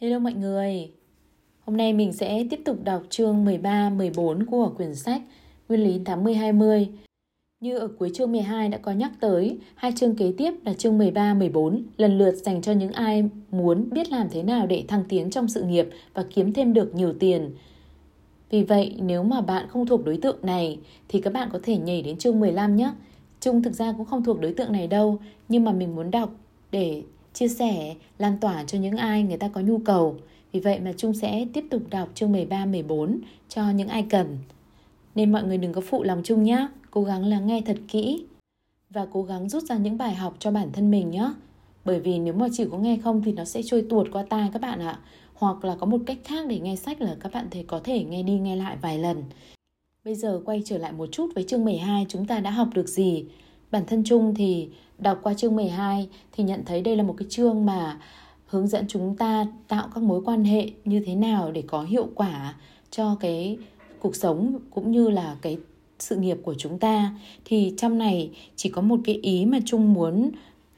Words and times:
Hello 0.00 0.18
mọi 0.18 0.32
người. 0.32 0.90
Hôm 1.60 1.76
nay 1.76 1.92
mình 1.92 2.12
sẽ 2.12 2.44
tiếp 2.50 2.60
tục 2.64 2.84
đọc 2.84 3.02
chương 3.10 3.44
13, 3.44 3.90
14 3.90 4.46
của 4.46 4.72
quyển 4.76 4.94
sách 4.94 5.22
Nguyên 5.68 5.84
lý 5.84 6.00
80 6.04 6.34
20. 6.34 6.88
Như 7.60 7.78
ở 7.78 7.88
cuối 7.98 8.10
chương 8.14 8.32
12 8.32 8.68
đã 8.68 8.78
có 8.78 8.92
nhắc 8.92 9.12
tới, 9.20 9.58
hai 9.74 9.92
chương 9.96 10.16
kế 10.16 10.32
tiếp 10.36 10.52
là 10.64 10.74
chương 10.74 10.98
13, 10.98 11.34
14 11.34 11.82
lần 11.96 12.18
lượt 12.18 12.32
dành 12.32 12.62
cho 12.62 12.72
những 12.72 12.92
ai 12.92 13.24
muốn 13.50 13.88
biết 13.90 14.10
làm 14.10 14.28
thế 14.30 14.42
nào 14.42 14.66
để 14.66 14.84
thăng 14.88 15.04
tiến 15.08 15.30
trong 15.30 15.48
sự 15.48 15.62
nghiệp 15.62 15.88
và 16.14 16.24
kiếm 16.34 16.52
thêm 16.52 16.72
được 16.72 16.94
nhiều 16.94 17.12
tiền. 17.12 17.50
Vì 18.50 18.62
vậy, 18.62 18.94
nếu 18.98 19.22
mà 19.22 19.40
bạn 19.40 19.68
không 19.68 19.86
thuộc 19.86 20.04
đối 20.04 20.16
tượng 20.16 20.38
này 20.42 20.78
thì 21.08 21.20
các 21.20 21.32
bạn 21.32 21.48
có 21.52 21.58
thể 21.62 21.78
nhảy 21.78 22.02
đến 22.02 22.18
chương 22.18 22.40
15 22.40 22.76
nhé. 22.76 22.92
Trung 23.40 23.62
thực 23.62 23.72
ra 23.72 23.94
cũng 23.96 24.06
không 24.06 24.24
thuộc 24.24 24.40
đối 24.40 24.52
tượng 24.52 24.72
này 24.72 24.86
đâu, 24.86 25.18
nhưng 25.48 25.64
mà 25.64 25.72
mình 25.72 25.96
muốn 25.96 26.10
đọc 26.10 26.30
để 26.70 27.02
chia 27.36 27.48
sẻ, 27.48 27.94
lan 28.18 28.38
tỏa 28.40 28.64
cho 28.64 28.78
những 28.78 28.96
ai 28.96 29.22
người 29.22 29.36
ta 29.36 29.48
có 29.48 29.60
nhu 29.60 29.78
cầu. 29.78 30.16
Vì 30.52 30.60
vậy 30.60 30.80
mà 30.80 30.92
Trung 30.96 31.14
sẽ 31.14 31.46
tiếp 31.52 31.64
tục 31.70 31.82
đọc 31.90 32.08
chương 32.14 32.32
13, 32.32 32.66
14 32.66 33.20
cho 33.48 33.70
những 33.70 33.88
ai 33.88 34.06
cần. 34.10 34.38
Nên 35.14 35.32
mọi 35.32 35.42
người 35.42 35.58
đừng 35.58 35.72
có 35.72 35.80
phụ 35.80 36.02
lòng 36.02 36.22
Trung 36.24 36.42
nhé, 36.42 36.68
cố 36.90 37.02
gắng 37.02 37.24
lắng 37.24 37.46
nghe 37.46 37.62
thật 37.66 37.76
kỹ 37.88 38.24
và 38.90 39.06
cố 39.12 39.22
gắng 39.22 39.48
rút 39.48 39.62
ra 39.62 39.76
những 39.76 39.98
bài 39.98 40.14
học 40.14 40.36
cho 40.38 40.50
bản 40.50 40.72
thân 40.72 40.90
mình 40.90 41.10
nhé. 41.10 41.30
Bởi 41.84 42.00
vì 42.00 42.18
nếu 42.18 42.34
mà 42.34 42.46
chỉ 42.52 42.64
có 42.70 42.78
nghe 42.78 42.98
không 43.04 43.22
thì 43.22 43.32
nó 43.32 43.44
sẽ 43.44 43.62
trôi 43.62 43.84
tuột 43.90 44.06
qua 44.12 44.24
tai 44.28 44.50
các 44.52 44.62
bạn 44.62 44.80
ạ. 44.80 44.98
Hoặc 45.34 45.64
là 45.64 45.76
có 45.76 45.86
một 45.86 46.00
cách 46.06 46.18
khác 46.24 46.46
để 46.48 46.58
nghe 46.58 46.76
sách 46.76 47.00
là 47.00 47.16
các 47.20 47.32
bạn 47.32 47.46
thấy 47.50 47.64
có 47.68 47.80
thể 47.84 48.04
nghe 48.04 48.22
đi 48.22 48.38
nghe 48.38 48.56
lại 48.56 48.76
vài 48.82 48.98
lần. 48.98 49.24
Bây 50.04 50.14
giờ 50.14 50.40
quay 50.44 50.62
trở 50.64 50.78
lại 50.78 50.92
một 50.92 51.08
chút 51.12 51.30
với 51.34 51.44
chương 51.44 51.64
12 51.64 52.06
chúng 52.08 52.26
ta 52.26 52.40
đã 52.40 52.50
học 52.50 52.68
được 52.74 52.88
gì? 52.88 53.24
Bản 53.70 53.82
thân 53.86 54.04
Trung 54.04 54.34
thì 54.34 54.68
đọc 54.98 55.20
qua 55.22 55.34
chương 55.34 55.56
12 55.56 56.08
thì 56.32 56.44
nhận 56.44 56.64
thấy 56.64 56.82
đây 56.82 56.96
là 56.96 57.02
một 57.02 57.14
cái 57.18 57.26
chương 57.30 57.66
mà 57.66 57.98
hướng 58.46 58.66
dẫn 58.66 58.84
chúng 58.88 59.16
ta 59.16 59.46
tạo 59.68 59.88
các 59.94 60.02
mối 60.02 60.22
quan 60.24 60.44
hệ 60.44 60.70
như 60.84 61.02
thế 61.06 61.14
nào 61.14 61.52
để 61.52 61.62
có 61.66 61.82
hiệu 61.82 62.08
quả 62.14 62.54
cho 62.90 63.16
cái 63.20 63.58
cuộc 64.00 64.16
sống 64.16 64.58
cũng 64.70 64.90
như 64.90 65.08
là 65.10 65.36
cái 65.42 65.58
sự 65.98 66.16
nghiệp 66.16 66.38
của 66.42 66.54
chúng 66.58 66.78
ta 66.78 67.14
thì 67.44 67.74
trong 67.76 67.98
này 67.98 68.30
chỉ 68.56 68.68
có 68.68 68.82
một 68.82 69.00
cái 69.04 69.14
ý 69.14 69.44
mà 69.44 69.58
Trung 69.64 69.92
muốn 69.94 70.30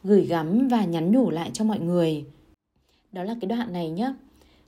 gửi 0.04 0.26
gắm 0.26 0.68
và 0.68 0.84
nhắn 0.84 1.12
nhủ 1.12 1.30
lại 1.30 1.50
cho 1.52 1.64
mọi 1.64 1.80
người. 1.80 2.24
Đó 3.12 3.22
là 3.22 3.36
cái 3.40 3.48
đoạn 3.48 3.72
này 3.72 3.90
nhé. 3.90 4.12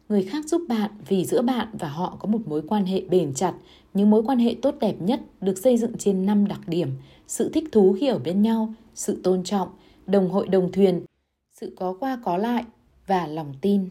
Người 0.08 0.22
khác 0.22 0.44
giúp 0.48 0.62
bạn 0.68 0.90
vì 1.08 1.24
giữa 1.24 1.42
bạn 1.42 1.68
và 1.72 1.88
họ 1.88 2.16
có 2.20 2.28
một 2.28 2.38
mối 2.46 2.62
quan 2.68 2.84
hệ 2.84 3.00
bền 3.00 3.34
chặt, 3.34 3.54
những 3.94 4.10
mối 4.10 4.22
quan 4.26 4.38
hệ 4.38 4.56
tốt 4.62 4.74
đẹp 4.80 4.94
nhất 5.00 5.20
được 5.40 5.58
xây 5.58 5.76
dựng 5.76 5.92
trên 5.98 6.26
năm 6.26 6.48
đặc 6.48 6.60
điểm: 6.66 6.90
sự 7.26 7.50
thích 7.54 7.64
thú 7.72 7.96
khi 8.00 8.06
ở 8.06 8.18
bên 8.18 8.42
nhau, 8.42 8.74
sự 8.94 9.20
tôn 9.22 9.44
trọng, 9.44 9.68
đồng 10.06 10.30
hội 10.30 10.48
đồng 10.48 10.72
thuyền, 10.72 11.04
sự 11.52 11.74
có 11.76 11.96
qua 12.00 12.18
có 12.24 12.36
lại 12.36 12.64
và 13.06 13.26
lòng 13.26 13.54
tin. 13.60 13.88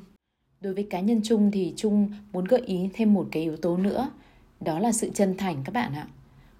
Đối 0.62 0.74
với 0.74 0.88
cá 0.90 1.00
nhân 1.00 1.22
Trung 1.24 1.52
thì 1.52 1.74
Trung 1.76 2.10
muốn 2.34 2.46
gợi 2.46 2.62
ý 2.66 2.90
thêm 2.94 3.14
một 3.14 3.28
cái 3.32 3.44
yếu 3.44 3.58
tố 3.58 3.78
nữa, 3.78 4.10
đó 4.60 4.80
là 4.80 4.92
sự 4.92 5.10
chân 5.14 5.38
thành 5.38 5.62
các 5.66 5.72
bạn 5.74 5.94
ạ. 5.94 6.08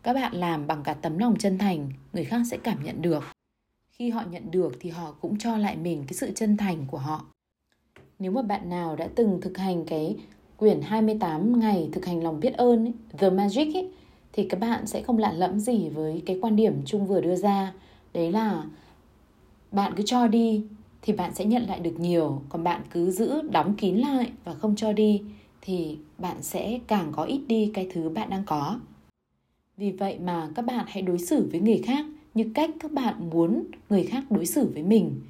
Các 0.04 0.14
bạn 0.14 0.36
làm 0.36 0.68
bằng 0.68 0.84
cả 0.84 0.94
tấm 0.94 1.18
lòng 1.18 1.36
chân 1.40 1.58
thành, 1.58 1.92
người 2.14 2.26
khác 2.26 2.42
sẽ 2.52 2.58
cảm 2.58 2.84
nhận 2.84 3.02
được. 3.02 3.24
Khi 3.92 4.10
họ 4.10 4.24
nhận 4.32 4.52
được 4.52 4.78
thì 4.80 4.90
họ 4.90 5.12
cũng 5.22 5.38
cho 5.38 5.58
lại 5.58 5.78
mình 5.78 6.04
cái 6.08 6.14
sự 6.14 6.32
chân 6.36 6.58
thành 6.58 6.86
của 6.92 6.98
họ. 6.98 7.26
Nếu 8.20 8.32
mà 8.32 8.42
bạn 8.42 8.70
nào 8.70 8.96
đã 8.96 9.10
từng 9.16 9.40
thực 9.42 9.58
hành 9.58 9.86
cái 9.86 10.16
quyển 10.60 10.82
28 10.82 11.60
ngày 11.60 11.90
thực 11.92 12.06
hành 12.06 12.24
lòng 12.24 12.40
biết 12.40 12.54
ơn, 12.54 12.86
ấy, 12.86 12.94
The 13.18 13.30
Magic 13.30 13.76
ấy, 13.76 13.90
thì 14.34 14.44
các 14.44 14.60
bạn 14.60 14.88
sẽ 14.88 15.02
không 15.02 15.18
lạ 15.18 15.32
lẫm 15.32 15.60
gì 15.60 15.90
với 15.90 16.24
cái 16.26 16.40
quan 16.42 16.56
điểm 16.56 16.82
chung 16.86 17.08
vừa 17.08 17.22
đưa 17.22 17.36
ra. 17.36 17.74
Đấy 18.14 18.32
là 18.32 18.64
bạn 19.72 19.94
cứ 19.96 20.04
cho 20.06 20.28
đi 20.28 20.64
thì 21.02 21.14
bạn 21.14 21.34
sẽ 21.34 21.46
nhận 21.46 21.64
lại 21.68 21.80
được 21.80 22.00
nhiều, 22.00 22.42
còn 22.50 22.64
bạn 22.64 22.82
cứ 22.92 23.12
giữ 23.12 23.42
đóng 23.42 23.76
kín 23.76 23.96
lại 23.96 24.32
và 24.44 24.54
không 24.54 24.76
cho 24.76 24.94
đi 24.94 25.22
thì 25.62 25.98
bạn 26.18 26.38
sẽ 26.42 26.80
càng 26.88 27.12
có 27.16 27.24
ít 27.24 27.42
đi 27.48 27.72
cái 27.74 27.88
thứ 27.94 28.10
bạn 28.10 28.30
đang 28.30 28.44
có. 28.46 28.80
Vì 29.78 29.92
vậy 29.92 30.18
mà 30.20 30.50
các 30.56 30.66
bạn 30.66 30.86
hãy 30.88 31.02
đối 31.02 31.20
xử 31.20 31.50
với 31.52 31.60
người 31.60 31.82
khác 31.86 32.06
như 32.34 32.52
cách 32.56 32.70
các 32.80 32.92
bạn 32.92 33.30
muốn 33.30 33.64
người 33.90 34.04
khác 34.04 34.24
đối 34.30 34.46
xử 34.46 34.72
với 34.74 34.84
mình. 34.84 35.22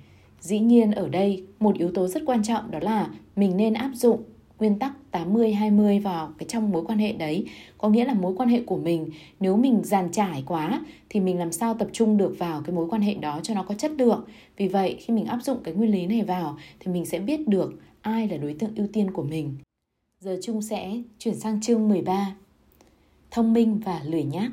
Dĩ 0.42 0.60
nhiên 0.60 0.92
ở 0.92 1.08
đây 1.10 1.44
một 1.60 1.78
yếu 1.78 1.92
tố 1.92 2.08
rất 2.08 2.24
quan 2.26 2.44
trọng 2.44 2.72
đó 2.72 2.80
là 2.82 3.10
mình 3.36 3.58
nên 3.58 3.74
áp 3.74 3.92
dụng 3.94 4.24
nguyên 4.60 4.80
tắc 4.80 4.94
80 5.12 5.54
20 5.54 6.00
vào 6.00 6.34
cái 6.38 6.48
trong 6.50 6.72
mối 6.72 6.84
quan 6.86 7.00
hệ 7.00 7.14
đấy. 7.14 7.46
Có 7.78 7.90
nghĩa 7.90 8.06
là 8.06 8.14
mối 8.14 8.34
quan 8.38 8.50
hệ 8.50 8.62
của 8.66 8.78
mình 8.78 9.10
nếu 9.40 9.58
mình 9.58 9.82
giàn 9.84 10.12
trải 10.12 10.44
quá 10.46 10.82
thì 11.10 11.20
mình 11.20 11.40
làm 11.40 11.52
sao 11.52 11.74
tập 11.74 11.88
trung 11.94 12.18
được 12.18 12.36
vào 12.40 12.62
cái 12.62 12.76
mối 12.76 12.88
quan 12.90 13.02
hệ 13.02 13.14
đó 13.14 13.40
cho 13.44 13.54
nó 13.54 13.64
có 13.64 13.76
chất 13.76 13.92
lượng. 13.92 14.26
Vì 14.58 14.68
vậy 14.68 14.98
khi 15.00 15.14
mình 15.14 15.26
áp 15.26 15.40
dụng 15.44 15.58
cái 15.64 15.74
nguyên 15.74 15.92
lý 15.92 16.08
này 16.08 16.22
vào 16.22 16.58
thì 16.80 16.92
mình 16.92 17.06
sẽ 17.06 17.20
biết 17.20 17.48
được 17.48 17.74
ai 18.02 18.28
là 18.28 18.38
đối 18.38 18.54
tượng 18.54 18.76
ưu 18.76 18.88
tiên 18.94 19.12
của 19.12 19.24
mình. 19.24 19.56
Giờ 20.20 20.40
Trung 20.44 20.62
sẽ 20.62 21.02
chuyển 21.20 21.36
sang 21.36 21.62
chương 21.62 21.90
13. 21.90 22.36
Thông 23.32 23.54
minh 23.54 23.80
và 23.86 24.02
lười 24.06 24.24
nhác. 24.24 24.52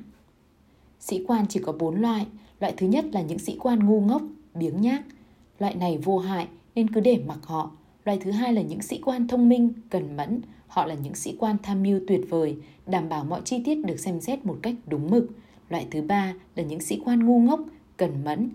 Sĩ 1.01 1.25
quan 1.27 1.47
chỉ 1.49 1.61
có 1.61 1.73
4 1.73 2.01
loại. 2.01 2.27
Loại 2.61 2.75
thứ 2.77 2.87
nhất 2.87 3.05
là 3.13 3.23
những 3.23 3.39
sĩ 3.39 3.57
quan 3.61 3.87
ngu 3.87 4.01
ngốc, 4.01 4.23
biếng 4.55 4.81
nhác. 4.81 5.03
Loại 5.59 5.75
này 5.75 5.99
vô 5.99 6.19
hại 6.19 6.47
nên 6.75 6.91
cứ 6.91 7.01
để 7.01 7.23
mặc 7.27 7.39
họ. 7.43 7.71
Loại 8.07 8.19
thứ 8.19 8.31
hai 8.31 8.53
là 8.53 8.63
những 8.63 8.83
sĩ 8.83 9.01
quan 9.05 9.29
thông 9.29 9.49
minh, 9.49 9.73
cần 9.91 10.17
mẫn. 10.17 10.41
Họ 10.67 10.87
là 10.87 10.95
những 10.95 11.15
sĩ 11.15 11.37
quan 11.39 11.57
tham 11.63 11.83
mưu 11.83 12.01
tuyệt 12.07 12.21
vời, 12.29 12.57
đảm 12.87 13.09
bảo 13.09 13.25
mọi 13.25 13.41
chi 13.45 13.63
tiết 13.65 13.75
được 13.75 14.01
xem 14.01 14.21
xét 14.21 14.47
một 14.47 14.59
cách 14.63 14.75
đúng 14.87 15.11
mực. 15.11 15.27
Loại 15.69 15.87
thứ 15.91 16.03
ba 16.03 16.35
là 16.55 16.63
những 16.63 16.81
sĩ 16.81 17.01
quan 17.05 17.27
ngu 17.27 17.41
ngốc, 17.41 17.61
cần 17.97 18.25
mẫn. 18.25 18.51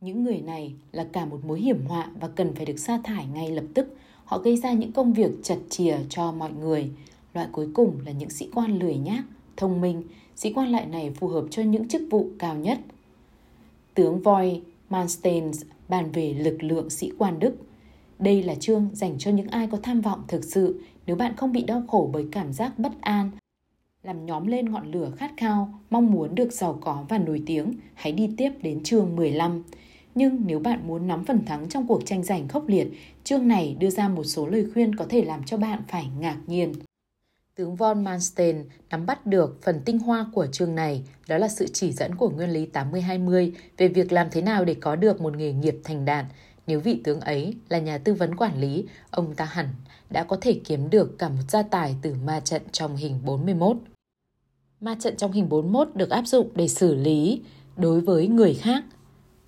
Những 0.00 0.24
người 0.24 0.40
này 0.40 0.74
là 0.92 1.06
cả 1.12 1.24
một 1.24 1.44
mối 1.46 1.60
hiểm 1.60 1.86
họa 1.86 2.10
và 2.20 2.28
cần 2.28 2.54
phải 2.54 2.66
được 2.66 2.78
sa 2.78 3.00
thải 3.04 3.26
ngay 3.26 3.50
lập 3.50 3.64
tức. 3.74 3.96
Họ 4.24 4.38
gây 4.38 4.56
ra 4.56 4.72
những 4.72 4.92
công 4.92 5.12
việc 5.12 5.30
chật 5.42 5.58
chìa 5.68 5.96
cho 6.08 6.32
mọi 6.32 6.52
người. 6.52 6.90
Loại 7.34 7.48
cuối 7.52 7.68
cùng 7.74 7.98
là 8.06 8.12
những 8.12 8.30
sĩ 8.30 8.48
quan 8.54 8.78
lười 8.78 8.96
nhác, 8.96 9.24
thông 9.56 9.80
minh. 9.80 10.02
Sĩ 10.36 10.52
quan 10.52 10.68
loại 10.68 10.86
này 10.86 11.10
phù 11.10 11.28
hợp 11.28 11.44
cho 11.50 11.62
những 11.62 11.88
chức 11.88 12.02
vụ 12.10 12.30
cao 12.38 12.56
nhất. 12.56 12.78
Tướng 13.94 14.22
Voi 14.22 14.62
Manstein 14.90 15.50
bàn 15.88 16.10
về 16.12 16.34
lực 16.34 16.62
lượng 16.62 16.90
sĩ 16.90 17.10
quan 17.18 17.38
Đức. 17.38 17.56
Đây 18.18 18.42
là 18.42 18.54
chương 18.54 18.88
dành 18.92 19.18
cho 19.18 19.30
những 19.30 19.48
ai 19.48 19.66
có 19.66 19.78
tham 19.82 20.00
vọng 20.00 20.22
thực 20.28 20.44
sự 20.44 20.80
nếu 21.06 21.16
bạn 21.16 21.36
không 21.36 21.52
bị 21.52 21.62
đau 21.62 21.82
khổ 21.88 22.10
bởi 22.12 22.26
cảm 22.32 22.52
giác 22.52 22.78
bất 22.78 22.92
an, 23.00 23.30
làm 24.06 24.26
nhóm 24.26 24.46
lên 24.46 24.72
ngọn 24.72 24.92
lửa 24.92 25.10
khát 25.16 25.30
khao, 25.36 25.80
mong 25.90 26.12
muốn 26.12 26.34
được 26.34 26.52
giàu 26.52 26.78
có 26.80 27.04
và 27.08 27.18
nổi 27.18 27.42
tiếng, 27.46 27.72
hãy 27.94 28.12
đi 28.12 28.30
tiếp 28.36 28.50
đến 28.62 28.82
chương 28.82 29.16
15. 29.16 29.62
Nhưng 30.14 30.42
nếu 30.46 30.58
bạn 30.58 30.86
muốn 30.86 31.06
nắm 31.06 31.24
phần 31.24 31.44
thắng 31.44 31.68
trong 31.68 31.86
cuộc 31.86 32.06
tranh 32.06 32.22
giành 32.22 32.48
khốc 32.48 32.68
liệt, 32.68 32.88
chương 33.24 33.48
này 33.48 33.76
đưa 33.80 33.90
ra 33.90 34.08
một 34.08 34.24
số 34.24 34.46
lời 34.46 34.66
khuyên 34.74 34.96
có 34.96 35.06
thể 35.08 35.24
làm 35.24 35.44
cho 35.44 35.56
bạn 35.56 35.82
phải 35.88 36.06
ngạc 36.18 36.38
nhiên. 36.46 36.72
Tướng 37.54 37.76
von 37.76 38.04
Manstein 38.04 38.56
nắm 38.90 39.06
bắt 39.06 39.26
được 39.26 39.58
phần 39.62 39.80
tinh 39.84 39.98
hoa 39.98 40.26
của 40.32 40.46
chương 40.46 40.74
này, 40.74 41.02
đó 41.28 41.38
là 41.38 41.48
sự 41.48 41.66
chỉ 41.72 41.92
dẫn 41.92 42.14
của 42.14 42.30
nguyên 42.30 42.50
lý 42.50 42.66
80-20 42.72 43.50
về 43.76 43.88
việc 43.88 44.12
làm 44.12 44.26
thế 44.30 44.42
nào 44.42 44.64
để 44.64 44.74
có 44.74 44.96
được 44.96 45.20
một 45.20 45.36
nghề 45.36 45.52
nghiệp 45.52 45.76
thành 45.84 46.04
đạt. 46.04 46.24
Nếu 46.66 46.80
vị 46.80 47.00
tướng 47.04 47.20
ấy 47.20 47.54
là 47.68 47.78
nhà 47.78 47.98
tư 47.98 48.14
vấn 48.14 48.36
quản 48.36 48.60
lý, 48.60 48.84
ông 49.10 49.34
ta 49.34 49.44
hẳn 49.44 49.68
đã 50.10 50.24
có 50.24 50.38
thể 50.40 50.60
kiếm 50.64 50.90
được 50.90 51.18
cả 51.18 51.28
một 51.28 51.42
gia 51.48 51.62
tài 51.62 51.96
từ 52.02 52.14
ma 52.24 52.40
trận 52.40 52.62
trong 52.72 52.96
hình 52.96 53.20
41. 53.24 53.76
Ma 54.80 54.96
trận 55.00 55.16
trong 55.16 55.32
hình 55.32 55.48
41 55.48 55.88
được 55.94 56.10
áp 56.10 56.26
dụng 56.26 56.48
để 56.54 56.68
xử 56.68 56.94
lý 56.94 57.42
đối 57.76 58.00
với 58.00 58.28
người 58.28 58.54
khác. 58.54 58.84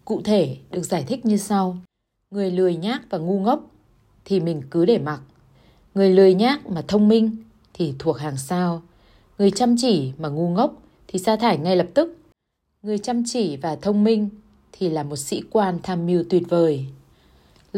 Cụ 0.05 0.21
thể 0.25 0.57
được 0.71 0.83
giải 0.83 1.05
thích 1.09 1.27
như 1.27 1.37
sau. 1.37 1.77
Người 2.31 2.51
lười 2.51 2.77
nhác 2.77 3.03
và 3.11 3.19
ngu 3.19 3.41
ngốc 3.41 3.71
thì 4.25 4.41
mình 4.41 4.63
cứ 4.71 4.85
để 4.85 4.99
mặc. 4.99 5.21
Người 5.95 6.11
lười 6.11 6.35
nhác 6.35 6.67
mà 6.67 6.83
thông 6.89 7.09
minh 7.09 7.37
thì 7.75 7.95
thuộc 7.99 8.19
hàng 8.19 8.37
sao. 8.37 8.83
Người 9.39 9.51
chăm 9.51 9.75
chỉ 9.79 10.13
mà 10.19 10.29
ngu 10.29 10.49
ngốc 10.49 10.83
thì 11.09 11.19
sa 11.19 11.37
thải 11.37 11.59
ngay 11.59 11.77
lập 11.77 11.87
tức. 11.95 12.17
Người 12.83 12.99
chăm 12.99 13.23
chỉ 13.27 13.57
và 13.57 13.77
thông 13.77 14.05
minh 14.05 14.29
thì 14.73 14.89
là 14.89 15.03
một 15.03 15.17
sĩ 15.17 15.43
quan 15.51 15.79
tham 15.83 16.07
mưu 16.07 16.25
tuyệt 16.31 16.43
vời. 16.49 16.87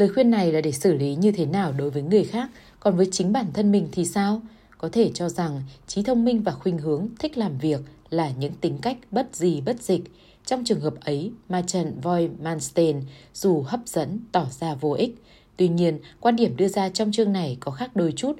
Lời 0.00 0.08
khuyên 0.08 0.30
này 0.30 0.52
là 0.52 0.60
để 0.60 0.72
xử 0.72 0.94
lý 0.94 1.14
như 1.14 1.32
thế 1.32 1.46
nào 1.46 1.72
đối 1.72 1.90
với 1.90 2.02
người 2.02 2.24
khác, 2.24 2.50
còn 2.80 2.96
với 2.96 3.08
chính 3.12 3.32
bản 3.32 3.46
thân 3.54 3.72
mình 3.72 3.88
thì 3.92 4.04
sao? 4.04 4.42
Có 4.78 4.88
thể 4.92 5.10
cho 5.14 5.28
rằng 5.28 5.62
trí 5.86 6.02
thông 6.02 6.24
minh 6.24 6.42
và 6.42 6.52
khuynh 6.52 6.78
hướng 6.78 7.08
thích 7.18 7.38
làm 7.38 7.58
việc 7.58 7.80
là 8.10 8.30
những 8.30 8.52
tính 8.60 8.78
cách 8.82 8.96
bất 9.10 9.36
gì 9.36 9.60
bất 9.60 9.82
dịch. 9.82 10.02
Trong 10.46 10.64
trường 10.64 10.80
hợp 10.80 10.94
ấy, 11.00 11.32
ma 11.48 11.62
trận 11.66 12.00
voi 12.00 12.30
Manstein 12.42 13.00
dù 13.34 13.62
hấp 13.62 13.80
dẫn 13.86 14.18
tỏ 14.32 14.46
ra 14.50 14.74
vô 14.74 14.92
ích. 14.92 15.22
Tuy 15.56 15.68
nhiên, 15.68 15.98
quan 16.20 16.36
điểm 16.36 16.56
đưa 16.56 16.68
ra 16.68 16.88
trong 16.88 17.12
chương 17.12 17.32
này 17.32 17.56
có 17.60 17.72
khác 17.72 17.96
đôi 17.96 18.12
chút. 18.16 18.32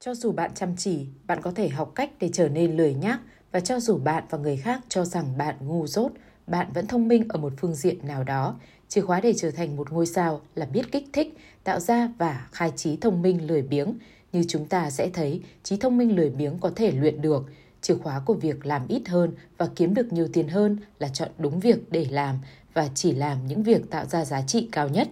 Cho 0.00 0.14
dù 0.14 0.32
bạn 0.32 0.50
chăm 0.54 0.76
chỉ, 0.76 1.06
bạn 1.26 1.42
có 1.42 1.50
thể 1.50 1.68
học 1.68 1.92
cách 1.94 2.10
để 2.20 2.30
trở 2.32 2.48
nên 2.48 2.76
lười 2.76 2.94
nhác 2.94 3.20
và 3.52 3.60
cho 3.60 3.80
dù 3.80 3.98
bạn 3.98 4.24
và 4.30 4.38
người 4.38 4.56
khác 4.56 4.80
cho 4.88 5.04
rằng 5.04 5.38
bạn 5.38 5.54
ngu 5.60 5.86
dốt, 5.86 6.12
bạn 6.46 6.66
vẫn 6.74 6.86
thông 6.86 7.08
minh 7.08 7.24
ở 7.28 7.38
một 7.38 7.52
phương 7.56 7.74
diện 7.74 8.06
nào 8.06 8.24
đó. 8.24 8.54
Chìa 8.88 9.00
khóa 9.00 9.20
để 9.20 9.34
trở 9.36 9.50
thành 9.50 9.76
một 9.76 9.92
ngôi 9.92 10.06
sao 10.06 10.40
là 10.54 10.66
biết 10.66 10.92
kích 10.92 11.06
thích, 11.12 11.36
tạo 11.64 11.80
ra 11.80 12.08
và 12.18 12.48
khai 12.52 12.72
trí 12.76 12.96
thông 12.96 13.22
minh 13.22 13.46
lười 13.46 13.62
biếng. 13.62 13.94
Như 14.32 14.44
chúng 14.48 14.66
ta 14.66 14.90
sẽ 14.90 15.10
thấy, 15.10 15.40
trí 15.62 15.76
thông 15.76 15.98
minh 15.98 16.16
lười 16.16 16.30
biếng 16.30 16.58
có 16.58 16.70
thể 16.76 16.92
luyện 16.92 17.22
được. 17.22 17.44
Chìa 17.80 17.94
khóa 17.94 18.20
của 18.26 18.34
việc 18.34 18.66
làm 18.66 18.88
ít 18.88 19.08
hơn 19.08 19.32
và 19.58 19.68
kiếm 19.76 19.94
được 19.94 20.12
nhiều 20.12 20.28
tiền 20.32 20.48
hơn 20.48 20.78
là 20.98 21.08
chọn 21.08 21.28
đúng 21.38 21.60
việc 21.60 21.90
để 21.90 22.06
làm 22.10 22.38
và 22.74 22.88
chỉ 22.94 23.12
làm 23.12 23.46
những 23.46 23.62
việc 23.62 23.90
tạo 23.90 24.04
ra 24.04 24.24
giá 24.24 24.42
trị 24.42 24.68
cao 24.72 24.88
nhất. 24.88 25.08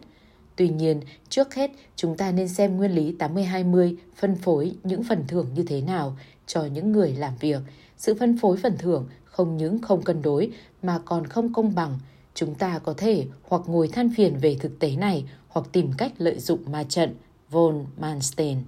Tuy 0.56 0.68
nhiên, 0.68 1.00
trước 1.28 1.54
hết 1.54 1.70
chúng 1.96 2.16
ta 2.16 2.32
nên 2.32 2.48
xem 2.48 2.76
nguyên 2.76 2.92
lý 2.92 3.16
80-20 3.18 3.94
phân 4.16 4.34
phối 4.34 4.74
những 4.84 5.02
phần 5.02 5.24
thưởng 5.28 5.46
như 5.54 5.62
thế 5.62 5.80
nào 5.80 6.16
cho 6.46 6.64
những 6.64 6.92
người 6.92 7.12
làm 7.12 7.32
việc. 7.40 7.60
Sự 7.98 8.14
phân 8.14 8.38
phối 8.38 8.56
phần 8.56 8.76
thưởng 8.78 9.08
không 9.24 9.56
những 9.56 9.82
không 9.82 10.02
cân 10.02 10.22
đối 10.22 10.50
mà 10.82 10.98
còn 11.04 11.26
không 11.26 11.52
công 11.52 11.74
bằng. 11.74 11.98
Chúng 12.36 12.54
ta 12.54 12.78
có 12.78 12.94
thể 12.96 13.26
hoặc 13.42 13.62
ngồi 13.66 13.88
than 13.88 14.10
phiền 14.16 14.36
về 14.36 14.56
thực 14.60 14.78
tế 14.78 14.96
này, 14.96 15.24
hoặc 15.48 15.66
tìm 15.72 15.92
cách 15.98 16.12
lợi 16.18 16.38
dụng 16.38 16.60
ma 16.72 16.84
trận 16.84 17.14
von 17.50 17.84
Manstein. 17.98 18.58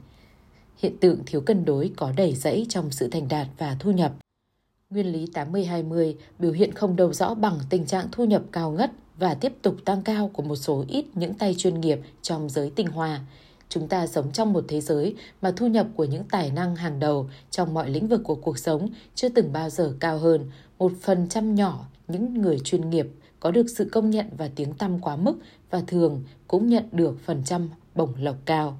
Hiện 0.77 0.99
tượng 1.01 1.19
thiếu 1.27 1.41
cân 1.41 1.65
đối 1.65 1.93
có 1.97 2.13
đầy 2.17 2.35
rẫy 2.35 2.67
trong 2.69 2.91
sự 2.91 3.09
thành 3.09 3.29
đạt 3.29 3.47
và 3.59 3.77
thu 3.81 3.91
nhập. 3.91 4.13
Nguyên 4.91 5.07
lý 5.07 5.27
80-20 5.35 6.15
biểu 6.39 6.53
hiện 6.53 6.75
không 6.75 6.97
đầu 6.97 7.13
rõ 7.13 7.35
bằng 7.35 7.59
tình 7.71 7.87
trạng 7.87 8.07
thu 8.13 8.25
nhập 8.25 8.43
cao 8.53 8.71
ngất 8.71 8.91
và 9.19 9.35
tiếp 9.35 9.53
tục 9.63 9.77
tăng 9.85 10.03
cao 10.03 10.31
của 10.33 10.43
một 10.43 10.57
số 10.57 10.85
ít 10.89 11.05
những 11.15 11.35
tay 11.35 11.55
chuyên 11.59 11.81
nghiệp 11.81 12.01
trong 12.23 12.49
giới 12.49 12.71
tinh 12.71 12.87
hoa. 12.87 13.21
Chúng 13.69 13.89
ta 13.89 14.07
sống 14.07 14.33
trong 14.33 14.53
một 14.53 14.65
thế 14.69 14.81
giới 14.81 15.15
mà 15.43 15.53
thu 15.57 15.67
nhập 15.67 15.87
của 15.97 16.05
những 16.05 16.25
tài 16.31 16.51
năng 16.51 16.77
hàng 16.77 17.01
đầu 17.01 17.31
trong 17.51 17.75
mọi 17.75 17.91
lĩnh 17.91 18.09
vực 18.09 18.21
của 18.25 18.35
cuộc 18.35 18.59
sống 18.59 18.89
chưa 19.15 19.29
từng 19.29 19.53
bao 19.53 19.71
giờ 19.71 19.95
cao 20.01 20.19
hơn. 20.19 20.51
Một 20.79 20.93
phần 21.03 21.29
trăm 21.29 21.55
nhỏ 21.55 21.87
những 22.09 22.43
người 22.43 22.59
chuyên 22.65 22.91
nghiệp 22.91 23.07
có 23.41 23.51
được 23.51 23.67
sự 23.71 23.89
công 23.93 24.11
nhận 24.11 24.27
và 24.37 24.51
tiếng 24.57 24.75
tăm 24.75 24.99
quá 24.99 25.17
mức 25.17 25.39
và 25.71 25.83
thường 25.87 26.25
cũng 26.49 26.67
nhận 26.67 26.85
được 26.93 27.21
phần 27.25 27.43
trăm 27.45 27.69
bổng 27.95 28.13
lộc 28.19 28.37
cao. 28.45 28.79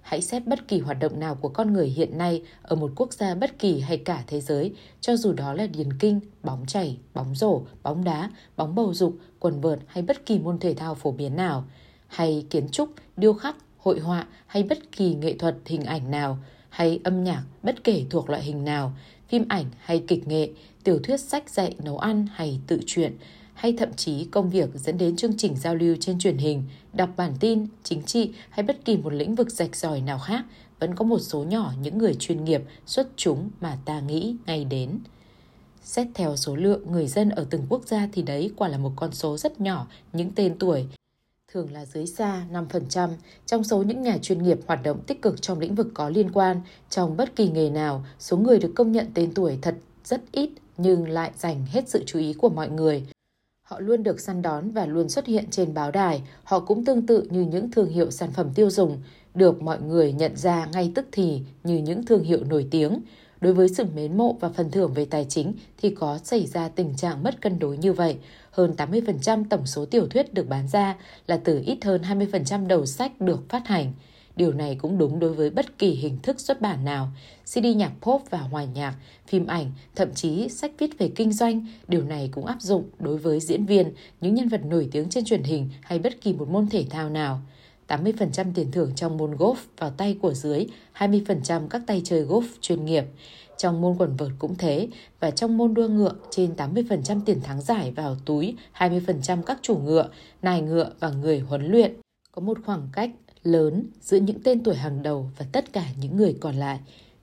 Hãy 0.00 0.22
xét 0.22 0.46
bất 0.46 0.68
kỳ 0.68 0.80
hoạt 0.80 0.98
động 1.00 1.20
nào 1.20 1.34
của 1.34 1.48
con 1.48 1.72
người 1.72 1.88
hiện 1.88 2.18
nay 2.18 2.42
ở 2.62 2.76
một 2.76 2.92
quốc 2.96 3.12
gia 3.12 3.34
bất 3.34 3.58
kỳ 3.58 3.80
hay 3.80 3.98
cả 3.98 4.24
thế 4.26 4.40
giới, 4.40 4.74
cho 5.00 5.16
dù 5.16 5.32
đó 5.32 5.52
là 5.52 5.66
điền 5.66 5.92
kinh, 5.98 6.20
bóng 6.42 6.66
chảy, 6.66 6.98
bóng 7.14 7.34
rổ, 7.34 7.62
bóng 7.82 8.04
đá, 8.04 8.30
bóng 8.56 8.74
bầu 8.74 8.94
dục, 8.94 9.16
quần 9.38 9.60
vợt 9.60 9.78
hay 9.86 10.02
bất 10.02 10.26
kỳ 10.26 10.38
môn 10.38 10.58
thể 10.58 10.74
thao 10.74 10.94
phổ 10.94 11.12
biến 11.12 11.36
nào, 11.36 11.64
hay 12.06 12.46
kiến 12.50 12.68
trúc, 12.68 12.90
điêu 13.16 13.34
khắc, 13.34 13.56
hội 13.78 14.00
họa 14.00 14.26
hay 14.46 14.62
bất 14.62 14.92
kỳ 14.92 15.14
nghệ 15.14 15.34
thuật 15.38 15.56
hình 15.66 15.84
ảnh 15.84 16.10
nào, 16.10 16.38
hay 16.68 17.00
âm 17.04 17.24
nhạc 17.24 17.42
bất 17.62 17.84
kể 17.84 18.04
thuộc 18.10 18.30
loại 18.30 18.42
hình 18.42 18.64
nào, 18.64 18.92
phim 19.28 19.44
ảnh 19.48 19.66
hay 19.78 20.04
kịch 20.08 20.28
nghệ, 20.28 20.50
tiểu 20.84 20.98
thuyết 21.02 21.20
sách 21.20 21.50
dạy 21.50 21.74
nấu 21.84 21.98
ăn 21.98 22.26
hay 22.34 22.60
tự 22.66 22.80
truyện, 22.86 23.16
hay 23.64 23.74
thậm 23.78 23.94
chí 23.96 24.24
công 24.24 24.50
việc 24.50 24.68
dẫn 24.74 24.98
đến 24.98 25.16
chương 25.16 25.36
trình 25.36 25.56
giao 25.56 25.74
lưu 25.74 25.96
trên 26.00 26.18
truyền 26.18 26.38
hình, 26.38 26.62
đọc 26.92 27.08
bản 27.16 27.32
tin, 27.40 27.66
chính 27.82 28.02
trị 28.02 28.30
hay 28.50 28.62
bất 28.62 28.84
kỳ 28.84 28.96
một 28.96 29.12
lĩnh 29.12 29.34
vực 29.34 29.50
rạch 29.50 29.76
ròi 29.76 30.00
nào 30.00 30.18
khác, 30.18 30.44
vẫn 30.80 30.94
có 30.94 31.04
một 31.04 31.18
số 31.18 31.44
nhỏ 31.44 31.72
những 31.82 31.98
người 31.98 32.14
chuyên 32.14 32.44
nghiệp 32.44 32.62
xuất 32.86 33.08
chúng 33.16 33.50
mà 33.60 33.78
ta 33.84 34.00
nghĩ 34.00 34.36
ngay 34.46 34.64
đến. 34.64 34.98
Xét 35.82 36.06
theo 36.14 36.36
số 36.36 36.56
lượng 36.56 36.92
người 36.92 37.06
dân 37.06 37.30
ở 37.30 37.46
từng 37.50 37.66
quốc 37.68 37.82
gia 37.86 38.08
thì 38.12 38.22
đấy 38.22 38.50
quả 38.56 38.68
là 38.68 38.78
một 38.78 38.92
con 38.96 39.12
số 39.12 39.36
rất 39.36 39.60
nhỏ 39.60 39.86
những 40.12 40.32
tên 40.34 40.58
tuổi, 40.58 40.86
thường 41.52 41.72
là 41.72 41.84
dưới 41.84 42.06
xa 42.06 42.46
5% 42.52 43.10
trong 43.46 43.64
số 43.64 43.82
những 43.82 44.02
nhà 44.02 44.18
chuyên 44.22 44.42
nghiệp 44.42 44.58
hoạt 44.66 44.82
động 44.82 45.00
tích 45.06 45.22
cực 45.22 45.42
trong 45.42 45.58
lĩnh 45.58 45.74
vực 45.74 45.86
có 45.94 46.08
liên 46.08 46.30
quan. 46.32 46.60
Trong 46.90 47.16
bất 47.16 47.36
kỳ 47.36 47.48
nghề 47.48 47.70
nào, 47.70 48.04
số 48.18 48.36
người 48.36 48.58
được 48.58 48.72
công 48.74 48.92
nhận 48.92 49.06
tên 49.14 49.34
tuổi 49.34 49.58
thật 49.62 49.74
rất 50.04 50.20
ít 50.32 50.50
nhưng 50.76 51.08
lại 51.08 51.30
dành 51.36 51.66
hết 51.66 51.88
sự 51.88 52.02
chú 52.06 52.18
ý 52.18 52.32
của 52.32 52.48
mọi 52.48 52.68
người. 52.68 53.06
Họ 53.64 53.80
luôn 53.80 54.02
được 54.02 54.20
săn 54.20 54.42
đón 54.42 54.70
và 54.70 54.86
luôn 54.86 55.08
xuất 55.08 55.26
hiện 55.26 55.44
trên 55.50 55.74
báo 55.74 55.90
đài. 55.90 56.22
Họ 56.44 56.60
cũng 56.60 56.84
tương 56.84 57.06
tự 57.06 57.26
như 57.30 57.40
những 57.40 57.70
thương 57.70 57.88
hiệu 57.88 58.10
sản 58.10 58.30
phẩm 58.32 58.50
tiêu 58.54 58.70
dùng, 58.70 59.02
được 59.34 59.62
mọi 59.62 59.80
người 59.80 60.12
nhận 60.12 60.36
ra 60.36 60.66
ngay 60.72 60.92
tức 60.94 61.06
thì 61.12 61.40
như 61.62 61.76
những 61.76 62.06
thương 62.06 62.24
hiệu 62.24 62.44
nổi 62.44 62.66
tiếng. 62.70 63.00
Đối 63.40 63.52
với 63.52 63.68
sự 63.68 63.84
mến 63.94 64.16
mộ 64.16 64.36
và 64.40 64.48
phần 64.48 64.70
thưởng 64.70 64.92
về 64.94 65.04
tài 65.04 65.26
chính 65.28 65.52
thì 65.78 65.90
có 65.90 66.18
xảy 66.18 66.46
ra 66.46 66.68
tình 66.68 66.94
trạng 66.96 67.22
mất 67.22 67.40
cân 67.40 67.58
đối 67.58 67.76
như 67.76 67.92
vậy. 67.92 68.16
Hơn 68.50 68.74
80% 68.76 69.44
tổng 69.50 69.66
số 69.66 69.84
tiểu 69.84 70.06
thuyết 70.06 70.34
được 70.34 70.48
bán 70.48 70.68
ra 70.68 70.96
là 71.26 71.36
từ 71.44 71.62
ít 71.66 71.84
hơn 71.84 72.02
20% 72.02 72.66
đầu 72.66 72.86
sách 72.86 73.20
được 73.20 73.48
phát 73.48 73.66
hành. 73.66 73.92
Điều 74.36 74.52
này 74.52 74.76
cũng 74.80 74.98
đúng 74.98 75.18
đối 75.18 75.32
với 75.32 75.50
bất 75.50 75.78
kỳ 75.78 75.90
hình 75.90 76.18
thức 76.22 76.40
xuất 76.40 76.60
bản 76.60 76.84
nào, 76.84 77.08
CD 77.44 77.66
nhạc 77.76 77.92
pop 78.02 78.22
và 78.30 78.38
hòa 78.38 78.64
nhạc, 78.64 78.94
phim 79.26 79.46
ảnh, 79.46 79.72
thậm 79.94 80.14
chí 80.14 80.48
sách 80.48 80.72
viết 80.78 80.98
về 80.98 81.10
kinh 81.14 81.32
doanh. 81.32 81.66
Điều 81.88 82.04
này 82.04 82.28
cũng 82.32 82.46
áp 82.46 82.62
dụng 82.62 82.84
đối 82.98 83.18
với 83.18 83.40
diễn 83.40 83.66
viên, 83.66 83.92
những 84.20 84.34
nhân 84.34 84.48
vật 84.48 84.64
nổi 84.64 84.88
tiếng 84.92 85.08
trên 85.08 85.24
truyền 85.24 85.42
hình 85.42 85.68
hay 85.82 85.98
bất 85.98 86.20
kỳ 86.20 86.32
một 86.32 86.48
môn 86.48 86.68
thể 86.68 86.84
thao 86.90 87.10
nào. 87.10 87.40
80% 87.88 88.52
tiền 88.54 88.70
thưởng 88.70 88.92
trong 88.96 89.16
môn 89.16 89.30
golf 89.30 89.54
vào 89.78 89.90
tay 89.90 90.18
của 90.22 90.34
dưới, 90.34 90.66
20% 90.98 91.68
các 91.68 91.82
tay 91.86 92.00
chơi 92.04 92.24
golf 92.24 92.46
chuyên 92.60 92.84
nghiệp. 92.84 93.04
Trong 93.58 93.80
môn 93.80 93.96
quần 93.98 94.16
vợt 94.16 94.30
cũng 94.38 94.54
thế, 94.58 94.88
và 95.20 95.30
trong 95.30 95.56
môn 95.56 95.74
đua 95.74 95.88
ngựa, 95.88 96.12
trên 96.30 96.54
80% 96.56 97.20
tiền 97.26 97.40
thắng 97.40 97.62
giải 97.62 97.90
vào 97.90 98.16
túi, 98.24 98.56
20% 98.78 99.42
các 99.42 99.58
chủ 99.62 99.76
ngựa, 99.76 100.08
nài 100.42 100.62
ngựa 100.62 100.90
và 101.00 101.10
người 101.10 101.38
huấn 101.38 101.66
luyện. 101.66 101.94
Có 102.32 102.42
một 102.42 102.58
khoảng 102.64 102.88
cách 102.92 103.10
lớn 103.44 103.86
giữa 104.00 104.16
những 104.16 104.42
tên 104.44 104.62
tuổi 104.62 104.74
hàng 104.74 105.02
đầu 105.02 105.30
và 105.38 105.46
tất 105.52 105.72
cả 105.72 105.86
những 106.00 106.16
người 106.16 106.36
còn 106.40 106.56
lại. 106.56 106.80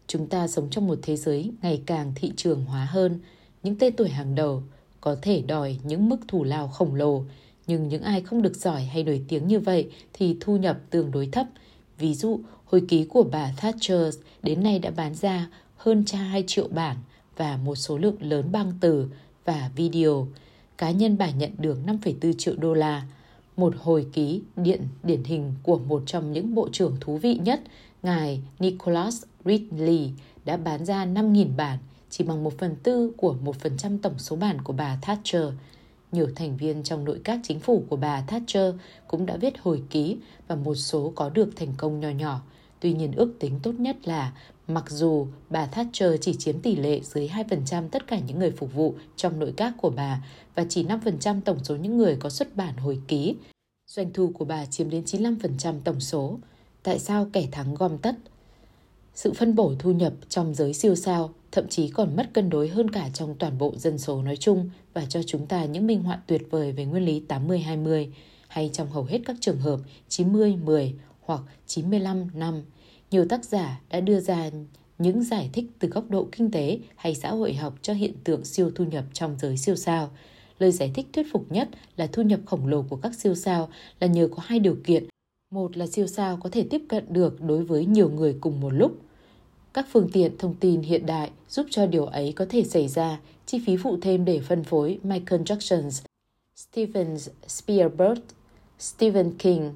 Chúng 0.07 0.27
ta 0.27 0.47
sống 0.47 0.69
trong 0.69 0.87
một 0.87 0.99
thế 1.01 1.17
giới 1.17 1.51
ngày 1.61 1.81
càng 1.85 2.11
thị 2.15 2.31
trường 2.35 2.65
hóa 2.65 2.85
hơn. 2.85 3.19
Những 3.63 3.75
tên 3.75 3.95
tuổi 3.95 4.09
hàng 4.09 4.35
đầu 4.35 4.63
có 5.01 5.15
thể 5.21 5.41
đòi 5.41 5.77
những 5.83 6.09
mức 6.09 6.17
thù 6.27 6.43
lao 6.43 6.67
khổng 6.67 6.95
lồ, 6.95 7.23
nhưng 7.67 7.87
những 7.87 8.03
ai 8.03 8.21
không 8.21 8.41
được 8.41 8.55
giỏi 8.55 8.83
hay 8.83 9.03
nổi 9.03 9.25
tiếng 9.27 9.47
như 9.47 9.59
vậy 9.59 9.89
thì 10.13 10.37
thu 10.39 10.57
nhập 10.57 10.79
tương 10.89 11.11
đối 11.11 11.29
thấp. 11.31 11.47
Ví 11.97 12.13
dụ, 12.13 12.39
hồi 12.65 12.81
ký 12.87 13.05
của 13.05 13.23
bà 13.23 13.53
Thatcher 13.57 14.15
đến 14.43 14.63
nay 14.63 14.79
đã 14.79 14.91
bán 14.91 15.15
ra 15.15 15.49
hơn 15.77 16.03
2 16.13 16.43
triệu 16.47 16.67
bản 16.67 16.97
và 17.37 17.57
một 17.57 17.75
số 17.75 17.97
lượng 17.97 18.17
lớn 18.19 18.51
băng 18.51 18.73
từ 18.81 19.07
và 19.45 19.71
video. 19.75 20.27
Cá 20.77 20.91
nhân 20.91 21.17
bà 21.17 21.31
nhận 21.31 21.51
được 21.57 21.77
5,4 21.85 22.33
triệu 22.37 22.55
đô 22.55 22.73
la 22.73 23.07
một 23.61 23.73
hồi 23.79 24.07
ký 24.13 24.41
điện 24.55 24.81
điển 25.03 25.23
hình 25.23 25.53
của 25.63 25.77
một 25.77 26.03
trong 26.05 26.31
những 26.31 26.55
bộ 26.55 26.69
trưởng 26.71 26.97
thú 26.99 27.17
vị 27.17 27.39
nhất, 27.43 27.61
ngài 28.03 28.41
Nicholas 28.59 29.23
Ridley 29.45 30.09
đã 30.45 30.57
bán 30.57 30.85
ra 30.85 31.05
5.000 31.05 31.55
bản, 31.55 31.77
chỉ 32.09 32.23
bằng 32.23 32.43
một 32.43 32.57
phần 32.57 32.75
tư 32.83 33.11
của 33.17 33.33
một 33.33 33.55
phần 33.55 33.77
trăm 33.77 33.97
tổng 33.97 34.17
số 34.17 34.35
bản 34.35 34.61
của 34.61 34.73
bà 34.73 34.97
Thatcher. 35.01 35.45
Nhiều 36.11 36.27
thành 36.35 36.57
viên 36.57 36.83
trong 36.83 37.05
nội 37.05 37.21
các 37.23 37.39
chính 37.43 37.59
phủ 37.59 37.83
của 37.89 37.95
bà 37.95 38.21
Thatcher 38.21 38.75
cũng 39.07 39.25
đã 39.25 39.37
viết 39.37 39.53
hồi 39.61 39.83
ký 39.89 40.17
và 40.47 40.55
một 40.55 40.75
số 40.75 41.11
có 41.15 41.29
được 41.29 41.49
thành 41.55 41.73
công 41.77 41.99
nhỏ 41.99 42.09
nhỏ. 42.09 42.41
Tuy 42.79 42.93
nhiên 42.93 43.11
ước 43.11 43.33
tính 43.39 43.59
tốt 43.63 43.71
nhất 43.71 44.07
là 44.07 44.33
mặc 44.67 44.89
dù 44.89 45.27
bà 45.49 45.65
Thatcher 45.65 46.11
chỉ 46.21 46.33
chiếm 46.33 46.59
tỷ 46.59 46.75
lệ 46.75 46.99
dưới 47.03 47.27
2% 47.27 47.89
tất 47.89 48.07
cả 48.07 48.19
những 48.27 48.39
người 48.39 48.51
phục 48.51 48.73
vụ 48.73 48.95
trong 49.15 49.39
nội 49.39 49.53
các 49.57 49.73
của 49.81 49.89
bà 49.89 50.23
và 50.55 50.65
chỉ 50.69 50.83
5% 50.83 51.41
tổng 51.41 51.63
số 51.63 51.75
những 51.75 51.97
người 51.97 52.15
có 52.15 52.29
xuất 52.29 52.55
bản 52.55 52.77
hồi 52.77 53.01
ký, 53.07 53.35
doanh 53.95 54.13
thu 54.13 54.31
của 54.33 54.45
bà 54.45 54.65
chiếm 54.65 54.89
đến 54.89 55.03
95% 55.03 55.79
tổng 55.83 55.99
số. 55.99 56.39
Tại 56.83 56.99
sao 56.99 57.27
kẻ 57.33 57.47
thắng 57.51 57.75
gom 57.75 57.97
tất? 57.97 58.15
Sự 59.15 59.33
phân 59.33 59.55
bổ 59.55 59.73
thu 59.79 59.91
nhập 59.91 60.13
trong 60.29 60.55
giới 60.55 60.73
siêu 60.73 60.95
sao 60.95 61.33
thậm 61.51 61.67
chí 61.67 61.89
còn 61.89 62.15
mất 62.15 62.29
cân 62.33 62.49
đối 62.49 62.67
hơn 62.67 62.91
cả 62.91 63.09
trong 63.13 63.35
toàn 63.35 63.57
bộ 63.57 63.73
dân 63.77 63.97
số 63.97 64.21
nói 64.21 64.37
chung 64.37 64.69
và 64.93 65.05
cho 65.05 65.23
chúng 65.23 65.47
ta 65.47 65.65
những 65.65 65.87
minh 65.87 66.03
họa 66.03 66.21
tuyệt 66.27 66.41
vời 66.49 66.71
về 66.71 66.85
nguyên 66.85 67.05
lý 67.05 67.23
80-20 67.27 68.07
hay 68.47 68.69
trong 68.73 68.89
hầu 68.89 69.03
hết 69.03 69.19
các 69.25 69.35
trường 69.41 69.59
hợp 69.59 69.79
90-10 70.09 70.91
hoặc 71.21 71.41
95 71.67 72.27
năm, 72.33 72.63
nhiều 73.11 73.25
tác 73.29 73.45
giả 73.45 73.81
đã 73.89 73.99
đưa 73.99 74.19
ra 74.19 74.49
những 74.97 75.23
giải 75.23 75.49
thích 75.53 75.65
từ 75.79 75.87
góc 75.87 76.09
độ 76.09 76.27
kinh 76.31 76.51
tế 76.51 76.79
hay 76.95 77.15
xã 77.15 77.31
hội 77.31 77.53
học 77.53 77.73
cho 77.81 77.93
hiện 77.93 78.13
tượng 78.23 78.45
siêu 78.45 78.71
thu 78.75 78.85
nhập 78.85 79.03
trong 79.13 79.35
giới 79.39 79.57
siêu 79.57 79.75
sao. 79.75 80.09
Lời 80.61 80.71
giải 80.71 80.91
thích 80.93 81.07
thuyết 81.13 81.27
phục 81.31 81.51
nhất 81.51 81.69
là 81.97 82.07
thu 82.07 82.21
nhập 82.21 82.39
khổng 82.45 82.67
lồ 82.67 82.81
của 82.89 82.95
các 82.95 83.15
siêu 83.15 83.35
sao 83.35 83.69
là 83.99 84.07
nhờ 84.07 84.27
có 84.35 84.43
hai 84.45 84.59
điều 84.59 84.77
kiện. 84.83 85.05
Một 85.51 85.77
là 85.77 85.87
siêu 85.87 86.07
sao 86.07 86.37
có 86.37 86.49
thể 86.49 86.67
tiếp 86.69 86.81
cận 86.89 87.13
được 87.13 87.41
đối 87.41 87.63
với 87.63 87.85
nhiều 87.85 88.09
người 88.09 88.37
cùng 88.41 88.61
một 88.61 88.69
lúc. 88.69 88.91
Các 89.73 89.87
phương 89.91 90.09
tiện 90.13 90.37
thông 90.37 90.55
tin 90.55 90.81
hiện 90.81 91.05
đại 91.05 91.31
giúp 91.49 91.65
cho 91.69 91.85
điều 91.85 92.05
ấy 92.05 92.33
có 92.35 92.45
thể 92.49 92.63
xảy 92.63 92.87
ra, 92.87 93.19
chi 93.45 93.61
phí 93.65 93.77
phụ 93.77 93.97
thêm 94.01 94.25
để 94.25 94.39
phân 94.39 94.63
phối 94.63 94.99
Michael 95.03 95.41
Jackson, 95.41 96.01
Steven 96.55 97.17
Spielberg, 97.47 98.19
Stephen 98.79 99.33
King, 99.37 99.73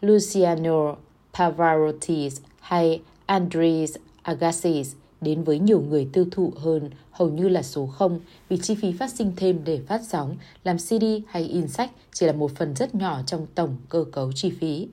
Luciano 0.00 0.96
Pavarotti 1.38 2.28
hay 2.60 3.02
Andres 3.26 3.96
Agassi 4.22 4.82
đến 5.20 5.44
với 5.44 5.58
nhiều 5.58 5.80
người 5.80 6.08
tiêu 6.12 6.24
thụ 6.30 6.52
hơn 6.56 6.90
hầu 7.20 7.28
như 7.28 7.48
là 7.48 7.62
số 7.62 7.86
0 7.86 8.20
vì 8.48 8.56
chi 8.56 8.74
phí 8.74 8.92
phát 8.92 9.10
sinh 9.10 9.32
thêm 9.36 9.60
để 9.64 9.80
phát 9.86 10.00
sóng, 10.08 10.36
làm 10.64 10.78
CD 10.78 11.04
hay 11.28 11.42
in 11.42 11.68
sách 11.68 11.90
chỉ 12.12 12.26
là 12.26 12.32
một 12.32 12.50
phần 12.56 12.74
rất 12.76 12.94
nhỏ 12.94 13.20
trong 13.26 13.46
tổng 13.54 13.76
cơ 13.88 14.04
cấu 14.12 14.32
chi 14.32 14.50
phí. 14.60 14.88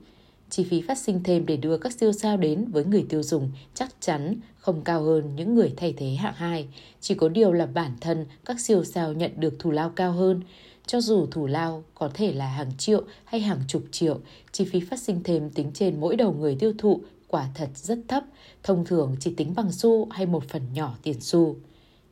Chi 0.50 0.64
phí 0.64 0.82
phát 0.82 0.98
sinh 0.98 1.22
thêm 1.22 1.46
để 1.46 1.56
đưa 1.56 1.78
các 1.78 1.92
siêu 1.92 2.12
sao 2.12 2.36
đến 2.36 2.64
với 2.70 2.84
người 2.84 3.06
tiêu 3.08 3.22
dùng 3.22 3.50
chắc 3.74 3.94
chắn 4.00 4.34
không 4.58 4.82
cao 4.84 5.02
hơn 5.02 5.36
những 5.36 5.54
người 5.54 5.72
thay 5.76 5.94
thế 5.96 6.06
hạng 6.06 6.34
2. 6.34 6.68
Chỉ 7.00 7.14
có 7.14 7.28
điều 7.28 7.52
là 7.52 7.66
bản 7.66 7.92
thân 8.00 8.26
các 8.44 8.60
siêu 8.60 8.84
sao 8.84 9.12
nhận 9.12 9.30
được 9.36 9.58
thù 9.58 9.70
lao 9.70 9.90
cao 9.96 10.12
hơn. 10.12 10.40
Cho 10.86 11.00
dù 11.00 11.26
thù 11.26 11.46
lao 11.46 11.84
có 11.94 12.10
thể 12.14 12.32
là 12.32 12.48
hàng 12.48 12.72
triệu 12.78 13.02
hay 13.24 13.40
hàng 13.40 13.60
chục 13.68 13.82
triệu, 13.90 14.18
chi 14.52 14.64
phí 14.64 14.80
phát 14.80 15.00
sinh 15.00 15.22
thêm 15.22 15.50
tính 15.50 15.70
trên 15.74 16.00
mỗi 16.00 16.16
đầu 16.16 16.32
người 16.32 16.56
tiêu 16.60 16.72
thụ 16.78 17.00
quả 17.28 17.48
thật 17.54 17.68
rất 17.74 17.98
thấp, 18.08 18.24
thông 18.62 18.84
thường 18.84 19.16
chỉ 19.20 19.34
tính 19.34 19.54
bằng 19.56 19.72
xu 19.72 20.06
hay 20.10 20.26
một 20.26 20.44
phần 20.48 20.62
nhỏ 20.74 20.94
tiền 21.02 21.20
xu. 21.20 21.56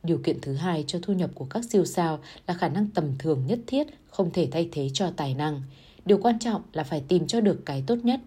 Điều 0.07 0.17
kiện 0.17 0.41
thứ 0.41 0.53
hai 0.53 0.83
cho 0.87 0.99
thu 1.01 1.13
nhập 1.13 1.29
của 1.35 1.45
các 1.49 1.65
siêu 1.69 1.85
sao 1.85 2.19
là 2.47 2.53
khả 2.53 2.69
năng 2.69 2.87
tầm 2.87 3.05
thường 3.19 3.43
nhất 3.47 3.59
thiết 3.67 3.87
không 4.09 4.31
thể 4.31 4.47
thay 4.51 4.69
thế 4.71 4.89
cho 4.93 5.11
tài 5.17 5.33
năng. 5.33 5.61
Điều 6.05 6.17
quan 6.17 6.39
trọng 6.39 6.61
là 6.73 6.83
phải 6.83 7.03
tìm 7.07 7.27
cho 7.27 7.41
được 7.41 7.65
cái 7.65 7.83
tốt 7.87 7.95
nhất. 8.03 8.19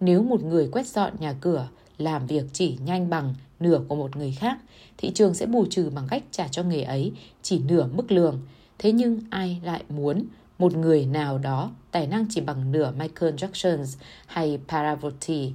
Nếu 0.00 0.22
một 0.22 0.42
người 0.44 0.68
quét 0.72 0.86
dọn 0.86 1.12
nhà 1.18 1.34
cửa, 1.40 1.68
làm 1.98 2.26
việc 2.26 2.44
chỉ 2.52 2.78
nhanh 2.84 3.10
bằng 3.10 3.34
nửa 3.60 3.80
của 3.88 3.94
một 3.94 4.16
người 4.16 4.32
khác, 4.32 4.58
thị 4.96 5.10
trường 5.14 5.34
sẽ 5.34 5.46
bù 5.46 5.66
trừ 5.70 5.90
bằng 5.94 6.06
cách 6.10 6.22
trả 6.30 6.48
cho 6.48 6.62
nghề 6.62 6.82
ấy 6.82 7.12
chỉ 7.42 7.58
nửa 7.58 7.86
mức 7.86 8.12
lương. 8.12 8.40
Thế 8.78 8.92
nhưng 8.92 9.20
ai 9.30 9.60
lại 9.64 9.84
muốn 9.88 10.26
một 10.58 10.76
người 10.76 11.06
nào 11.06 11.38
đó 11.38 11.70
tài 11.90 12.06
năng 12.06 12.26
chỉ 12.30 12.40
bằng 12.40 12.72
nửa 12.72 12.92
Michael 12.98 13.34
Jackson 13.34 13.84
hay 14.26 14.58
Pavarotti? 14.68 15.52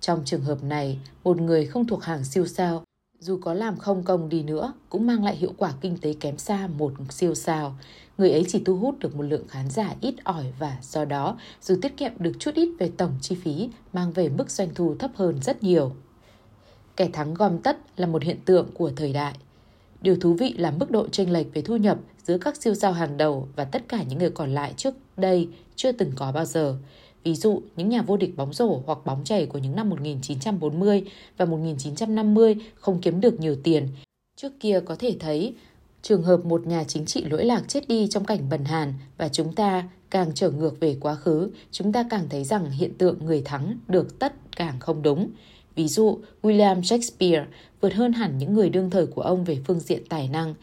Trong 0.00 0.22
trường 0.24 0.42
hợp 0.42 0.64
này, 0.64 0.98
một 1.24 1.40
người 1.40 1.66
không 1.66 1.86
thuộc 1.86 2.04
hàng 2.04 2.24
siêu 2.24 2.46
sao, 2.46 2.83
dù 3.24 3.38
có 3.42 3.54
làm 3.54 3.76
không 3.76 4.02
công 4.02 4.28
đi 4.28 4.42
nữa, 4.42 4.72
cũng 4.88 5.06
mang 5.06 5.24
lại 5.24 5.36
hiệu 5.36 5.52
quả 5.56 5.72
kinh 5.80 5.96
tế 5.96 6.14
kém 6.20 6.38
xa 6.38 6.68
một 6.78 6.92
siêu 7.10 7.34
sao. 7.34 7.76
Người 8.18 8.30
ấy 8.30 8.44
chỉ 8.48 8.62
thu 8.64 8.76
hút 8.76 8.98
được 8.98 9.16
một 9.16 9.22
lượng 9.22 9.48
khán 9.48 9.70
giả 9.70 9.94
ít 10.00 10.14
ỏi 10.24 10.44
và 10.58 10.78
do 10.82 11.04
đó, 11.04 11.38
dù 11.62 11.76
tiết 11.82 11.96
kiệm 11.96 12.12
được 12.18 12.32
chút 12.38 12.54
ít 12.54 12.68
về 12.78 12.90
tổng 12.96 13.12
chi 13.20 13.34
phí, 13.34 13.68
mang 13.92 14.12
về 14.12 14.28
mức 14.28 14.50
doanh 14.50 14.74
thu 14.74 14.94
thấp 14.98 15.10
hơn 15.14 15.42
rất 15.42 15.62
nhiều. 15.62 15.92
Kẻ 16.96 17.08
thắng 17.12 17.34
gom 17.34 17.58
tất 17.58 17.78
là 17.96 18.06
một 18.06 18.22
hiện 18.22 18.38
tượng 18.44 18.66
của 18.74 18.90
thời 18.96 19.12
đại. 19.12 19.34
Điều 20.00 20.16
thú 20.16 20.34
vị 20.34 20.54
là 20.58 20.70
mức 20.70 20.90
độ 20.90 21.08
chênh 21.08 21.32
lệch 21.32 21.54
về 21.54 21.62
thu 21.62 21.76
nhập 21.76 21.98
giữa 22.24 22.38
các 22.38 22.56
siêu 22.56 22.74
sao 22.74 22.92
hàng 22.92 23.16
đầu 23.16 23.48
và 23.56 23.64
tất 23.64 23.82
cả 23.88 24.02
những 24.02 24.18
người 24.18 24.30
còn 24.30 24.54
lại 24.54 24.74
trước 24.76 24.94
đây 25.16 25.48
chưa 25.76 25.92
từng 25.92 26.12
có 26.16 26.32
bao 26.32 26.44
giờ. 26.44 26.76
Ví 27.24 27.34
dụ, 27.34 27.62
những 27.76 27.88
nhà 27.88 28.02
vô 28.02 28.16
địch 28.16 28.36
bóng 28.36 28.52
rổ 28.52 28.82
hoặc 28.86 28.98
bóng 29.04 29.24
chảy 29.24 29.46
của 29.46 29.58
những 29.58 29.76
năm 29.76 29.90
1940 29.90 31.04
và 31.36 31.44
1950 31.44 32.56
không 32.74 33.00
kiếm 33.00 33.20
được 33.20 33.40
nhiều 33.40 33.56
tiền. 33.64 33.88
Trước 34.36 34.52
kia 34.60 34.80
có 34.84 34.96
thể 34.96 35.16
thấy 35.20 35.54
trường 36.02 36.22
hợp 36.22 36.44
một 36.44 36.66
nhà 36.66 36.84
chính 36.84 37.06
trị 37.06 37.24
lỗi 37.24 37.44
lạc 37.44 37.62
chết 37.68 37.88
đi 37.88 38.06
trong 38.10 38.24
cảnh 38.24 38.48
bần 38.50 38.64
hàn 38.64 38.94
và 39.18 39.28
chúng 39.28 39.54
ta 39.54 39.88
càng 40.10 40.32
trở 40.34 40.50
ngược 40.50 40.80
về 40.80 40.96
quá 41.00 41.14
khứ, 41.14 41.50
chúng 41.70 41.92
ta 41.92 42.04
càng 42.10 42.26
thấy 42.30 42.44
rằng 42.44 42.70
hiện 42.70 42.94
tượng 42.98 43.24
người 43.24 43.42
thắng 43.44 43.78
được 43.88 44.18
tất 44.18 44.34
càng 44.56 44.80
không 44.80 45.02
đúng. 45.02 45.30
Ví 45.74 45.88
dụ, 45.88 46.18
William 46.42 46.82
Shakespeare 46.82 47.46
vượt 47.80 47.94
hơn 47.94 48.12
hẳn 48.12 48.38
những 48.38 48.54
người 48.54 48.70
đương 48.70 48.90
thời 48.90 49.06
của 49.06 49.22
ông 49.22 49.44
về 49.44 49.58
phương 49.66 49.80
diện 49.80 50.02
tài 50.08 50.28
năng. 50.28 50.54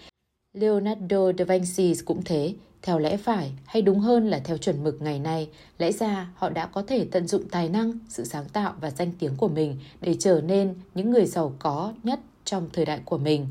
Leonardo 0.53 1.31
da 1.37 1.45
Vinci 1.45 1.93
cũng 2.05 2.21
thế, 2.25 2.53
theo 2.81 2.99
lẽ 2.99 3.17
phải, 3.17 3.51
hay 3.65 3.81
đúng 3.81 3.99
hơn 3.99 4.27
là 4.27 4.39
theo 4.39 4.57
chuẩn 4.57 4.83
mực 4.83 5.01
ngày 5.01 5.19
nay, 5.19 5.49
lẽ 5.77 5.91
ra 5.91 6.29
họ 6.35 6.49
đã 6.49 6.65
có 6.65 6.81
thể 6.81 7.05
tận 7.11 7.27
dụng 7.27 7.43
tài 7.51 7.69
năng, 7.69 7.93
sự 8.09 8.23
sáng 8.23 8.45
tạo 8.53 8.73
và 8.81 8.91
danh 8.91 9.11
tiếng 9.19 9.35
của 9.37 9.47
mình 9.47 9.77
để 10.01 10.15
trở 10.19 10.41
nên 10.41 10.73
những 10.95 11.11
người 11.11 11.25
giàu 11.25 11.53
có 11.59 11.93
nhất 12.03 12.19
trong 12.45 12.69
thời 12.73 12.85
đại 12.85 12.99
của 13.05 13.17
mình. 13.17 13.47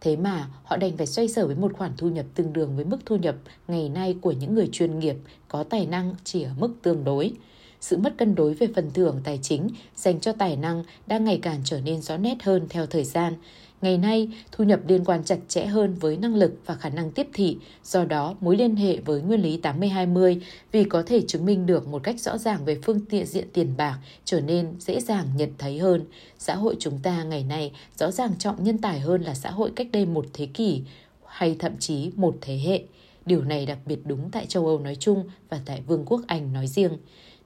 Thế 0.00 0.16
mà 0.16 0.48
họ 0.64 0.76
đành 0.76 0.96
phải 0.96 1.06
xoay 1.06 1.28
sở 1.28 1.46
với 1.46 1.56
một 1.56 1.72
khoản 1.72 1.92
thu 1.96 2.08
nhập 2.08 2.26
tương 2.34 2.52
đương 2.52 2.76
với 2.76 2.84
mức 2.84 2.98
thu 3.06 3.16
nhập 3.16 3.36
ngày 3.68 3.88
nay 3.88 4.16
của 4.20 4.32
những 4.32 4.54
người 4.54 4.68
chuyên 4.72 4.98
nghiệp 4.98 5.16
có 5.48 5.64
tài 5.64 5.86
năng 5.86 6.14
chỉ 6.24 6.42
ở 6.42 6.50
mức 6.58 6.74
tương 6.82 7.04
đối. 7.04 7.32
Sự 7.80 7.96
mất 7.96 8.14
cân 8.18 8.34
đối 8.34 8.54
về 8.54 8.68
phần 8.74 8.90
thưởng 8.94 9.20
tài 9.24 9.38
chính 9.42 9.68
dành 9.96 10.20
cho 10.20 10.32
tài 10.32 10.56
năng 10.56 10.84
đang 11.06 11.24
ngày 11.24 11.38
càng 11.42 11.60
trở 11.64 11.80
nên 11.80 12.02
rõ 12.02 12.16
nét 12.16 12.42
hơn 12.42 12.66
theo 12.68 12.86
thời 12.86 13.04
gian. 13.04 13.34
Ngày 13.82 13.98
nay, 13.98 14.28
thu 14.52 14.64
nhập 14.64 14.80
liên 14.86 15.04
quan 15.04 15.24
chặt 15.24 15.38
chẽ 15.48 15.66
hơn 15.66 15.94
với 15.94 16.16
năng 16.16 16.34
lực 16.34 16.52
và 16.66 16.74
khả 16.74 16.88
năng 16.88 17.10
tiếp 17.10 17.26
thị, 17.32 17.56
do 17.84 18.04
đó 18.04 18.34
mối 18.40 18.56
liên 18.56 18.76
hệ 18.76 18.96
với 18.96 19.22
nguyên 19.22 19.42
lý 19.42 19.58
80-20 19.62 20.40
vì 20.72 20.84
có 20.84 21.02
thể 21.06 21.20
chứng 21.26 21.44
minh 21.44 21.66
được 21.66 21.88
một 21.88 22.02
cách 22.02 22.20
rõ 22.20 22.38
ràng 22.38 22.64
về 22.64 22.78
phương 22.82 23.00
tiện 23.10 23.26
diện 23.26 23.48
tiền 23.52 23.74
bạc 23.76 23.98
trở 24.24 24.40
nên 24.40 24.74
dễ 24.78 25.00
dàng 25.00 25.26
nhận 25.36 25.50
thấy 25.58 25.78
hơn. 25.78 26.04
Xã 26.38 26.54
hội 26.54 26.76
chúng 26.78 26.98
ta 27.02 27.22
ngày 27.22 27.44
nay 27.44 27.72
rõ 27.96 28.10
ràng 28.10 28.32
trọng 28.38 28.64
nhân 28.64 28.78
tài 28.78 29.00
hơn 29.00 29.22
là 29.22 29.34
xã 29.34 29.50
hội 29.50 29.70
cách 29.76 29.88
đây 29.92 30.06
một 30.06 30.26
thế 30.32 30.46
kỷ 30.54 30.82
hay 31.26 31.56
thậm 31.58 31.72
chí 31.78 32.10
một 32.16 32.36
thế 32.40 32.60
hệ. 32.64 32.82
Điều 33.26 33.44
này 33.44 33.66
đặc 33.66 33.78
biệt 33.86 33.98
đúng 34.04 34.30
tại 34.30 34.46
châu 34.46 34.66
Âu 34.66 34.78
nói 34.78 34.96
chung 35.00 35.24
và 35.50 35.60
tại 35.64 35.82
Vương 35.86 36.04
quốc 36.06 36.20
Anh 36.26 36.52
nói 36.52 36.66
riêng. 36.66 36.92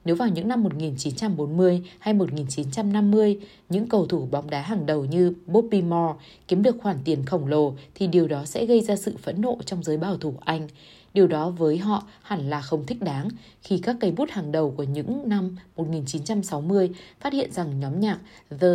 Nếu 0.05 0.15
vào 0.15 0.29
những 0.29 0.47
năm 0.47 0.63
1940 0.63 1.83
hay 1.99 2.13
1950, 2.13 3.39
những 3.69 3.89
cầu 3.89 4.05
thủ 4.05 4.27
bóng 4.31 4.49
đá 4.49 4.61
hàng 4.61 4.85
đầu 4.85 5.05
như 5.05 5.33
Bobby 5.45 5.81
Moore 5.81 6.19
kiếm 6.47 6.63
được 6.63 6.75
khoản 6.81 6.97
tiền 7.03 7.25
khổng 7.25 7.47
lồ 7.47 7.73
thì 7.95 8.07
điều 8.07 8.27
đó 8.27 8.45
sẽ 8.45 8.65
gây 8.65 8.81
ra 8.81 8.95
sự 8.95 9.15
phẫn 9.21 9.41
nộ 9.41 9.57
trong 9.65 9.83
giới 9.83 9.97
bảo 9.97 10.17
thủ 10.17 10.33
Anh. 10.39 10.67
Điều 11.13 11.27
đó 11.27 11.49
với 11.49 11.77
họ 11.77 12.03
hẳn 12.21 12.49
là 12.49 12.61
không 12.61 12.85
thích 12.85 13.01
đáng 13.01 13.29
khi 13.61 13.77
các 13.77 13.95
cây 13.99 14.11
bút 14.11 14.29
hàng 14.29 14.51
đầu 14.51 14.73
của 14.77 14.83
những 14.83 15.29
năm 15.29 15.57
1960 15.75 16.89
phát 17.19 17.33
hiện 17.33 17.51
rằng 17.51 17.79
nhóm 17.79 17.99
nhạc 17.99 18.19
The 18.59 18.67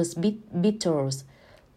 Beatles 0.53 1.25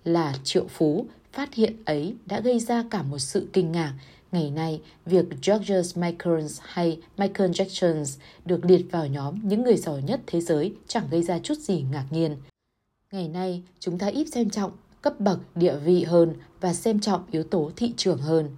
là 0.05 0.35
triệu 0.43 0.65
phú. 0.69 1.05
Phát 1.33 1.53
hiện 1.53 1.75
ấy 1.85 2.15
đã 2.25 2.39
gây 2.39 2.59
ra 2.59 2.83
cả 2.89 3.03
một 3.03 3.19
sự 3.19 3.47
kinh 3.53 3.71
ngạc 3.71 3.93
Ngày 4.31 4.51
nay, 4.51 4.81
việc 5.05 5.25
George 5.47 5.75
Michael 5.95 6.45
hay 6.61 6.99
Michael 7.17 7.51
Jackson 7.51 8.17
được 8.45 8.65
liệt 8.65 8.85
vào 8.91 9.07
nhóm 9.07 9.39
những 9.43 9.63
người 9.63 9.77
giàu 9.77 9.99
nhất 9.99 10.21
thế 10.27 10.41
giới 10.41 10.73
chẳng 10.87 11.07
gây 11.11 11.23
ra 11.23 11.39
chút 11.39 11.57
gì 11.57 11.85
ngạc 11.91 12.05
nhiên. 12.11 12.37
Ngày 13.11 13.27
nay, 13.27 13.63
chúng 13.79 13.97
ta 13.97 14.07
ít 14.07 14.25
xem 14.33 14.49
trọng 14.49 14.71
cấp 15.01 15.19
bậc 15.19 15.39
địa 15.55 15.75
vị 15.75 16.03
hơn 16.03 16.33
và 16.61 16.73
xem 16.73 16.99
trọng 16.99 17.23
yếu 17.31 17.43
tố 17.43 17.71
thị 17.75 17.93
trường 17.97 18.17
hơn. 18.17 18.49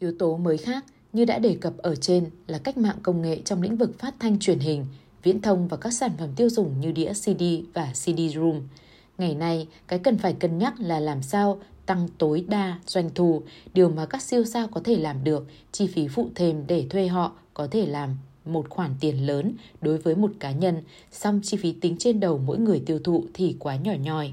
Yếu 0.00 0.12
tố 0.18 0.36
mới 0.36 0.56
khác 0.56 0.84
như 1.12 1.24
đã 1.24 1.38
đề 1.38 1.56
cập 1.60 1.76
ở 1.78 1.96
trên 1.96 2.30
là 2.46 2.58
cách 2.58 2.76
mạng 2.76 2.96
công 3.02 3.22
nghệ 3.22 3.40
trong 3.44 3.62
lĩnh 3.62 3.76
vực 3.76 3.98
phát 3.98 4.14
thanh 4.18 4.38
truyền 4.38 4.58
hình, 4.58 4.86
viễn 5.22 5.40
thông 5.40 5.68
và 5.68 5.76
các 5.76 5.90
sản 5.90 6.10
phẩm 6.18 6.28
tiêu 6.36 6.50
dùng 6.50 6.80
như 6.80 6.92
đĩa 6.92 7.12
CD 7.12 7.42
và 7.74 7.90
CD-ROM. 7.94 8.60
Ngày 9.18 9.34
nay, 9.34 9.68
cái 9.88 9.98
cần 9.98 10.18
phải 10.18 10.32
cân 10.32 10.58
nhắc 10.58 10.74
là 10.80 11.00
làm 11.00 11.22
sao 11.22 11.60
tăng 11.86 12.08
tối 12.18 12.44
đa 12.48 12.78
doanh 12.86 13.10
thu, 13.14 13.42
điều 13.74 13.90
mà 13.90 14.06
các 14.06 14.22
siêu 14.22 14.44
sao 14.44 14.68
có 14.68 14.80
thể 14.84 14.96
làm 14.96 15.24
được, 15.24 15.46
chi 15.72 15.86
phí 15.86 16.08
phụ 16.08 16.28
thêm 16.34 16.64
để 16.66 16.86
thuê 16.90 17.06
họ 17.06 17.32
có 17.54 17.66
thể 17.66 17.86
làm 17.86 18.16
một 18.44 18.70
khoản 18.70 18.90
tiền 19.00 19.26
lớn 19.26 19.52
đối 19.80 19.98
với 19.98 20.14
một 20.14 20.30
cá 20.40 20.50
nhân, 20.50 20.82
song 21.12 21.40
chi 21.44 21.56
phí 21.56 21.72
tính 21.72 21.96
trên 21.98 22.20
đầu 22.20 22.38
mỗi 22.38 22.58
người 22.58 22.82
tiêu 22.86 22.98
thụ 23.04 23.24
thì 23.34 23.56
quá 23.58 23.76
nhỏ 23.76 23.92
nhoi. 23.92 24.32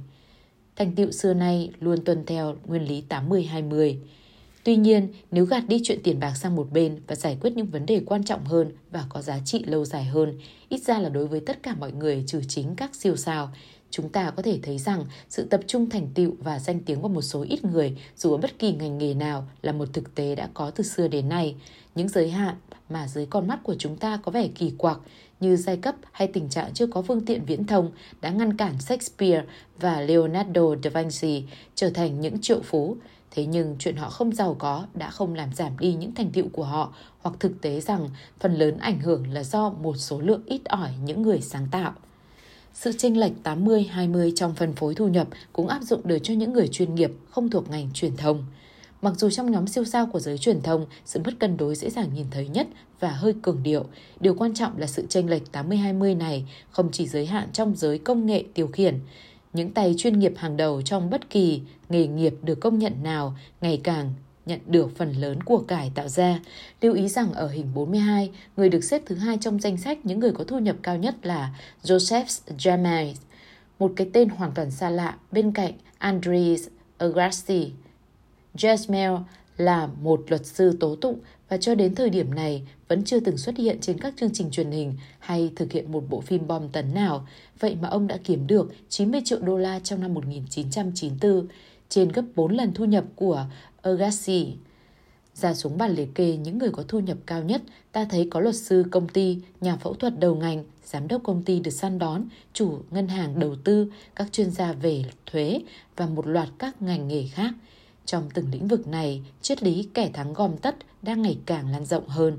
Thành 0.76 0.96
tựu 0.96 1.12
xưa 1.12 1.34
nay 1.34 1.72
luôn 1.80 2.04
tuân 2.06 2.26
theo 2.26 2.56
nguyên 2.66 2.88
lý 2.88 3.04
80-20. 3.10 3.96
Tuy 4.64 4.76
nhiên, 4.76 5.08
nếu 5.32 5.46
gạt 5.46 5.64
đi 5.68 5.82
chuyện 5.84 6.00
tiền 6.04 6.20
bạc 6.20 6.34
sang 6.36 6.56
một 6.56 6.68
bên 6.72 7.02
và 7.08 7.16
giải 7.16 7.38
quyết 7.42 7.54
những 7.56 7.66
vấn 7.66 7.86
đề 7.86 8.02
quan 8.06 8.24
trọng 8.24 8.46
hơn 8.46 8.72
và 8.92 9.06
có 9.10 9.22
giá 9.22 9.40
trị 9.46 9.64
lâu 9.66 9.86
dài 9.86 10.04
hơn, 10.04 10.40
ít 10.70 10.82
ra 10.82 11.00
là 11.00 11.10
đối 11.10 11.28
với 11.28 11.40
tất 11.40 11.64
cả 11.64 11.76
mọi 11.80 11.92
người 11.92 12.24
trừ 12.28 12.42
chính 12.48 12.76
các 12.76 12.96
siêu 12.96 13.16
sao, 13.16 13.52
chúng 13.94 14.10
ta 14.10 14.32
có 14.32 14.44
thể 14.44 14.60
thấy 14.64 14.78
rằng 14.78 15.06
sự 15.30 15.44
tập 15.44 15.62
trung 15.68 15.90
thành 15.90 16.08
tựu 16.14 16.32
và 16.40 16.60
danh 16.60 16.80
tiếng 16.80 17.02
của 17.02 17.08
một 17.08 17.22
số 17.22 17.46
ít 17.50 17.66
người, 17.66 17.98
dù 18.18 18.32
ở 18.32 18.38
bất 18.38 18.60
kỳ 18.60 18.72
ngành 18.72 18.98
nghề 18.98 19.14
nào, 19.14 19.48
là 19.62 19.72
một 19.72 19.94
thực 19.94 20.16
tế 20.16 20.36
đã 20.36 20.50
có 20.54 20.72
từ 20.72 20.84
xưa 20.84 21.08
đến 21.08 21.30
nay. 21.30 21.56
Những 21.96 22.10
giới 22.10 22.30
hạn 22.30 22.56
mà 22.90 23.08
dưới 23.08 23.26
con 23.26 23.48
mắt 23.48 23.60
của 23.64 23.76
chúng 23.80 23.98
ta 23.98 24.20
có 24.24 24.32
vẻ 24.32 24.48
kỳ 24.48 24.74
quặc 24.78 25.00
như 25.40 25.56
giai 25.56 25.78
cấp 25.78 25.96
hay 26.12 26.28
tình 26.28 26.50
trạng 26.50 26.74
chưa 26.74 26.88
có 26.88 27.02
phương 27.02 27.26
tiện 27.26 27.46
viễn 27.46 27.68
thông 27.68 27.92
đã 28.22 28.30
ngăn 28.30 28.58
cản 28.58 28.80
Shakespeare 28.80 29.44
và 29.80 30.02
Leonardo 30.02 30.76
da 30.84 30.90
Vinci 30.90 31.44
trở 31.76 31.90
thành 31.90 32.22
những 32.22 32.42
triệu 32.42 32.60
phú. 32.64 32.98
Thế 33.32 33.46
nhưng 33.46 33.76
chuyện 33.80 33.96
họ 33.96 34.10
không 34.10 34.36
giàu 34.36 34.56
có 34.60 34.86
đã 34.94 35.10
không 35.10 35.36
làm 35.36 35.54
giảm 35.54 35.72
đi 35.80 35.94
những 35.94 36.16
thành 36.16 36.32
tựu 36.32 36.48
của 36.54 36.64
họ, 36.64 36.94
hoặc 37.22 37.36
thực 37.40 37.62
tế 37.62 37.82
rằng 37.82 38.10
phần 38.40 38.54
lớn 38.54 38.78
ảnh 38.78 39.00
hưởng 39.00 39.34
là 39.34 39.44
do 39.44 39.70
một 39.70 39.98
số 39.98 40.22
lượng 40.22 40.42
ít 40.46 40.66
ỏi 40.66 40.90
những 41.06 41.22
người 41.22 41.42
sáng 41.42 41.68
tạo. 41.72 41.94
Sự 42.74 42.92
chênh 42.98 43.20
lệch 43.20 43.32
80-20 43.44 44.32
trong 44.36 44.54
phân 44.56 44.74
phối 44.74 44.96
thu 44.96 45.08
nhập 45.08 45.28
cũng 45.54 45.68
áp 45.68 45.82
dụng 45.84 46.02
được 46.04 46.18
cho 46.24 46.34
những 46.34 46.54
người 46.54 46.68
chuyên 46.68 46.96
nghiệp 46.96 47.12
không 47.30 47.50
thuộc 47.50 47.70
ngành 47.70 47.90
truyền 47.94 48.18
thông. 48.18 48.46
Mặc 49.02 49.14
dù 49.18 49.30
trong 49.30 49.52
nhóm 49.52 49.68
siêu 49.68 49.86
sao 49.86 50.06
của 50.06 50.20
giới 50.20 50.38
truyền 50.38 50.62
thông, 50.62 50.86
sự 51.06 51.20
mất 51.26 51.32
cân 51.40 51.58
đối 51.58 51.76
dễ 51.76 51.90
dàng 51.90 52.10
nhìn 52.14 52.26
thấy 52.32 52.48
nhất 52.48 52.68
và 53.00 53.12
hơi 53.12 53.34
cường 53.42 53.64
điệu, 53.64 53.86
điều 54.20 54.34
quan 54.34 54.54
trọng 54.54 54.78
là 54.78 54.88
sự 54.88 55.06
chênh 55.10 55.30
lệch 55.30 55.42
80-20 55.52 56.18
này 56.18 56.46
không 56.72 56.90
chỉ 56.92 57.08
giới 57.08 57.26
hạn 57.26 57.50
trong 57.54 57.76
giới 57.76 57.98
công 57.98 58.26
nghệ 58.26 58.44
điều 58.56 58.68
khiển. 58.68 59.00
Những 59.54 59.72
tay 59.72 59.96
chuyên 59.98 60.20
nghiệp 60.20 60.34
hàng 60.38 60.58
đầu 60.58 60.82
trong 60.82 61.10
bất 61.10 61.30
kỳ 61.30 61.62
nghề 61.90 62.08
nghiệp 62.08 62.34
được 62.42 62.60
công 62.60 62.80
nhận 62.80 63.04
nào 63.04 63.38
ngày 63.62 63.82
càng 63.84 64.14
nhận 64.46 64.60
được 64.68 64.98
phần 64.98 65.14
lớn 65.14 65.44
của 65.44 65.60
cải 65.60 65.92
tạo 65.96 66.08
ra. 66.08 66.40
Lưu 66.82 66.94
ý 66.94 67.08
rằng 67.08 67.34
ở 67.34 67.48
hình 67.48 67.68
42, 67.74 68.32
người 68.58 68.70
được 68.70 68.84
xếp 68.84 69.02
thứ 69.06 69.16
hai 69.16 69.38
trong 69.42 69.60
danh 69.60 69.78
sách 69.78 70.06
những 70.06 70.20
người 70.20 70.32
có 70.32 70.44
thu 70.44 70.60
nhập 70.60 70.76
cao 70.84 70.98
nhất 70.98 71.16
là 71.26 71.56
Joseph 71.84 72.40
Jamais, 72.58 73.16
một 73.80 73.94
cái 73.96 74.10
tên 74.14 74.30
hoàn 74.30 74.52
toàn 74.52 74.72
xa 74.72 74.90
lạ 74.90 75.18
bên 75.32 75.52
cạnh 75.52 75.74
Andres 75.98 76.68
Agassi. 76.98 77.72
Jasmel 78.56 79.20
là 79.58 79.88
một 80.02 80.24
luật 80.28 80.46
sư 80.46 80.78
tố 80.80 80.96
tụng 80.96 81.20
và 81.50 81.58
cho 81.58 81.76
đến 81.76 81.96
thời 81.96 82.10
điểm 82.10 82.36
này 82.36 82.64
vẫn 82.88 83.04
chưa 83.04 83.20
từng 83.20 83.38
xuất 83.38 83.58
hiện 83.58 83.78
trên 83.82 84.00
các 84.00 84.14
chương 84.18 84.34
trình 84.34 84.52
truyền 84.52 84.72
hình 84.72 84.94
hay 85.20 85.52
thực 85.56 85.72
hiện 85.72 85.92
một 85.92 86.04
bộ 86.10 86.22
phim 86.22 86.48
bom 86.48 86.70
tấn 86.70 86.94
nào. 86.94 87.28
Vậy 87.60 87.78
mà 87.82 87.90
ông 87.90 88.08
đã 88.08 88.18
kiếm 88.24 88.48
được 88.48 88.74
90 88.90 89.22
triệu 89.26 89.40
đô 89.40 89.58
la 89.58 89.80
trong 89.80 90.02
năm 90.02 90.14
1994, 90.14 91.48
trên 91.90 92.10
gấp 92.10 92.24
4 92.36 92.52
lần 92.52 92.74
thu 92.74 92.86
nhập 92.86 93.04
của 93.16 93.46
Agassi. 93.84 94.56
Ra 95.36 95.54
xuống 95.54 95.78
bàn 95.78 95.92
liệt 95.92 96.16
kê 96.16 96.38
những 96.38 96.58
người 96.58 96.70
có 96.70 96.84
thu 96.88 97.00
nhập 97.00 97.18
cao 97.26 97.44
nhất, 97.44 97.62
ta 97.92 98.06
thấy 98.06 98.28
có 98.32 98.40
luật 98.40 98.56
sư 98.56 98.86
công 98.92 99.08
ty, 99.08 99.38
nhà 99.62 99.76
phẫu 99.76 99.94
thuật 99.94 100.20
đầu 100.20 100.36
ngành, 100.36 100.64
giám 100.86 101.08
đốc 101.08 101.24
công 101.24 101.44
ty 101.44 101.60
được 101.60 101.72
săn 101.72 102.00
đón, 102.00 102.24
chủ 102.54 102.80
ngân 102.92 103.08
hàng 103.08 103.40
đầu 103.40 103.56
tư, 103.64 103.92
các 104.16 104.32
chuyên 104.32 104.52
gia 104.52 104.74
về 104.74 105.06
thuế 105.26 105.62
và 105.96 106.06
một 106.06 106.28
loạt 106.28 106.50
các 106.58 106.82
ngành 106.82 107.08
nghề 107.08 107.28
khác. 107.28 107.54
Trong 108.06 108.30
từng 108.34 108.52
lĩnh 108.52 108.68
vực 108.68 108.88
này, 108.88 109.22
triết 109.42 109.64
lý 109.64 109.88
kẻ 109.94 110.10
thắng 110.14 110.34
gom 110.34 110.58
tất 110.58 110.76
đang 111.02 111.22
ngày 111.22 111.38
càng 111.46 111.70
lan 111.70 111.86
rộng 111.86 112.08
hơn. 112.08 112.38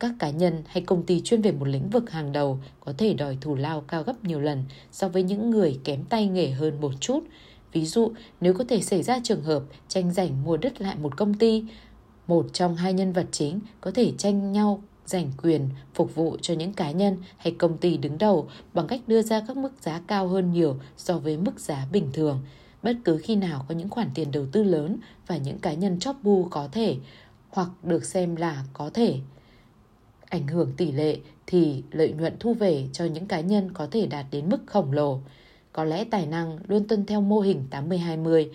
các 0.00 0.14
cá 0.18 0.30
nhân 0.30 0.62
hay 0.66 0.82
công 0.82 1.02
ty 1.02 1.20
chuyên 1.20 1.42
về 1.42 1.52
một 1.52 1.68
lĩnh 1.68 1.90
vực 1.90 2.10
hàng 2.10 2.32
đầu 2.32 2.58
có 2.80 2.92
thể 2.98 3.14
đòi 3.14 3.38
thù 3.40 3.54
lao 3.54 3.80
cao 3.80 4.02
gấp 4.02 4.24
nhiều 4.24 4.40
lần 4.40 4.64
so 4.92 5.08
với 5.08 5.22
những 5.22 5.50
người 5.50 5.80
kém 5.84 6.04
tay 6.04 6.26
nghề 6.26 6.50
hơn 6.50 6.80
một 6.80 6.92
chút. 7.00 7.20
Ví 7.72 7.86
dụ, 7.86 8.12
nếu 8.40 8.54
có 8.54 8.64
thể 8.68 8.80
xảy 8.80 9.02
ra 9.02 9.18
trường 9.24 9.42
hợp 9.42 9.62
tranh 9.88 10.12
giành 10.12 10.44
mua 10.44 10.56
đất 10.56 10.80
lại 10.80 10.96
một 10.96 11.16
công 11.16 11.34
ty, 11.34 11.64
một 12.26 12.46
trong 12.52 12.76
hai 12.76 12.92
nhân 12.92 13.12
vật 13.12 13.26
chính 13.30 13.60
có 13.80 13.90
thể 13.90 14.12
tranh 14.18 14.52
nhau 14.52 14.82
giành 15.06 15.32
quyền 15.42 15.68
phục 15.94 16.14
vụ 16.14 16.36
cho 16.42 16.54
những 16.54 16.72
cá 16.72 16.90
nhân 16.90 17.16
hay 17.36 17.54
công 17.58 17.78
ty 17.78 17.96
đứng 17.96 18.18
đầu 18.18 18.48
bằng 18.74 18.86
cách 18.86 19.00
đưa 19.06 19.22
ra 19.22 19.42
các 19.48 19.56
mức 19.56 19.72
giá 19.80 20.00
cao 20.06 20.28
hơn 20.28 20.52
nhiều 20.52 20.76
so 20.96 21.18
với 21.18 21.36
mức 21.36 21.60
giá 21.60 21.86
bình 21.92 22.10
thường. 22.12 22.40
Bất 22.82 22.96
cứ 23.04 23.18
khi 23.18 23.36
nào 23.36 23.64
có 23.68 23.74
những 23.74 23.88
khoản 23.88 24.10
tiền 24.14 24.30
đầu 24.30 24.46
tư 24.52 24.62
lớn 24.62 24.96
và 25.26 25.36
những 25.36 25.58
cá 25.58 25.72
nhân 25.74 25.98
chóp 25.98 26.16
bu 26.22 26.46
có 26.50 26.68
thể 26.72 26.96
hoặc 27.50 27.70
được 27.82 28.04
xem 28.04 28.36
là 28.36 28.64
có 28.72 28.90
thể 28.94 29.18
ảnh 30.28 30.46
hưởng 30.46 30.72
tỷ 30.76 30.92
lệ 30.92 31.16
thì 31.46 31.82
lợi 31.90 32.12
nhuận 32.12 32.36
thu 32.40 32.54
về 32.54 32.88
cho 32.92 33.04
những 33.04 33.26
cá 33.26 33.40
nhân 33.40 33.72
có 33.74 33.86
thể 33.90 34.06
đạt 34.06 34.26
đến 34.30 34.48
mức 34.48 34.58
khổng 34.66 34.92
lồ. 34.92 35.20
Có 35.80 35.84
lẽ 35.84 36.04
tài 36.04 36.26
năng 36.26 36.58
luôn 36.68 36.88
tuân 36.88 37.06
theo 37.06 37.20
mô 37.20 37.40
hình 37.40 37.64
80-20 37.70 38.48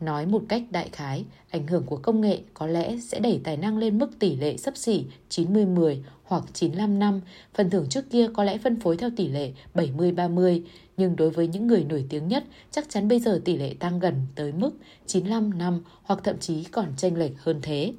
Nói 0.00 0.26
một 0.26 0.42
cách 0.48 0.62
đại 0.70 0.88
khái, 0.92 1.24
ảnh 1.50 1.66
hưởng 1.66 1.82
của 1.86 1.96
công 1.96 2.20
nghệ 2.20 2.40
có 2.54 2.66
lẽ 2.66 2.96
sẽ 2.98 3.20
đẩy 3.20 3.40
tài 3.44 3.56
năng 3.56 3.78
lên 3.78 3.98
mức 3.98 4.18
tỷ 4.18 4.36
lệ 4.36 4.56
sấp 4.56 4.76
xỉ 4.76 5.04
90-10 5.30 5.96
hoặc 6.24 6.44
95 6.52 6.98
năm. 6.98 7.20
Phần 7.54 7.70
thưởng 7.70 7.86
trước 7.90 8.10
kia 8.10 8.28
có 8.34 8.44
lẽ 8.44 8.58
phân 8.58 8.80
phối 8.80 8.96
theo 8.96 9.10
tỷ 9.16 9.28
lệ 9.28 9.52
70-30, 9.74 10.60
nhưng 10.96 11.16
đối 11.16 11.30
với 11.30 11.48
những 11.48 11.66
người 11.66 11.84
nổi 11.84 12.04
tiếng 12.08 12.28
nhất, 12.28 12.44
chắc 12.70 12.88
chắn 12.88 13.08
bây 13.08 13.20
giờ 13.20 13.40
tỷ 13.44 13.56
lệ 13.56 13.74
tăng 13.78 13.98
gần 13.98 14.14
tới 14.34 14.52
mức 14.52 14.70
95 15.06 15.58
năm 15.58 15.80
hoặc 16.02 16.20
thậm 16.24 16.38
chí 16.38 16.64
còn 16.64 16.86
chênh 16.96 17.18
lệch 17.18 17.32
hơn 17.38 17.58
thế. 17.62 17.92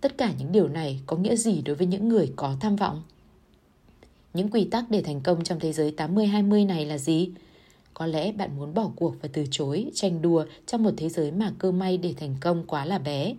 Tất 0.00 0.18
cả 0.18 0.32
những 0.38 0.52
điều 0.52 0.68
này 0.68 1.00
có 1.06 1.16
nghĩa 1.16 1.36
gì 1.36 1.62
đối 1.62 1.76
với 1.76 1.86
những 1.86 2.08
người 2.08 2.32
có 2.36 2.56
tham 2.60 2.76
vọng? 2.76 3.02
Những 4.34 4.50
quy 4.50 4.64
tắc 4.64 4.84
để 4.90 5.02
thành 5.02 5.20
công 5.20 5.44
trong 5.44 5.60
thế 5.60 5.72
giới 5.72 5.94
80-20 5.96 6.66
này 6.66 6.86
là 6.86 6.98
gì? 6.98 7.30
Có 7.98 8.06
lẽ 8.06 8.32
bạn 8.32 8.56
muốn 8.56 8.74
bỏ 8.74 8.90
cuộc 8.96 9.14
và 9.22 9.28
từ 9.32 9.44
chối, 9.50 9.90
tranh 9.94 10.22
đua 10.22 10.44
trong 10.66 10.82
một 10.82 10.90
thế 10.96 11.08
giới 11.08 11.32
mà 11.32 11.52
cơ 11.58 11.72
may 11.72 11.98
để 11.98 12.14
thành 12.16 12.36
công 12.40 12.64
quá 12.66 12.84
là 12.84 12.98
bé. 12.98 13.34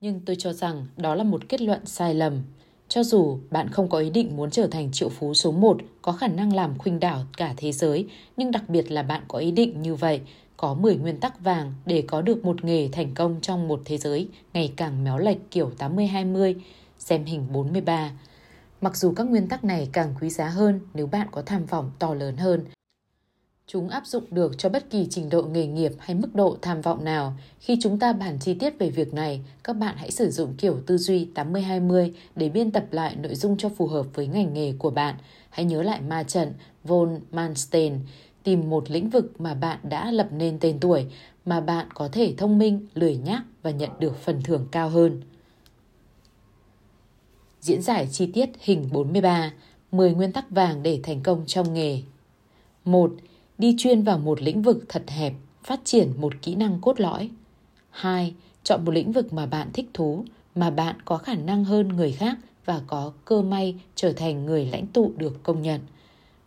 Nhưng 0.00 0.20
tôi 0.20 0.36
cho 0.38 0.52
rằng 0.52 0.86
đó 0.96 1.14
là 1.14 1.24
một 1.24 1.48
kết 1.48 1.60
luận 1.60 1.86
sai 1.86 2.14
lầm. 2.14 2.42
Cho 2.88 3.02
dù 3.02 3.38
bạn 3.50 3.68
không 3.68 3.88
có 3.88 3.98
ý 3.98 4.10
định 4.10 4.36
muốn 4.36 4.50
trở 4.50 4.66
thành 4.66 4.92
triệu 4.92 5.08
phú 5.08 5.34
số 5.34 5.52
1, 5.52 5.78
có 6.02 6.12
khả 6.12 6.28
năng 6.28 6.54
làm 6.54 6.78
khuynh 6.78 7.00
đảo 7.00 7.24
cả 7.36 7.54
thế 7.56 7.72
giới, 7.72 8.06
nhưng 8.36 8.50
đặc 8.50 8.68
biệt 8.68 8.92
là 8.92 9.02
bạn 9.02 9.22
có 9.28 9.38
ý 9.38 9.50
định 9.50 9.82
như 9.82 9.94
vậy, 9.94 10.20
có 10.56 10.74
10 10.74 10.96
nguyên 10.96 11.20
tắc 11.20 11.40
vàng 11.40 11.72
để 11.86 12.04
có 12.06 12.22
được 12.22 12.44
một 12.44 12.64
nghề 12.64 12.88
thành 12.92 13.14
công 13.14 13.40
trong 13.40 13.68
một 13.68 13.82
thế 13.84 13.98
giới 13.98 14.28
ngày 14.52 14.72
càng 14.76 15.04
méo 15.04 15.18
lệch 15.18 15.50
kiểu 15.50 15.70
80-20, 15.78 16.54
xem 16.98 17.24
hình 17.24 17.46
43. 17.52 18.10
Mặc 18.80 18.96
dù 18.96 19.12
các 19.16 19.24
nguyên 19.24 19.48
tắc 19.48 19.64
này 19.64 19.88
càng 19.92 20.14
quý 20.20 20.30
giá 20.30 20.48
hơn 20.48 20.80
nếu 20.94 21.06
bạn 21.06 21.28
có 21.30 21.42
tham 21.42 21.66
vọng 21.66 21.90
to 21.98 22.14
lớn 22.14 22.36
hơn, 22.36 22.64
Chúng 23.66 23.88
áp 23.88 24.06
dụng 24.06 24.24
được 24.30 24.58
cho 24.58 24.68
bất 24.68 24.90
kỳ 24.90 25.06
trình 25.10 25.28
độ 25.28 25.42
nghề 25.42 25.66
nghiệp 25.66 25.92
hay 25.98 26.14
mức 26.14 26.34
độ 26.34 26.56
tham 26.62 26.80
vọng 26.80 27.04
nào. 27.04 27.34
Khi 27.60 27.78
chúng 27.82 27.98
ta 27.98 28.12
bàn 28.12 28.38
chi 28.40 28.54
tiết 28.54 28.78
về 28.78 28.90
việc 28.90 29.14
này, 29.14 29.40
các 29.64 29.72
bạn 29.72 29.96
hãy 29.96 30.10
sử 30.10 30.30
dụng 30.30 30.54
kiểu 30.58 30.80
tư 30.86 30.98
duy 30.98 31.28
80-20 31.34 32.12
để 32.36 32.48
biên 32.48 32.70
tập 32.70 32.84
lại 32.90 33.16
nội 33.16 33.34
dung 33.34 33.56
cho 33.56 33.68
phù 33.68 33.86
hợp 33.86 34.06
với 34.14 34.26
ngành 34.26 34.54
nghề 34.54 34.74
của 34.78 34.90
bạn. 34.90 35.14
Hãy 35.50 35.64
nhớ 35.64 35.82
lại 35.82 36.00
ma 36.00 36.22
trận 36.22 36.52
von 36.84 37.20
Manstein, 37.30 37.98
tìm 38.42 38.70
một 38.70 38.90
lĩnh 38.90 39.10
vực 39.10 39.40
mà 39.40 39.54
bạn 39.54 39.78
đã 39.82 40.10
lập 40.10 40.28
nên 40.32 40.58
tên 40.60 40.78
tuổi, 40.80 41.06
mà 41.44 41.60
bạn 41.60 41.86
có 41.94 42.08
thể 42.12 42.34
thông 42.38 42.58
minh, 42.58 42.86
lười 42.94 43.16
nhác 43.16 43.42
và 43.62 43.70
nhận 43.70 43.90
được 44.00 44.16
phần 44.16 44.42
thưởng 44.42 44.66
cao 44.70 44.88
hơn. 44.88 45.22
Diễn 47.60 47.82
giải 47.82 48.08
chi 48.12 48.26
tiết 48.26 48.50
hình 48.60 48.88
43, 48.92 49.52
10 49.92 50.14
nguyên 50.14 50.32
tắc 50.32 50.50
vàng 50.50 50.82
để 50.82 51.00
thành 51.02 51.22
công 51.22 51.44
trong 51.46 51.74
nghề. 51.74 52.02
1 52.84 53.12
đi 53.58 53.74
chuyên 53.78 54.02
vào 54.02 54.18
một 54.18 54.42
lĩnh 54.42 54.62
vực 54.62 54.84
thật 54.88 55.02
hẹp, 55.06 55.32
phát 55.64 55.80
triển 55.84 56.12
một 56.20 56.32
kỹ 56.42 56.54
năng 56.54 56.80
cốt 56.80 57.00
lõi. 57.00 57.30
2. 57.90 58.34
Chọn 58.64 58.84
một 58.84 58.92
lĩnh 58.92 59.12
vực 59.12 59.32
mà 59.32 59.46
bạn 59.46 59.68
thích 59.72 59.90
thú, 59.94 60.24
mà 60.54 60.70
bạn 60.70 60.96
có 61.04 61.18
khả 61.18 61.34
năng 61.34 61.64
hơn 61.64 61.88
người 61.88 62.12
khác 62.12 62.38
và 62.64 62.80
có 62.86 63.12
cơ 63.24 63.42
may 63.42 63.74
trở 63.94 64.12
thành 64.12 64.46
người 64.46 64.66
lãnh 64.66 64.86
tụ 64.86 65.12
được 65.16 65.42
công 65.42 65.62
nhận. 65.62 65.80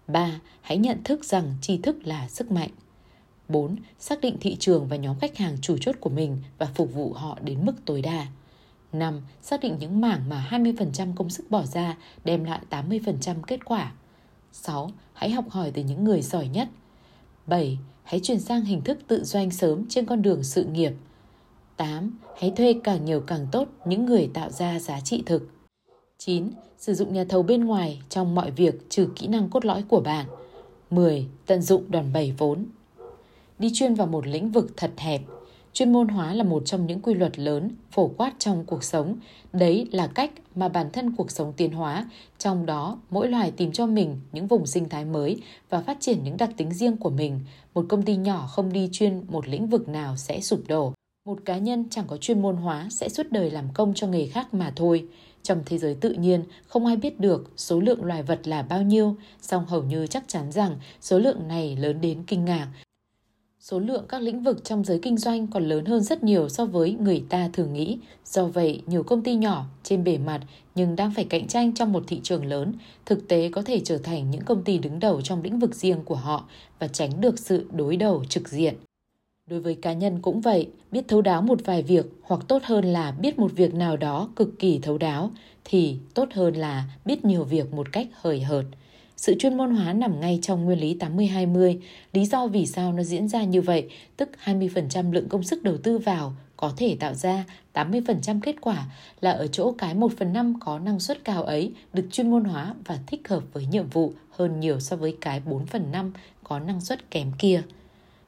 3. 0.08 0.40
Hãy 0.62 0.78
nhận 0.78 1.04
thức 1.04 1.26
rằng 1.26 1.54
tri 1.62 1.78
thức 1.78 2.08
là 2.08 2.28
sức 2.28 2.52
mạnh. 2.52 2.70
4. 3.50 3.76
Xác 4.00 4.22
định 4.22 4.38
thị 4.40 4.56
trường 4.60 4.88
và 4.88 4.96
nhóm 4.96 5.20
khách 5.20 5.38
hàng 5.38 5.58
chủ 5.62 5.78
chốt 5.78 5.96
của 6.00 6.10
mình 6.10 6.38
và 6.58 6.66
phục 6.66 6.94
vụ 6.94 7.14
họ 7.14 7.38
đến 7.42 7.66
mức 7.66 7.74
tối 7.86 8.02
đa. 8.02 8.28
5. 8.94 9.22
Xác 9.42 9.60
định 9.62 9.76
những 9.80 10.02
mảng 10.02 10.30
mà 10.30 10.48
20% 10.50 11.16
công 11.16 11.30
sức 11.30 11.52
bỏ 11.52 11.64
ra 11.64 11.98
đem 12.24 12.44
lại 12.44 12.60
80% 12.70 13.36
kết 13.48 13.66
quả. 13.66 13.92
6. 14.52 14.92
Hãy 15.14 15.32
học 15.32 15.46
hỏi 15.50 15.72
từ 15.72 15.84
những 15.84 16.04
người 16.04 16.22
giỏi 16.22 16.48
nhất, 16.48 16.68
7. 17.48 17.78
Hãy 18.04 18.20
chuyển 18.20 18.40
sang 18.40 18.66
hình 18.66 18.82
thức 18.82 18.98
tự 19.08 19.24
doanh 19.24 19.52
sớm 19.52 19.86
trên 19.90 20.06
con 20.06 20.22
đường 20.22 20.44
sự 20.44 20.64
nghiệp. 20.64 20.94
8. 21.78 22.20
Hãy 22.38 22.54
thuê 22.56 22.76
càng 22.84 23.06
nhiều 23.06 23.22
càng 23.22 23.48
tốt 23.52 23.68
những 23.86 24.06
người 24.06 24.30
tạo 24.34 24.50
ra 24.50 24.80
giá 24.80 25.00
trị 25.00 25.24
thực. 25.26 25.50
9. 26.18 26.50
Sử 26.78 26.94
dụng 26.94 27.14
nhà 27.14 27.26
thầu 27.30 27.44
bên 27.44 27.66
ngoài 27.66 28.02
trong 28.10 28.36
mọi 28.36 28.52
việc 28.52 28.90
trừ 28.90 29.10
kỹ 29.16 29.28
năng 29.28 29.50
cốt 29.50 29.66
lõi 29.66 29.84
của 29.88 30.00
bạn. 30.00 30.26
10. 30.90 31.28
Tận 31.46 31.62
dụng 31.62 31.92
đòn 31.92 32.14
bẩy 32.14 32.34
vốn. 32.38 32.66
Đi 33.60 33.72
chuyên 33.74 33.94
vào 33.94 34.08
một 34.08 34.28
lĩnh 34.28 34.52
vực 34.52 34.74
thật 34.78 34.92
hẹp 34.98 35.22
chuyên 35.78 35.94
môn 35.94 36.08
hóa 36.08 36.34
là 36.34 36.44
một 36.44 36.66
trong 36.66 36.88
những 36.88 37.02
quy 37.02 37.14
luật 37.14 37.40
lớn, 37.40 37.72
phổ 37.92 38.08
quát 38.08 38.34
trong 38.40 38.66
cuộc 38.66 38.84
sống. 38.84 39.16
Đấy 39.54 39.88
là 39.92 40.08
cách 40.08 40.32
mà 40.56 40.70
bản 40.70 40.90
thân 40.94 41.16
cuộc 41.16 41.32
sống 41.32 41.54
tiến 41.58 41.72
hóa. 41.72 42.10
Trong 42.38 42.66
đó, 42.66 43.00
mỗi 43.10 43.28
loài 43.28 43.52
tìm 43.52 43.72
cho 43.72 43.86
mình 43.86 44.20
những 44.32 44.48
vùng 44.48 44.66
sinh 44.66 44.90
thái 44.90 45.06
mới 45.06 45.42
và 45.70 45.82
phát 45.82 45.98
triển 46.00 46.24
những 46.24 46.38
đặc 46.38 46.50
tính 46.58 46.72
riêng 46.74 46.98
của 46.98 47.10
mình. 47.10 47.40
Một 47.74 47.86
công 47.90 48.02
ty 48.02 48.16
nhỏ 48.16 48.48
không 48.48 48.74
đi 48.74 48.90
chuyên 48.92 49.24
một 49.28 49.48
lĩnh 49.48 49.68
vực 49.68 49.90
nào 49.90 50.18
sẽ 50.18 50.42
sụp 50.42 50.60
đổ. 50.68 50.94
Một 51.28 51.40
cá 51.46 51.58
nhân 51.58 51.86
chẳng 51.90 52.06
có 52.08 52.18
chuyên 52.18 52.42
môn 52.42 52.56
hóa 52.56 52.88
sẽ 52.90 53.10
suốt 53.10 53.28
đời 53.32 53.52
làm 53.52 53.66
công 53.74 53.94
cho 53.94 54.08
nghề 54.08 54.28
khác 54.28 54.54
mà 54.54 54.74
thôi. 54.76 55.08
Trong 55.44 55.62
thế 55.66 55.78
giới 55.78 55.96
tự 55.96 56.14
nhiên, 56.14 56.44
không 56.68 56.86
ai 56.86 56.96
biết 56.96 57.20
được 57.20 57.52
số 57.58 57.80
lượng 57.80 58.04
loài 58.04 58.24
vật 58.24 58.48
là 58.48 58.62
bao 58.62 58.82
nhiêu, 58.82 59.16
song 59.42 59.66
hầu 59.66 59.84
như 59.84 60.08
chắc 60.08 60.24
chắn 60.28 60.52
rằng 60.52 60.76
số 61.02 61.20
lượng 61.20 61.48
này 61.48 61.76
lớn 61.76 62.02
đến 62.02 62.24
kinh 62.28 62.46
ngạc. 62.46 62.68
Số 63.72 63.80
lượng 63.80 64.06
các 64.10 64.22
lĩnh 64.22 64.44
vực 64.44 64.64
trong 64.64 64.84
giới 64.84 65.00
kinh 65.02 65.18
doanh 65.18 65.48
còn 65.48 65.64
lớn 65.64 65.86
hơn 65.86 66.04
rất 66.04 66.24
nhiều 66.24 66.50
so 66.50 66.66
với 66.66 66.94
người 67.00 67.24
ta 67.30 67.50
thường 67.54 67.74
nghĩ. 67.74 67.98
Do 68.26 68.46
vậy, 68.46 68.82
nhiều 68.86 69.04
công 69.04 69.22
ty 69.22 69.36
nhỏ 69.36 69.66
trên 69.84 70.04
bề 70.04 70.18
mặt 70.18 70.42
nhưng 70.76 70.96
đang 70.96 71.14
phải 71.16 71.26
cạnh 71.26 71.48
tranh 71.48 71.74
trong 71.74 71.94
một 71.94 72.04
thị 72.08 72.20
trường 72.24 72.46
lớn, 72.46 72.74
thực 73.06 73.28
tế 73.28 73.50
có 73.50 73.62
thể 73.62 73.82
trở 73.84 73.98
thành 73.98 74.32
những 74.32 74.42
công 74.42 74.64
ty 74.64 74.78
đứng 74.78 75.00
đầu 75.00 75.22
trong 75.22 75.44
lĩnh 75.44 75.60
vực 75.60 75.76
riêng 75.76 76.00
của 76.06 76.16
họ 76.16 76.50
và 76.80 76.88
tránh 76.88 77.22
được 77.22 77.40
sự 77.40 77.66
đối 77.72 77.98
đầu 77.98 78.24
trực 78.30 78.50
diện. 78.50 78.76
Đối 79.50 79.60
với 79.60 79.76
cá 79.76 79.94
nhân 79.94 80.22
cũng 80.22 80.42
vậy, 80.42 80.70
biết 80.92 81.08
thấu 81.08 81.22
đáo 81.22 81.42
một 81.42 81.60
vài 81.66 81.84
việc 81.84 82.06
hoặc 82.22 82.42
tốt 82.48 82.64
hơn 82.64 82.86
là 82.86 83.12
biết 83.12 83.40
một 83.40 83.52
việc 83.56 83.74
nào 83.74 83.98
đó 83.98 84.30
cực 84.36 84.60
kỳ 84.60 84.80
thấu 84.80 84.98
đáo 84.98 85.32
thì 85.64 85.98
tốt 86.14 86.30
hơn 86.34 86.54
là 86.54 86.84
biết 87.06 87.26
nhiều 87.26 87.44
việc 87.44 87.74
một 87.74 87.92
cách 87.92 88.08
hời 88.22 88.42
hợt. 88.42 88.66
Sự 89.18 89.36
chuyên 89.40 89.58
môn 89.58 89.72
hóa 89.72 89.94
nằm 89.94 90.20
ngay 90.20 90.40
trong 90.42 90.66
nguyên 90.66 90.80
lý 90.80 90.96
80-20. 91.00 91.80
Lý 92.14 92.26
do 92.26 92.48
vì 92.48 92.66
sao 92.66 92.94
nó 92.94 93.04
diễn 93.04 93.28
ra 93.28 93.44
như 93.44 93.62
vậy, 93.62 93.90
tức 94.18 94.30
20% 94.44 95.12
lượng 95.12 95.30
công 95.30 95.44
sức 95.44 95.64
đầu 95.64 95.78
tư 95.78 95.98
vào 95.98 96.34
có 96.58 96.74
thể 96.78 96.98
tạo 97.00 97.14
ra 97.14 97.46
80% 97.74 98.40
kết 98.44 98.56
quả 98.62 98.86
là 99.22 99.32
ở 99.32 99.48
chỗ 99.48 99.72
cái 99.78 99.94
1 99.94 100.12
phần 100.18 100.34
5 100.34 100.54
có 100.60 100.80
năng 100.80 101.00
suất 101.00 101.24
cao 101.24 101.44
ấy 101.44 101.74
được 101.94 102.08
chuyên 102.12 102.32
môn 102.32 102.44
hóa 102.44 102.74
và 102.86 103.00
thích 103.08 103.28
hợp 103.28 103.44
với 103.54 103.66
nhiệm 103.66 103.90
vụ 103.90 104.14
hơn 104.30 104.60
nhiều 104.60 104.80
so 104.80 104.96
với 104.96 105.18
cái 105.22 105.42
4 105.46 105.66
phần 105.66 105.92
5 105.92 106.14
có 106.44 106.60
năng 106.60 106.82
suất 106.82 107.12
kém 107.12 107.32
kia. 107.40 107.62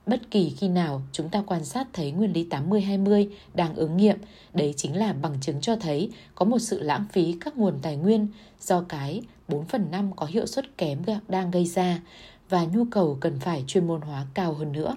Bất 0.09 0.31
kỳ 0.31 0.53
khi 0.57 0.67
nào 0.67 1.01
chúng 1.11 1.29
ta 1.29 1.43
quan 1.47 1.65
sát 1.65 1.87
thấy 1.93 2.11
nguyên 2.11 2.33
lý 2.33 2.47
80-20 2.49 3.27
đang 3.53 3.75
ứng 3.75 3.97
nghiệm, 3.97 4.17
đấy 4.53 4.73
chính 4.77 4.95
là 4.95 5.13
bằng 5.13 5.33
chứng 5.41 5.61
cho 5.61 5.75
thấy 5.75 6.11
có 6.35 6.45
một 6.45 6.59
sự 6.59 6.79
lãng 6.79 7.05
phí 7.11 7.35
các 7.39 7.57
nguồn 7.57 7.79
tài 7.81 7.95
nguyên 7.95 8.27
do 8.61 8.81
cái 8.89 9.21
4 9.47 9.65
phần 9.65 9.91
5 9.91 10.11
có 10.15 10.25
hiệu 10.25 10.45
suất 10.45 10.77
kém 10.77 10.99
đang 11.27 11.51
gây 11.51 11.65
ra 11.65 11.99
và 12.49 12.65
nhu 12.65 12.85
cầu 12.91 13.17
cần 13.21 13.39
phải 13.39 13.63
chuyên 13.67 13.87
môn 13.87 14.01
hóa 14.01 14.25
cao 14.33 14.53
hơn 14.53 14.71
nữa. 14.71 14.95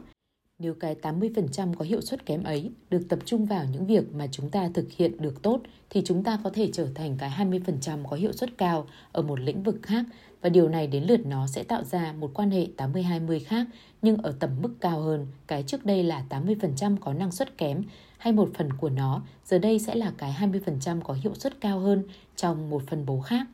Nếu 0.63 0.75
cái 0.75 0.97
80% 1.03 1.75
có 1.75 1.85
hiệu 1.85 2.01
suất 2.01 2.27
kém 2.27 2.43
ấy 2.43 2.71
được 2.91 3.03
tập 3.09 3.19
trung 3.25 3.47
vào 3.47 3.65
những 3.73 3.87
việc 3.87 4.15
mà 4.15 4.27
chúng 4.33 4.51
ta 4.51 4.69
thực 4.75 4.93
hiện 4.93 5.23
được 5.23 5.43
tốt 5.43 5.61
thì 5.91 6.03
chúng 6.05 6.25
ta 6.25 6.39
có 6.45 6.51
thể 6.51 6.71
trở 6.73 6.89
thành 6.95 7.17
cái 7.19 7.31
20% 7.31 8.05
có 8.05 8.17
hiệu 8.17 8.33
suất 8.33 8.59
cao 8.59 8.87
ở 9.13 9.23
một 9.23 9.41
lĩnh 9.41 9.63
vực 9.63 9.77
khác 9.83 10.05
và 10.41 10.49
điều 10.49 10.69
này 10.69 10.87
đến 10.87 11.05
lượt 11.05 11.27
nó 11.27 11.47
sẽ 11.47 11.63
tạo 11.63 11.85
ra 11.85 12.13
một 12.13 12.31
quan 12.35 12.51
hệ 12.51 12.67
80-20 12.77 13.41
khác 13.47 13.67
nhưng 14.03 14.17
ở 14.17 14.35
tầm 14.41 14.51
mức 14.63 14.75
cao 14.81 15.01
hơn, 15.01 15.27
cái 15.47 15.63
trước 15.63 15.87
đây 15.87 16.03
là 16.03 16.25
80% 16.29 16.97
có 17.01 17.13
năng 17.13 17.33
suất 17.33 17.59
kém 17.59 17.83
hay 18.19 18.33
một 18.33 18.51
phần 18.55 18.73
của 18.73 18.91
nó 18.91 19.23
giờ 19.45 19.59
đây 19.59 19.79
sẽ 19.79 19.95
là 19.95 20.13
cái 20.19 20.37
20% 20.41 21.01
có 21.01 21.15
hiệu 21.15 21.35
suất 21.35 21.61
cao 21.61 21.79
hơn 21.79 22.03
trong 22.37 22.71
một 22.71 22.83
phân 22.87 23.07
bố 23.07 23.21
khác. 23.21 23.47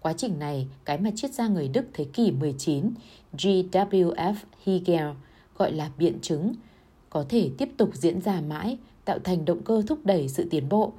Quá 0.00 0.12
trình 0.12 0.38
này, 0.38 0.68
cái 0.84 0.98
mà 0.98 1.10
triết 1.16 1.34
gia 1.34 1.48
người 1.48 1.68
Đức 1.68 1.86
thế 1.94 2.04
kỷ 2.04 2.30
19 2.30 2.90
G.W.F. 3.32 4.34
Hegel 4.64 5.06
gọi 5.58 5.72
là 5.72 5.90
biện 5.98 6.18
chứng, 6.22 6.52
có 7.10 7.24
thể 7.28 7.50
tiếp 7.58 7.68
tục 7.76 7.90
diễn 7.94 8.20
ra 8.20 8.40
mãi, 8.40 8.78
tạo 9.04 9.18
thành 9.18 9.44
động 9.44 9.62
cơ 9.62 9.82
thúc 9.86 9.98
đẩy 10.04 10.28
sự 10.28 10.46
tiến 10.50 10.68
bộ. 10.68 10.92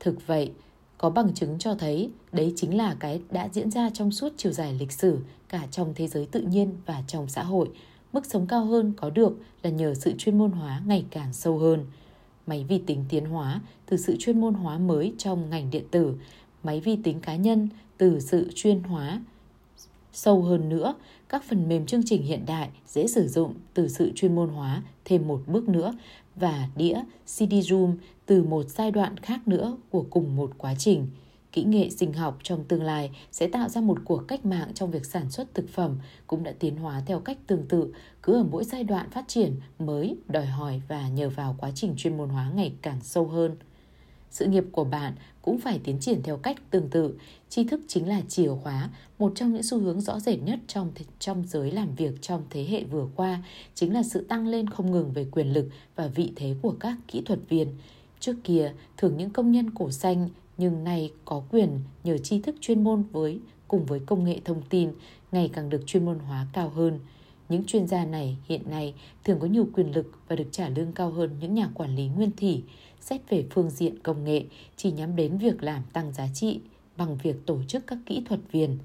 Thực 0.00 0.26
vậy, 0.26 0.52
có 0.98 1.10
bằng 1.10 1.34
chứng 1.34 1.58
cho 1.58 1.74
thấy 1.74 2.10
đấy 2.32 2.52
chính 2.56 2.76
là 2.76 2.96
cái 3.00 3.20
đã 3.30 3.48
diễn 3.52 3.70
ra 3.70 3.90
trong 3.90 4.12
suốt 4.12 4.32
chiều 4.36 4.52
dài 4.52 4.76
lịch 4.80 4.92
sử 4.92 5.18
cả 5.48 5.66
trong 5.70 5.92
thế 5.94 6.08
giới 6.08 6.26
tự 6.26 6.40
nhiên 6.40 6.72
và 6.86 7.02
trong 7.06 7.28
xã 7.28 7.42
hội. 7.42 7.70
Mức 8.12 8.26
sống 8.26 8.46
cao 8.46 8.64
hơn 8.64 8.92
có 8.96 9.10
được 9.10 9.32
là 9.62 9.70
nhờ 9.70 9.94
sự 9.94 10.12
chuyên 10.18 10.38
môn 10.38 10.50
hóa 10.50 10.82
ngày 10.86 11.04
càng 11.10 11.32
sâu 11.32 11.58
hơn. 11.58 11.86
Máy 12.46 12.64
vi 12.68 12.78
tính 12.78 13.04
tiến 13.08 13.24
hóa 13.26 13.60
từ 13.86 13.96
sự 13.96 14.16
chuyên 14.18 14.40
môn 14.40 14.54
hóa 14.54 14.78
mới 14.78 15.14
trong 15.18 15.50
ngành 15.50 15.70
điện 15.70 15.84
tử, 15.90 16.14
máy 16.62 16.80
vi 16.80 16.96
tính 16.96 17.20
cá 17.20 17.36
nhân 17.36 17.68
từ 17.98 18.20
sự 18.20 18.50
chuyên 18.54 18.82
hóa 18.82 19.20
sâu 20.18 20.42
hơn 20.42 20.68
nữa, 20.68 20.94
các 21.28 21.44
phần 21.44 21.68
mềm 21.68 21.86
chương 21.86 22.02
trình 22.04 22.22
hiện 22.22 22.46
đại 22.46 22.70
dễ 22.86 23.06
sử 23.06 23.28
dụng 23.28 23.54
từ 23.74 23.88
sự 23.88 24.12
chuyên 24.14 24.34
môn 24.34 24.48
hóa 24.48 24.82
thêm 25.04 25.28
một 25.28 25.42
bước 25.46 25.68
nữa 25.68 25.94
và 26.36 26.68
đĩa 26.76 27.02
CD-ROM 27.26 27.94
từ 28.26 28.42
một 28.42 28.68
giai 28.68 28.90
đoạn 28.90 29.16
khác 29.16 29.48
nữa 29.48 29.76
của 29.90 30.06
cùng 30.10 30.36
một 30.36 30.50
quá 30.58 30.74
trình. 30.78 31.06
Kỹ 31.52 31.64
nghệ 31.64 31.90
sinh 31.90 32.12
học 32.12 32.38
trong 32.42 32.64
tương 32.64 32.82
lai 32.82 33.10
sẽ 33.32 33.48
tạo 33.48 33.68
ra 33.68 33.80
một 33.80 33.98
cuộc 34.04 34.28
cách 34.28 34.46
mạng 34.46 34.68
trong 34.74 34.90
việc 34.90 35.06
sản 35.06 35.30
xuất 35.30 35.54
thực 35.54 35.68
phẩm 35.68 35.98
cũng 36.26 36.42
đã 36.42 36.52
tiến 36.58 36.76
hóa 36.76 37.02
theo 37.06 37.20
cách 37.20 37.38
tương 37.46 37.66
tự, 37.68 37.92
cứ 38.22 38.34
ở 38.34 38.44
mỗi 38.50 38.64
giai 38.64 38.84
đoạn 38.84 39.10
phát 39.10 39.24
triển 39.28 39.52
mới 39.78 40.16
đòi 40.28 40.46
hỏi 40.46 40.82
và 40.88 41.08
nhờ 41.08 41.30
vào 41.30 41.56
quá 41.58 41.70
trình 41.74 41.94
chuyên 41.96 42.16
môn 42.16 42.28
hóa 42.28 42.50
ngày 42.54 42.72
càng 42.82 42.98
sâu 43.02 43.26
hơn. 43.26 43.56
Sự 44.30 44.46
nghiệp 44.46 44.64
của 44.72 44.84
bạn 44.84 45.14
cũng 45.42 45.58
phải 45.58 45.80
tiến 45.84 45.98
triển 46.00 46.22
theo 46.22 46.36
cách 46.36 46.70
tương 46.70 46.88
tự. 46.88 47.14
Tri 47.48 47.64
thức 47.64 47.80
chính 47.88 48.08
là 48.08 48.20
chìa 48.28 48.50
khóa, 48.62 48.90
một 49.18 49.32
trong 49.34 49.52
những 49.52 49.62
xu 49.62 49.78
hướng 49.78 50.00
rõ 50.00 50.20
rệt 50.20 50.42
nhất 50.42 50.58
trong 50.66 50.92
trong 51.18 51.44
giới 51.46 51.70
làm 51.70 51.94
việc 51.94 52.12
trong 52.20 52.42
thế 52.50 52.64
hệ 52.64 52.84
vừa 52.84 53.08
qua 53.16 53.42
chính 53.74 53.92
là 53.92 54.02
sự 54.02 54.20
tăng 54.20 54.46
lên 54.46 54.70
không 54.70 54.90
ngừng 54.90 55.12
về 55.12 55.26
quyền 55.30 55.52
lực 55.52 55.68
và 55.96 56.06
vị 56.06 56.32
thế 56.36 56.54
của 56.62 56.74
các 56.80 56.96
kỹ 57.08 57.22
thuật 57.24 57.38
viên. 57.48 57.68
Trước 58.20 58.36
kia, 58.44 58.72
thường 58.96 59.16
những 59.16 59.30
công 59.30 59.52
nhân 59.52 59.70
cổ 59.70 59.90
xanh 59.90 60.28
nhưng 60.58 60.84
nay 60.84 61.12
có 61.24 61.42
quyền 61.50 61.80
nhờ 62.04 62.18
tri 62.18 62.40
thức 62.40 62.56
chuyên 62.60 62.84
môn 62.84 63.02
với 63.12 63.40
cùng 63.68 63.86
với 63.86 64.00
công 64.00 64.24
nghệ 64.24 64.40
thông 64.44 64.62
tin 64.68 64.92
ngày 65.32 65.50
càng 65.52 65.70
được 65.70 65.86
chuyên 65.86 66.04
môn 66.04 66.18
hóa 66.18 66.46
cao 66.52 66.68
hơn. 66.68 67.00
Những 67.48 67.64
chuyên 67.64 67.86
gia 67.86 68.04
này 68.04 68.36
hiện 68.48 68.70
nay 68.70 68.94
thường 69.24 69.38
có 69.40 69.46
nhiều 69.46 69.68
quyền 69.72 69.94
lực 69.94 70.12
và 70.28 70.36
được 70.36 70.48
trả 70.50 70.68
lương 70.68 70.92
cao 70.92 71.10
hơn 71.10 71.30
những 71.40 71.54
nhà 71.54 71.70
quản 71.74 71.96
lý 71.96 72.08
nguyên 72.08 72.30
thủy 72.36 72.62
xét 73.10 73.20
về 73.28 73.44
phương 73.50 73.70
diện 73.70 73.98
công 74.02 74.24
nghệ 74.24 74.44
chỉ 74.76 74.90
nhắm 74.90 75.16
đến 75.16 75.38
việc 75.38 75.62
làm 75.62 75.82
tăng 75.92 76.12
giá 76.12 76.28
trị 76.34 76.60
bằng 76.96 77.16
việc 77.22 77.46
tổ 77.46 77.62
chức 77.68 77.86
các 77.86 77.98
kỹ 78.06 78.22
thuật 78.28 78.40
viên. 78.52 78.78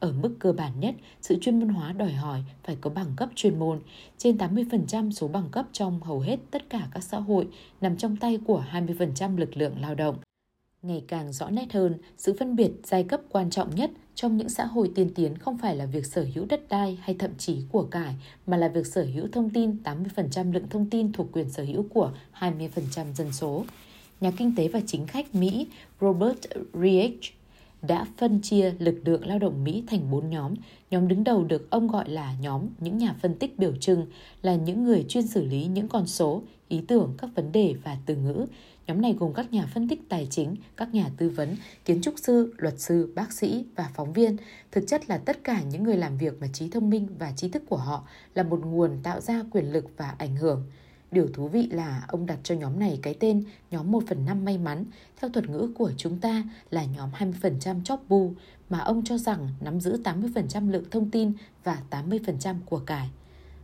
Ở 0.00 0.12
mức 0.12 0.36
cơ 0.38 0.52
bản 0.52 0.80
nhất, 0.80 0.94
sự 1.20 1.38
chuyên 1.40 1.60
môn 1.60 1.68
hóa 1.68 1.92
đòi 1.92 2.12
hỏi 2.12 2.44
phải 2.64 2.76
có 2.80 2.90
bằng 2.90 3.12
cấp 3.16 3.28
chuyên 3.34 3.58
môn. 3.58 3.80
Trên 4.18 4.36
80% 4.36 5.10
số 5.10 5.28
bằng 5.28 5.48
cấp 5.50 5.66
trong 5.72 6.00
hầu 6.02 6.20
hết 6.20 6.36
tất 6.50 6.70
cả 6.70 6.88
các 6.94 7.02
xã 7.02 7.18
hội 7.18 7.48
nằm 7.80 7.96
trong 7.96 8.16
tay 8.16 8.38
của 8.46 8.64
20% 8.72 9.36
lực 9.36 9.56
lượng 9.56 9.80
lao 9.80 9.94
động. 9.94 10.16
Ngày 10.82 11.04
càng 11.08 11.32
rõ 11.32 11.50
nét 11.50 11.72
hơn, 11.72 11.94
sự 12.18 12.36
phân 12.38 12.56
biệt 12.56 12.70
giai 12.84 13.04
cấp 13.04 13.20
quan 13.28 13.50
trọng 13.50 13.74
nhất 13.74 13.90
trong 14.14 14.36
những 14.36 14.48
xã 14.48 14.64
hội 14.64 14.90
tiên 14.94 15.10
tiến 15.14 15.38
không 15.38 15.58
phải 15.58 15.76
là 15.76 15.86
việc 15.86 16.06
sở 16.06 16.26
hữu 16.34 16.46
đất 16.48 16.68
đai 16.68 16.98
hay 17.02 17.16
thậm 17.18 17.30
chí 17.38 17.58
của 17.72 17.82
cải, 17.82 18.14
mà 18.46 18.56
là 18.56 18.68
việc 18.68 18.86
sở 18.86 19.06
hữu 19.14 19.28
thông 19.32 19.50
tin 19.50 19.76
80% 19.84 20.52
lượng 20.52 20.68
thông 20.70 20.90
tin 20.90 21.12
thuộc 21.12 21.26
quyền 21.32 21.50
sở 21.50 21.62
hữu 21.62 21.86
của 21.94 22.12
20% 22.38 22.68
dân 23.14 23.32
số. 23.32 23.64
Nhà 24.20 24.30
kinh 24.36 24.54
tế 24.56 24.68
và 24.68 24.80
chính 24.86 25.06
khách 25.06 25.34
Mỹ 25.34 25.66
Robert 26.00 26.38
Reich 26.74 27.20
đã 27.82 28.06
phân 28.16 28.40
chia 28.42 28.74
lực 28.78 29.00
lượng 29.04 29.26
lao 29.26 29.38
động 29.38 29.64
Mỹ 29.64 29.84
thành 29.86 30.10
bốn 30.10 30.30
nhóm. 30.30 30.54
Nhóm 30.90 31.08
đứng 31.08 31.24
đầu 31.24 31.44
được 31.44 31.70
ông 31.70 31.88
gọi 31.88 32.08
là 32.08 32.34
nhóm 32.40 32.62
những 32.80 32.98
nhà 32.98 33.14
phân 33.20 33.34
tích 33.34 33.58
biểu 33.58 33.76
trưng, 33.76 34.06
là 34.42 34.54
những 34.54 34.84
người 34.84 35.04
chuyên 35.08 35.26
xử 35.26 35.44
lý 35.44 35.64
những 35.64 35.88
con 35.88 36.06
số, 36.06 36.42
ý 36.68 36.82
tưởng, 36.88 37.14
các 37.18 37.30
vấn 37.34 37.52
đề 37.52 37.74
và 37.84 37.96
từ 38.06 38.16
ngữ. 38.16 38.46
Nhóm 38.86 39.02
này 39.02 39.14
gồm 39.18 39.32
các 39.32 39.52
nhà 39.52 39.66
phân 39.74 39.88
tích 39.88 40.08
tài 40.08 40.26
chính, 40.30 40.56
các 40.76 40.94
nhà 40.94 41.10
tư 41.16 41.28
vấn, 41.28 41.56
kiến 41.84 42.00
trúc 42.02 42.14
sư, 42.18 42.54
luật 42.58 42.80
sư, 42.80 43.12
bác 43.14 43.32
sĩ 43.32 43.64
và 43.76 43.90
phóng 43.94 44.12
viên. 44.12 44.36
Thực 44.72 44.84
chất 44.86 45.08
là 45.08 45.18
tất 45.18 45.44
cả 45.44 45.62
những 45.62 45.82
người 45.82 45.96
làm 45.96 46.18
việc 46.18 46.40
mà 46.40 46.46
trí 46.52 46.70
thông 46.70 46.90
minh 46.90 47.08
và 47.18 47.32
trí 47.36 47.48
thức 47.48 47.62
của 47.68 47.76
họ 47.76 48.08
là 48.34 48.42
một 48.42 48.60
nguồn 48.66 48.90
tạo 49.02 49.20
ra 49.20 49.42
quyền 49.50 49.72
lực 49.72 49.84
và 49.96 50.14
ảnh 50.18 50.36
hưởng. 50.36 50.64
Điều 51.10 51.28
thú 51.34 51.48
vị 51.48 51.68
là 51.72 52.04
ông 52.08 52.26
đặt 52.26 52.38
cho 52.42 52.54
nhóm 52.54 52.78
này 52.78 52.98
cái 53.02 53.14
tên 53.20 53.44
nhóm 53.70 53.90
1 53.90 54.02
phần 54.06 54.26
5 54.26 54.44
may 54.44 54.58
mắn, 54.58 54.84
theo 55.20 55.30
thuật 55.30 55.48
ngữ 55.48 55.72
của 55.78 55.92
chúng 55.96 56.18
ta 56.18 56.42
là 56.70 56.84
nhóm 56.84 57.10
20% 57.18 57.84
chóp 57.84 58.08
bu, 58.08 58.32
mà 58.70 58.78
ông 58.78 59.04
cho 59.04 59.18
rằng 59.18 59.48
nắm 59.60 59.80
giữ 59.80 60.00
80% 60.04 60.70
lượng 60.70 60.84
thông 60.90 61.10
tin 61.10 61.32
và 61.64 61.82
80% 61.90 62.54
của 62.66 62.78
cải. 62.78 63.10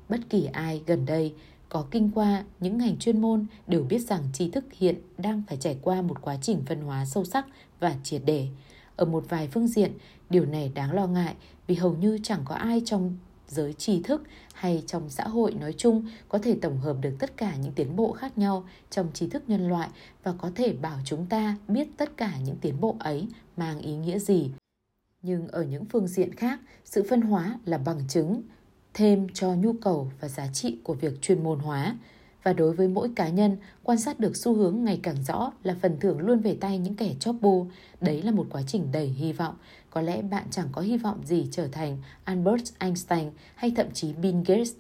Bất 0.09 0.21
kỳ 0.31 0.45
ai 0.45 0.83
gần 0.87 1.07
đây 1.07 1.35
có 1.69 1.87
kinh 1.91 2.11
qua 2.15 2.45
những 2.61 2.79
ngành 2.79 2.99
chuyên 2.99 3.21
môn 3.21 3.47
đều 3.67 3.83
biết 3.83 3.99
rằng 3.99 4.23
tri 4.33 4.51
thức 4.51 4.65
hiện 4.73 4.97
đang 5.19 5.43
phải 5.49 5.57
trải 5.57 5.79
qua 5.83 6.03
một 6.03 6.23
quá 6.23 6.37
trình 6.43 6.63
phân 6.67 6.81
hóa 6.81 7.05
sâu 7.05 7.25
sắc 7.25 7.47
và 7.81 7.95
triệt 8.03 8.23
để. 8.25 8.49
Ở 8.97 9.05
một 9.05 9.25
vài 9.29 9.49
phương 9.49 9.69
diện, 9.69 9.93
điều 10.31 10.45
này 10.45 10.73
đáng 10.75 10.93
lo 10.93 11.07
ngại 11.07 11.35
vì 11.67 11.75
hầu 11.75 11.95
như 11.95 12.19
chẳng 12.23 12.41
có 12.45 12.55
ai 12.55 12.83
trong 12.85 13.17
giới 13.49 13.73
tri 13.73 14.03
thức 14.03 14.23
hay 14.55 14.83
trong 14.87 15.11
xã 15.11 15.25
hội 15.25 15.55
nói 15.55 15.73
chung 15.73 16.07
có 16.29 16.39
thể 16.39 16.59
tổng 16.63 16.79
hợp 16.79 16.97
được 17.01 17.17
tất 17.19 17.37
cả 17.37 17.57
những 17.57 17.73
tiến 17.73 17.97
bộ 17.97 18.13
khác 18.13 18.39
nhau 18.39 18.65
trong 18.91 19.09
tri 19.15 19.27
thức 19.29 19.43
nhân 19.47 19.69
loại 19.69 19.89
và 20.23 20.33
có 20.39 20.51
thể 20.55 20.73
bảo 20.73 20.99
chúng 21.05 21.27
ta 21.27 21.57
biết 21.69 21.89
tất 21.97 22.17
cả 22.17 22.33
những 22.45 22.57
tiến 22.57 22.81
bộ 22.81 22.97
ấy 22.99 23.27
mang 23.57 23.79
ý 23.79 23.97
nghĩa 23.97 24.19
gì. 24.19 24.51
Nhưng 25.27 25.49
ở 25.49 25.63
những 25.63 25.85
phương 25.85 26.07
diện 26.07 26.35
khác, 26.35 26.61
sự 26.85 27.07
phân 27.11 27.21
hóa 27.21 27.59
là 27.65 27.79
bằng 27.79 28.01
chứng 28.09 28.43
thêm 28.95 29.27
cho 29.35 29.55
nhu 29.55 29.73
cầu 29.73 30.11
và 30.21 30.29
giá 30.29 30.47
trị 30.53 30.79
của 30.83 30.95
việc 30.95 31.23
chuyên 31.23 31.45
môn 31.45 31.59
hóa. 31.59 31.97
Và 32.43 32.53
đối 32.53 32.73
với 32.73 32.89
mỗi 32.89 33.11
cá 33.17 33.29
nhân, 33.29 33.57
quan 33.83 33.99
sát 33.99 34.21
được 34.21 34.37
xu 34.37 34.55
hướng 34.55 34.85
ngày 34.85 35.01
càng 35.03 35.25
rõ 35.25 35.53
là 35.63 35.77
phần 35.83 35.97
thưởng 36.01 36.19
luôn 36.19 36.39
về 36.39 36.57
tay 36.61 36.79
những 36.79 36.95
kẻ 36.95 37.15
chóp 37.21 37.37
bô 37.41 37.67
Đấy 38.01 38.23
là 38.23 38.31
một 38.31 38.47
quá 38.51 38.63
trình 38.67 38.93
đầy 38.93 39.07
hy 39.07 39.33
vọng. 39.33 39.55
Có 39.91 40.01
lẽ 40.01 40.23
bạn 40.23 40.45
chẳng 40.51 40.69
có 40.73 40.81
hy 40.81 40.97
vọng 40.97 41.21
gì 41.25 41.49
trở 41.51 41.69
thành 41.69 41.99
Albert 42.25 42.73
Einstein 42.79 43.31
hay 43.55 43.73
thậm 43.77 43.87
chí 43.93 44.13
Bill 44.13 44.39
Gates. 44.47 44.73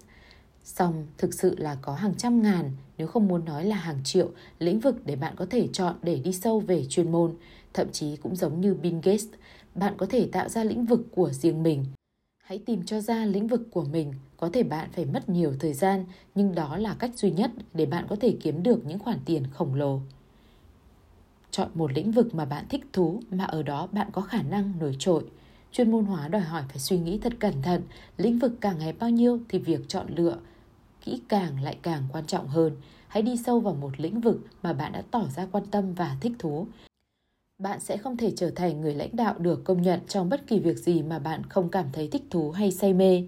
Song 0.64 1.06
thực 1.18 1.34
sự 1.34 1.54
là 1.58 1.76
có 1.82 1.94
hàng 1.94 2.14
trăm 2.14 2.42
ngàn, 2.42 2.70
nếu 2.98 3.06
không 3.06 3.28
muốn 3.28 3.44
nói 3.44 3.64
là 3.64 3.76
hàng 3.76 4.00
triệu, 4.04 4.30
lĩnh 4.58 4.80
vực 4.80 5.06
để 5.06 5.16
bạn 5.16 5.34
có 5.36 5.46
thể 5.50 5.68
chọn 5.72 5.94
để 6.02 6.18
đi 6.18 6.32
sâu 6.32 6.60
về 6.60 6.84
chuyên 6.88 7.12
môn. 7.12 7.34
Thậm 7.74 7.92
chí 7.92 8.16
cũng 8.16 8.36
giống 8.36 8.60
như 8.60 8.74
Bill 8.74 8.98
Gates, 9.02 9.26
bạn 9.74 9.94
có 9.96 10.06
thể 10.06 10.28
tạo 10.32 10.48
ra 10.48 10.64
lĩnh 10.64 10.84
vực 10.84 11.00
của 11.14 11.30
riêng 11.30 11.62
mình. 11.62 11.84
Hãy 12.44 12.58
tìm 12.58 12.82
cho 12.82 13.00
ra 13.00 13.24
lĩnh 13.24 13.46
vực 13.46 13.68
của 13.70 13.84
mình, 13.84 14.14
có 14.36 14.50
thể 14.52 14.62
bạn 14.62 14.88
phải 14.92 15.04
mất 15.04 15.28
nhiều 15.28 15.54
thời 15.60 15.72
gian, 15.72 16.04
nhưng 16.34 16.54
đó 16.54 16.76
là 16.76 16.96
cách 16.98 17.10
duy 17.16 17.30
nhất 17.30 17.50
để 17.74 17.86
bạn 17.86 18.06
có 18.08 18.16
thể 18.20 18.36
kiếm 18.42 18.62
được 18.62 18.86
những 18.86 18.98
khoản 18.98 19.18
tiền 19.24 19.46
khổng 19.46 19.74
lồ. 19.74 20.00
Chọn 21.50 21.68
một 21.74 21.92
lĩnh 21.92 22.12
vực 22.12 22.34
mà 22.34 22.44
bạn 22.44 22.64
thích 22.68 22.84
thú 22.92 23.20
mà 23.30 23.44
ở 23.44 23.62
đó 23.62 23.88
bạn 23.92 24.08
có 24.12 24.22
khả 24.22 24.42
năng 24.42 24.72
nổi 24.78 24.96
trội. 24.98 25.24
Chuyên 25.72 25.90
môn 25.90 26.04
hóa 26.04 26.28
đòi 26.28 26.42
hỏi 26.42 26.62
phải 26.68 26.78
suy 26.78 26.98
nghĩ 26.98 27.18
thật 27.18 27.32
cẩn 27.40 27.62
thận, 27.62 27.82
lĩnh 28.16 28.38
vực 28.38 28.52
càng 28.60 28.78
ngày 28.78 28.92
bao 28.92 29.10
nhiêu 29.10 29.40
thì 29.48 29.58
việc 29.58 29.80
chọn 29.88 30.06
lựa 30.16 30.36
kỹ 31.04 31.20
càng 31.28 31.62
lại 31.62 31.78
càng 31.82 32.02
quan 32.12 32.26
trọng 32.26 32.48
hơn. 32.48 32.76
Hãy 33.08 33.22
đi 33.22 33.36
sâu 33.36 33.60
vào 33.60 33.74
một 33.74 34.00
lĩnh 34.00 34.20
vực 34.20 34.40
mà 34.62 34.72
bạn 34.72 34.92
đã 34.92 35.02
tỏ 35.10 35.24
ra 35.36 35.46
quan 35.52 35.66
tâm 35.66 35.94
và 35.94 36.16
thích 36.20 36.32
thú 36.38 36.66
bạn 37.58 37.80
sẽ 37.80 37.96
không 37.96 38.16
thể 38.16 38.32
trở 38.36 38.50
thành 38.50 38.80
người 38.80 38.94
lãnh 38.94 39.16
đạo 39.16 39.34
được 39.38 39.64
công 39.64 39.82
nhận 39.82 40.00
trong 40.08 40.28
bất 40.28 40.46
kỳ 40.46 40.58
việc 40.58 40.78
gì 40.78 41.02
mà 41.02 41.18
bạn 41.18 41.42
không 41.48 41.68
cảm 41.68 41.86
thấy 41.92 42.08
thích 42.08 42.22
thú 42.30 42.50
hay 42.50 42.70
say 42.70 42.92
mê. 42.92 43.24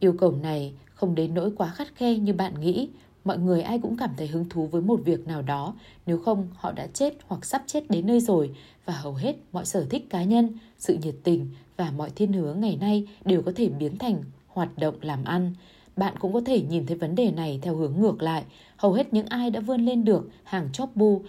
Yêu 0.00 0.12
cầu 0.12 0.32
này 0.32 0.72
không 0.94 1.14
đến 1.14 1.34
nỗi 1.34 1.52
quá 1.56 1.68
khắt 1.68 1.94
khe 1.94 2.14
như 2.14 2.32
bạn 2.32 2.60
nghĩ. 2.60 2.88
Mọi 3.24 3.38
người 3.38 3.62
ai 3.62 3.78
cũng 3.78 3.96
cảm 3.96 4.10
thấy 4.16 4.26
hứng 4.26 4.48
thú 4.48 4.66
với 4.66 4.82
một 4.82 5.00
việc 5.04 5.26
nào 5.26 5.42
đó, 5.42 5.74
nếu 6.06 6.18
không 6.18 6.48
họ 6.54 6.72
đã 6.72 6.86
chết 6.86 7.14
hoặc 7.26 7.44
sắp 7.44 7.62
chết 7.66 7.90
đến 7.90 8.06
nơi 8.06 8.20
rồi 8.20 8.56
và 8.84 8.94
hầu 8.94 9.14
hết 9.14 9.36
mọi 9.52 9.64
sở 9.64 9.86
thích 9.90 10.10
cá 10.10 10.24
nhân, 10.24 10.58
sự 10.78 10.98
nhiệt 11.02 11.14
tình 11.24 11.46
và 11.76 11.90
mọi 11.90 12.10
thiên 12.10 12.32
hướng 12.32 12.60
ngày 12.60 12.76
nay 12.80 13.08
đều 13.24 13.42
có 13.42 13.52
thể 13.56 13.68
biến 13.68 13.98
thành 13.98 14.22
hoạt 14.46 14.78
động 14.78 14.94
làm 15.00 15.24
ăn. 15.24 15.54
Bạn 15.96 16.14
cũng 16.18 16.32
có 16.32 16.40
thể 16.46 16.62
nhìn 16.62 16.86
thấy 16.86 16.96
vấn 16.96 17.14
đề 17.14 17.30
này 17.30 17.58
theo 17.62 17.76
hướng 17.76 18.00
ngược 18.00 18.22
lại. 18.22 18.44
Hầu 18.76 18.92
hết 18.92 19.12
những 19.12 19.26
ai 19.26 19.50
đã 19.50 19.60
vươn 19.60 19.84
lên 19.84 20.04
được 20.04 20.28
hàng 20.44 20.68
chóp 20.72 20.96
bu 20.96 21.22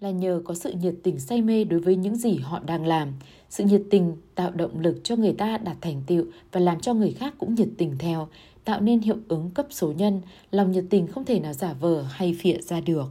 là 0.00 0.10
nhờ 0.10 0.40
có 0.44 0.54
sự 0.54 0.72
nhiệt 0.72 0.94
tình 1.02 1.18
say 1.18 1.42
mê 1.42 1.64
đối 1.64 1.80
với 1.80 1.96
những 1.96 2.16
gì 2.16 2.36
họ 2.36 2.60
đang 2.66 2.86
làm. 2.86 3.12
Sự 3.50 3.64
nhiệt 3.64 3.82
tình 3.90 4.16
tạo 4.34 4.50
động 4.50 4.80
lực 4.80 5.00
cho 5.04 5.16
người 5.16 5.32
ta 5.32 5.58
đạt 5.58 5.76
thành 5.80 6.02
tựu 6.06 6.24
và 6.52 6.60
làm 6.60 6.80
cho 6.80 6.94
người 6.94 7.12
khác 7.12 7.34
cũng 7.38 7.54
nhiệt 7.54 7.68
tình 7.78 7.94
theo, 7.98 8.28
tạo 8.64 8.80
nên 8.80 9.00
hiệu 9.00 9.16
ứng 9.28 9.50
cấp 9.50 9.66
số 9.70 9.92
nhân, 9.92 10.20
lòng 10.50 10.72
nhiệt 10.72 10.84
tình 10.90 11.06
không 11.06 11.24
thể 11.24 11.40
nào 11.40 11.52
giả 11.52 11.72
vờ 11.72 12.02
hay 12.02 12.36
phịa 12.40 12.58
ra 12.60 12.80
được. 12.80 13.06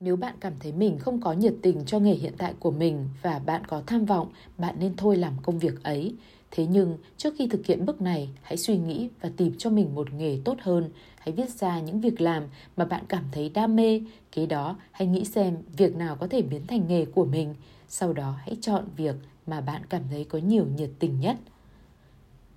Nếu 0.00 0.16
bạn 0.16 0.34
cảm 0.40 0.52
thấy 0.60 0.72
mình 0.72 0.98
không 0.98 1.20
có 1.20 1.32
nhiệt 1.32 1.54
tình 1.62 1.84
cho 1.86 1.98
nghề 1.98 2.14
hiện 2.14 2.32
tại 2.38 2.54
của 2.60 2.70
mình 2.70 3.08
và 3.22 3.38
bạn 3.38 3.62
có 3.64 3.82
tham 3.86 4.04
vọng, 4.04 4.28
bạn 4.58 4.74
nên 4.80 4.96
thôi 4.96 5.16
làm 5.16 5.32
công 5.42 5.58
việc 5.58 5.82
ấy. 5.82 6.14
Thế 6.56 6.66
nhưng, 6.66 6.98
trước 7.16 7.34
khi 7.38 7.46
thực 7.46 7.66
hiện 7.66 7.86
bước 7.86 8.00
này, 8.00 8.28
hãy 8.42 8.56
suy 8.56 8.76
nghĩ 8.76 9.08
và 9.20 9.30
tìm 9.36 9.54
cho 9.58 9.70
mình 9.70 9.94
một 9.94 10.12
nghề 10.12 10.38
tốt 10.44 10.56
hơn. 10.60 10.90
Hãy 11.18 11.32
viết 11.32 11.50
ra 11.50 11.80
những 11.80 12.00
việc 12.00 12.20
làm 12.20 12.42
mà 12.76 12.84
bạn 12.84 13.04
cảm 13.08 13.24
thấy 13.32 13.48
đam 13.48 13.76
mê. 13.76 14.00
Kế 14.32 14.46
đó, 14.46 14.76
hãy 14.92 15.08
nghĩ 15.08 15.24
xem 15.24 15.56
việc 15.76 15.96
nào 15.96 16.16
có 16.16 16.26
thể 16.26 16.42
biến 16.42 16.66
thành 16.66 16.88
nghề 16.88 17.04
của 17.04 17.24
mình. 17.24 17.54
Sau 17.88 18.12
đó, 18.12 18.34
hãy 18.38 18.56
chọn 18.60 18.84
việc 18.96 19.14
mà 19.46 19.60
bạn 19.60 19.82
cảm 19.88 20.02
thấy 20.10 20.24
có 20.24 20.38
nhiều 20.38 20.66
nhiệt 20.76 20.90
tình 20.98 21.20
nhất. 21.20 21.36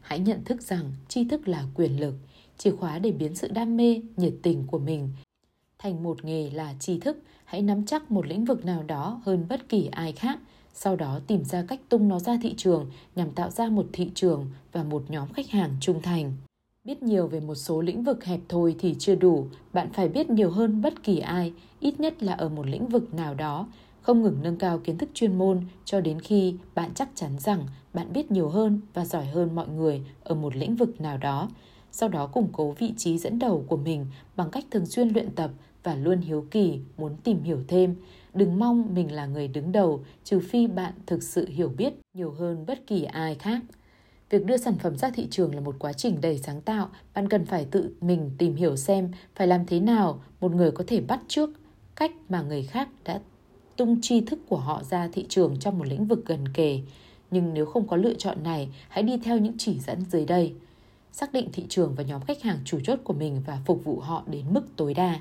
Hãy 0.02 0.20
nhận 0.20 0.44
thức 0.44 0.62
rằng 0.62 0.92
tri 1.08 1.26
thức 1.26 1.48
là 1.48 1.64
quyền 1.76 2.00
lực, 2.00 2.16
chìa 2.58 2.72
khóa 2.72 3.00
để 3.00 3.12
biến 3.12 3.36
sự 3.36 3.48
đam 3.48 3.78
mê, 3.78 4.02
nhiệt 4.18 4.34
tình 4.42 4.68
của 4.68 4.80
mình 4.80 5.10
Thành 5.80 6.04
một 6.04 6.26
nghề 6.26 6.50
là 6.50 6.74
tri 6.80 7.00
thức, 7.00 7.18
hãy 7.46 7.62
nắm 7.62 7.86
chắc 7.86 8.12
một 8.12 8.28
lĩnh 8.28 8.46
vực 8.46 8.66
nào 8.66 8.84
đó 8.84 9.22
hơn 9.26 9.46
bất 9.50 9.70
kỳ 9.70 9.90
ai 9.92 10.12
khác, 10.12 10.40
sau 10.74 10.96
đó 10.96 11.20
tìm 11.28 11.44
ra 11.44 11.64
cách 11.68 11.80
tung 11.90 12.08
nó 12.08 12.20
ra 12.20 12.38
thị 12.42 12.54
trường 12.58 12.86
nhằm 13.16 13.32
tạo 13.32 13.50
ra 13.50 13.70
một 13.70 13.86
thị 13.94 14.12
trường 14.16 14.46
và 14.72 14.84
một 14.84 15.04
nhóm 15.08 15.34
khách 15.34 15.50
hàng 15.50 15.72
trung 15.82 16.02
thành. 16.02 16.34
Biết 16.84 17.04
nhiều 17.04 17.28
về 17.28 17.40
một 17.40 17.56
số 17.56 17.82
lĩnh 17.82 18.04
vực 18.04 18.26
hẹp 18.26 18.40
thôi 18.50 18.76
thì 18.80 18.96
chưa 19.00 19.16
đủ, 19.16 19.48
bạn 19.74 19.90
phải 19.94 20.10
biết 20.10 20.30
nhiều 20.30 20.52
hơn 20.52 20.82
bất 20.82 21.04
kỳ 21.04 21.20
ai, 21.20 21.54
ít 21.80 22.00
nhất 22.00 22.24
là 22.24 22.34
ở 22.34 22.50
một 22.50 22.68
lĩnh 22.68 22.88
vực 22.88 23.14
nào 23.14 23.34
đó, 23.34 23.68
không 24.02 24.22
ngừng 24.22 24.38
nâng 24.44 24.58
cao 24.58 24.80
kiến 24.80 24.98
thức 24.98 25.10
chuyên 25.14 25.38
môn 25.38 25.64
cho 25.86 26.02
đến 26.02 26.20
khi 26.20 26.56
bạn 26.76 26.92
chắc 26.96 27.10
chắn 27.16 27.32
rằng 27.40 27.68
bạn 27.94 28.14
biết 28.14 28.32
nhiều 28.32 28.50
hơn 28.50 28.82
và 28.94 29.06
giỏi 29.06 29.26
hơn 29.26 29.56
mọi 29.56 29.68
người 29.68 30.02
ở 30.24 30.36
một 30.36 30.56
lĩnh 30.56 30.76
vực 30.76 31.02
nào 31.02 31.18
đó. 31.18 31.50
Sau 31.92 32.10
đó 32.10 32.28
củng 32.28 32.50
cố 32.52 32.72
vị 32.72 32.94
trí 32.98 33.18
dẫn 33.18 33.40
đầu 33.40 33.66
của 33.68 33.78
mình 33.78 34.06
bằng 34.36 34.50
cách 34.50 34.66
thường 34.72 34.86
xuyên 34.86 35.10
luyện 35.10 35.30
tập 35.36 35.52
và 35.84 35.96
luôn 35.96 36.22
hiếu 36.22 36.46
kỳ 36.52 36.80
muốn 36.98 37.16
tìm 37.24 37.44
hiểu 37.44 37.64
thêm. 37.68 37.96
Đừng 38.34 38.60
mong 38.60 38.94
mình 38.94 39.12
là 39.12 39.26
người 39.26 39.48
đứng 39.48 39.72
đầu 39.72 40.04
trừ 40.24 40.40
phi 40.40 40.68
bạn 40.68 40.94
thực 41.06 41.24
sự 41.24 41.48
hiểu 41.50 41.70
biết 41.78 41.94
nhiều 42.14 42.32
hơn 42.32 42.66
bất 42.66 42.88
kỳ 42.88 43.04
ai 43.04 43.36
khác. 43.36 43.62
Việc 44.30 44.46
đưa 44.46 44.58
sản 44.58 44.78
phẩm 44.78 44.98
ra 44.98 45.10
thị 45.10 45.28
trường 45.32 45.56
là 45.56 45.62
một 45.62 45.76
quá 45.80 45.94
trình 45.94 46.22
đầy 46.22 46.38
sáng 46.38 46.62
tạo, 46.62 46.90
bạn 47.14 47.30
cần 47.30 47.46
phải 47.46 47.66
tự 47.66 47.94
mình 48.02 48.32
tìm 48.38 48.56
hiểu 48.56 48.76
xem 48.76 49.12
phải 49.36 49.48
làm 49.48 49.66
thế 49.66 49.80
nào 49.80 50.22
một 50.40 50.52
người 50.52 50.72
có 50.72 50.84
thể 50.88 51.02
bắt 51.02 51.20
trước 51.28 51.50
cách 51.96 52.12
mà 52.30 52.42
người 52.42 52.64
khác 52.64 52.90
đã 53.04 53.20
tung 53.76 54.02
tri 54.02 54.22
thức 54.22 54.40
của 54.50 54.58
họ 54.58 54.84
ra 54.84 55.10
thị 55.14 55.26
trường 55.30 55.60
trong 55.60 55.78
một 55.78 55.88
lĩnh 55.88 56.06
vực 56.06 56.26
gần 56.26 56.48
kề. 56.54 56.82
Nhưng 57.32 57.54
nếu 57.54 57.66
không 57.66 57.88
có 57.88 57.98
lựa 57.98 58.14
chọn 58.14 58.44
này, 58.44 58.70
hãy 58.90 59.04
đi 59.04 59.18
theo 59.18 59.38
những 59.38 59.56
chỉ 59.58 59.80
dẫn 59.80 60.06
dưới 60.12 60.26
đây. 60.26 60.54
Xác 61.12 61.34
định 61.34 61.50
thị 61.54 61.66
trường 61.70 61.96
và 61.96 62.04
nhóm 62.04 62.22
khách 62.22 62.42
hàng 62.42 62.60
chủ 62.66 62.80
chốt 62.84 63.00
của 63.04 63.14
mình 63.14 63.42
và 63.46 63.60
phục 63.66 63.84
vụ 63.84 64.00
họ 64.00 64.24
đến 64.28 64.46
mức 64.50 64.62
tối 64.76 64.94
đa. 64.94 65.20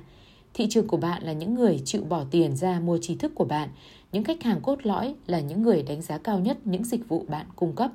Thị 0.59 0.67
trường 0.71 0.87
của 0.87 0.97
bạn 0.97 1.23
là 1.23 1.33
những 1.33 1.55
người 1.55 1.83
chịu 1.85 2.05
bỏ 2.05 2.25
tiền 2.31 2.57
ra 2.57 2.81
mua 2.81 2.99
trí 2.99 3.15
thức 3.15 3.33
của 3.35 3.45
bạn. 3.45 3.69
Những 4.13 4.25
khách 4.25 4.43
hàng 4.43 4.61
cốt 4.61 4.79
lõi 4.83 5.15
là 5.27 5.41
những 5.41 5.63
người 5.63 5.83
đánh 5.83 6.03
giá 6.03 6.19
cao 6.19 6.39
nhất 6.39 6.59
những 6.65 6.85
dịch 6.85 7.09
vụ 7.09 7.25
bạn 7.29 7.47
cung 7.57 7.73
cấp. 7.73 7.91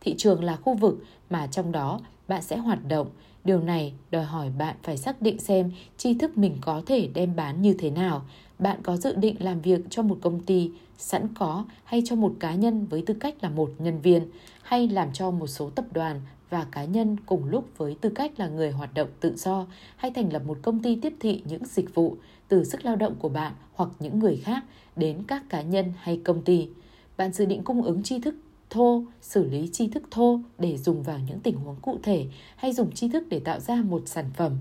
Thị 0.00 0.14
trường 0.18 0.44
là 0.44 0.56
khu 0.56 0.74
vực 0.74 1.04
mà 1.30 1.46
trong 1.46 1.72
đó 1.72 2.00
bạn 2.28 2.42
sẽ 2.42 2.56
hoạt 2.56 2.88
động. 2.88 3.06
Điều 3.44 3.60
này 3.60 3.92
đòi 4.10 4.24
hỏi 4.24 4.50
bạn 4.58 4.76
phải 4.82 4.96
xác 4.96 5.22
định 5.22 5.38
xem 5.38 5.72
tri 5.96 6.14
thức 6.14 6.38
mình 6.38 6.56
có 6.60 6.82
thể 6.86 7.08
đem 7.14 7.36
bán 7.36 7.62
như 7.62 7.74
thế 7.78 7.90
nào. 7.90 8.22
Bạn 8.58 8.82
có 8.82 8.96
dự 8.96 9.14
định 9.14 9.36
làm 9.38 9.60
việc 9.60 9.80
cho 9.90 10.02
một 10.02 10.18
công 10.20 10.40
ty 10.40 10.70
sẵn 10.98 11.28
có 11.34 11.64
hay 11.84 12.02
cho 12.04 12.16
một 12.16 12.34
cá 12.40 12.54
nhân 12.54 12.86
với 12.86 13.02
tư 13.06 13.14
cách 13.14 13.34
là 13.40 13.50
một 13.50 13.70
nhân 13.78 14.00
viên, 14.00 14.26
hay 14.62 14.88
làm 14.88 15.12
cho 15.12 15.30
một 15.30 15.46
số 15.46 15.70
tập 15.70 15.84
đoàn 15.92 16.20
và 16.50 16.66
cá 16.70 16.84
nhân 16.84 17.16
cùng 17.26 17.44
lúc 17.44 17.68
với 17.76 17.96
tư 18.00 18.10
cách 18.10 18.32
là 18.40 18.48
người 18.48 18.70
hoạt 18.70 18.94
động 18.94 19.08
tự 19.20 19.36
do 19.36 19.66
hay 19.96 20.10
thành 20.10 20.32
lập 20.32 20.42
một 20.46 20.58
công 20.62 20.82
ty 20.82 20.98
tiếp 21.02 21.14
thị 21.20 21.42
những 21.44 21.64
dịch 21.64 21.94
vụ 21.94 22.16
từ 22.48 22.64
sức 22.64 22.84
lao 22.84 22.96
động 22.96 23.14
của 23.18 23.28
bạn 23.28 23.52
hoặc 23.74 23.90
những 23.98 24.18
người 24.18 24.36
khác 24.36 24.64
đến 24.96 25.22
các 25.28 25.42
cá 25.48 25.62
nhân 25.62 25.92
hay 25.98 26.20
công 26.24 26.42
ty. 26.42 26.68
Bạn 27.16 27.32
dự 27.32 27.44
định 27.44 27.62
cung 27.62 27.82
ứng 27.82 28.02
tri 28.02 28.18
thức 28.18 28.34
thô, 28.70 29.04
xử 29.20 29.44
lý 29.44 29.68
tri 29.72 29.88
thức 29.88 30.02
thô 30.10 30.40
để 30.58 30.76
dùng 30.76 31.02
vào 31.02 31.18
những 31.28 31.40
tình 31.40 31.56
huống 31.56 31.76
cụ 31.82 31.98
thể 32.02 32.26
hay 32.56 32.72
dùng 32.72 32.92
tri 32.92 33.08
thức 33.08 33.24
để 33.28 33.40
tạo 33.40 33.60
ra 33.60 33.74
một 33.74 34.02
sản 34.06 34.30
phẩm. 34.36 34.52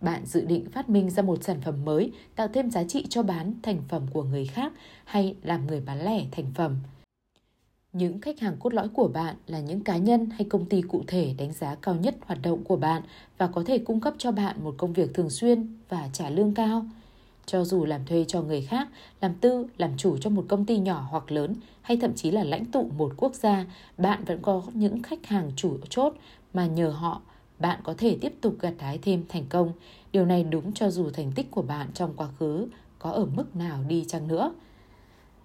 Bạn 0.00 0.26
dự 0.26 0.44
định 0.44 0.70
phát 0.70 0.88
minh 0.88 1.10
ra 1.10 1.22
một 1.22 1.44
sản 1.44 1.60
phẩm 1.60 1.84
mới, 1.84 2.12
tạo 2.36 2.48
thêm 2.48 2.70
giá 2.70 2.84
trị 2.84 3.06
cho 3.08 3.22
bán 3.22 3.54
thành 3.62 3.82
phẩm 3.88 4.06
của 4.12 4.22
người 4.22 4.46
khác 4.46 4.72
hay 5.04 5.36
làm 5.42 5.66
người 5.66 5.80
bán 5.80 6.04
lẻ 6.04 6.26
thành 6.32 6.52
phẩm. 6.54 6.76
Những 7.92 8.20
khách 8.20 8.40
hàng 8.40 8.56
cốt 8.60 8.74
lõi 8.74 8.88
của 8.88 9.08
bạn 9.08 9.36
là 9.46 9.60
những 9.60 9.80
cá 9.80 9.96
nhân 9.96 10.30
hay 10.30 10.44
công 10.44 10.66
ty 10.66 10.82
cụ 10.82 11.02
thể 11.06 11.34
đánh 11.38 11.52
giá 11.52 11.74
cao 11.74 11.94
nhất 11.94 12.16
hoạt 12.26 12.38
động 12.42 12.64
của 12.64 12.76
bạn 12.76 13.02
và 13.38 13.46
có 13.46 13.62
thể 13.66 13.78
cung 13.78 14.00
cấp 14.00 14.14
cho 14.18 14.32
bạn 14.32 14.56
một 14.64 14.74
công 14.78 14.92
việc 14.92 15.14
thường 15.14 15.30
xuyên 15.30 15.76
và 15.88 16.08
trả 16.12 16.30
lương 16.30 16.54
cao. 16.54 16.86
Cho 17.46 17.64
dù 17.64 17.84
làm 17.84 18.04
thuê 18.06 18.24
cho 18.28 18.42
người 18.42 18.62
khác, 18.62 18.88
làm 19.20 19.34
tư, 19.34 19.66
làm 19.78 19.90
chủ 19.96 20.18
cho 20.18 20.30
một 20.30 20.44
công 20.48 20.64
ty 20.64 20.78
nhỏ 20.78 21.08
hoặc 21.10 21.32
lớn 21.32 21.54
hay 21.82 21.96
thậm 21.96 22.14
chí 22.14 22.30
là 22.30 22.44
lãnh 22.44 22.64
tụ 22.64 22.90
một 22.96 23.12
quốc 23.16 23.34
gia, 23.34 23.66
bạn 23.98 24.24
vẫn 24.24 24.38
có 24.42 24.62
những 24.74 25.02
khách 25.02 25.26
hàng 25.26 25.52
chủ 25.56 25.78
chốt 25.88 26.14
mà 26.54 26.66
nhờ 26.66 26.88
họ 26.90 27.20
bạn 27.58 27.80
có 27.82 27.94
thể 27.98 28.18
tiếp 28.20 28.34
tục 28.40 28.54
gặt 28.60 28.74
hái 28.78 28.98
thêm 28.98 29.24
thành 29.28 29.44
công. 29.48 29.72
Điều 30.12 30.26
này 30.26 30.44
đúng 30.44 30.72
cho 30.72 30.90
dù 30.90 31.10
thành 31.10 31.32
tích 31.32 31.50
của 31.50 31.62
bạn 31.62 31.88
trong 31.94 32.14
quá 32.16 32.28
khứ 32.38 32.66
có 32.98 33.10
ở 33.10 33.26
mức 33.36 33.56
nào 33.56 33.84
đi 33.88 34.04
chăng 34.08 34.28
nữa. 34.28 34.52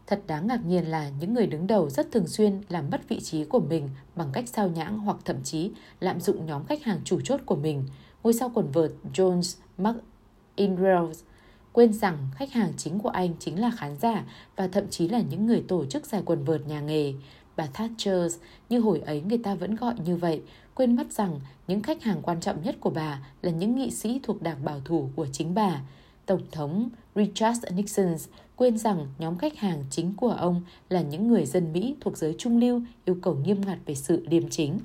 Thật 0.07 0.21
đáng 0.27 0.47
ngạc 0.47 0.65
nhiên 0.65 0.85
là 0.85 1.09
những 1.19 1.33
người 1.33 1.47
đứng 1.47 1.67
đầu 1.67 1.89
rất 1.89 2.11
thường 2.11 2.27
xuyên 2.27 2.61
làm 2.69 2.89
mất 2.89 3.09
vị 3.09 3.19
trí 3.19 3.45
của 3.45 3.59
mình 3.59 3.89
bằng 4.15 4.29
cách 4.33 4.47
sao 4.47 4.69
nhãng 4.69 4.99
hoặc 4.99 5.17
thậm 5.25 5.43
chí 5.43 5.71
lạm 5.99 6.19
dụng 6.19 6.45
nhóm 6.45 6.65
khách 6.65 6.83
hàng 6.83 7.01
chủ 7.03 7.21
chốt 7.21 7.41
của 7.45 7.55
mình. 7.55 7.83
Ngôi 8.23 8.33
sao 8.33 8.51
quần 8.53 8.71
vợt 8.71 8.91
Jones 9.13 9.57
McInrose 9.77 11.25
quên 11.73 11.93
rằng 11.93 12.17
khách 12.35 12.51
hàng 12.51 12.73
chính 12.77 12.99
của 12.99 13.09
anh 13.09 13.33
chính 13.39 13.61
là 13.61 13.71
khán 13.77 13.97
giả 13.97 14.23
và 14.55 14.67
thậm 14.67 14.89
chí 14.89 15.07
là 15.07 15.21
những 15.29 15.45
người 15.45 15.63
tổ 15.67 15.85
chức 15.85 16.05
giải 16.05 16.21
quần 16.25 16.43
vợt 16.43 16.67
nhà 16.67 16.81
nghề. 16.81 17.13
Bà 17.55 17.65
Thatcher, 17.65 18.35
như 18.69 18.79
hồi 18.79 18.99
ấy 18.99 19.21
người 19.21 19.37
ta 19.37 19.55
vẫn 19.55 19.75
gọi 19.75 19.95
như 20.05 20.15
vậy, 20.15 20.41
quên 20.75 20.95
mất 20.95 21.11
rằng 21.11 21.39
những 21.67 21.81
khách 21.81 22.03
hàng 22.03 22.21
quan 22.21 22.39
trọng 22.39 22.63
nhất 22.63 22.75
của 22.79 22.89
bà 22.89 23.19
là 23.41 23.51
những 23.51 23.75
nghị 23.75 23.91
sĩ 23.91 24.19
thuộc 24.23 24.41
đảng 24.41 24.65
bảo 24.65 24.81
thủ 24.85 25.09
của 25.15 25.27
chính 25.31 25.53
bà. 25.53 25.81
Tổng 26.25 26.41
thống 26.51 26.89
Richard 27.15 27.63
Nixon 27.75 28.15
quên 28.55 28.77
rằng 28.77 29.07
nhóm 29.19 29.37
khách 29.37 29.57
hàng 29.57 29.83
chính 29.89 30.13
của 30.17 30.31
ông 30.31 30.61
là 30.89 31.01
những 31.01 31.27
người 31.27 31.45
dân 31.45 31.73
Mỹ 31.73 31.95
thuộc 32.01 32.17
giới 32.17 32.35
trung 32.37 32.57
lưu 32.57 32.81
yêu 33.05 33.17
cầu 33.21 33.35
nghiêm 33.35 33.61
ngặt 33.65 33.77
về 33.85 33.95
sự 33.95 34.25
liêm 34.29 34.49
chính. 34.49 34.79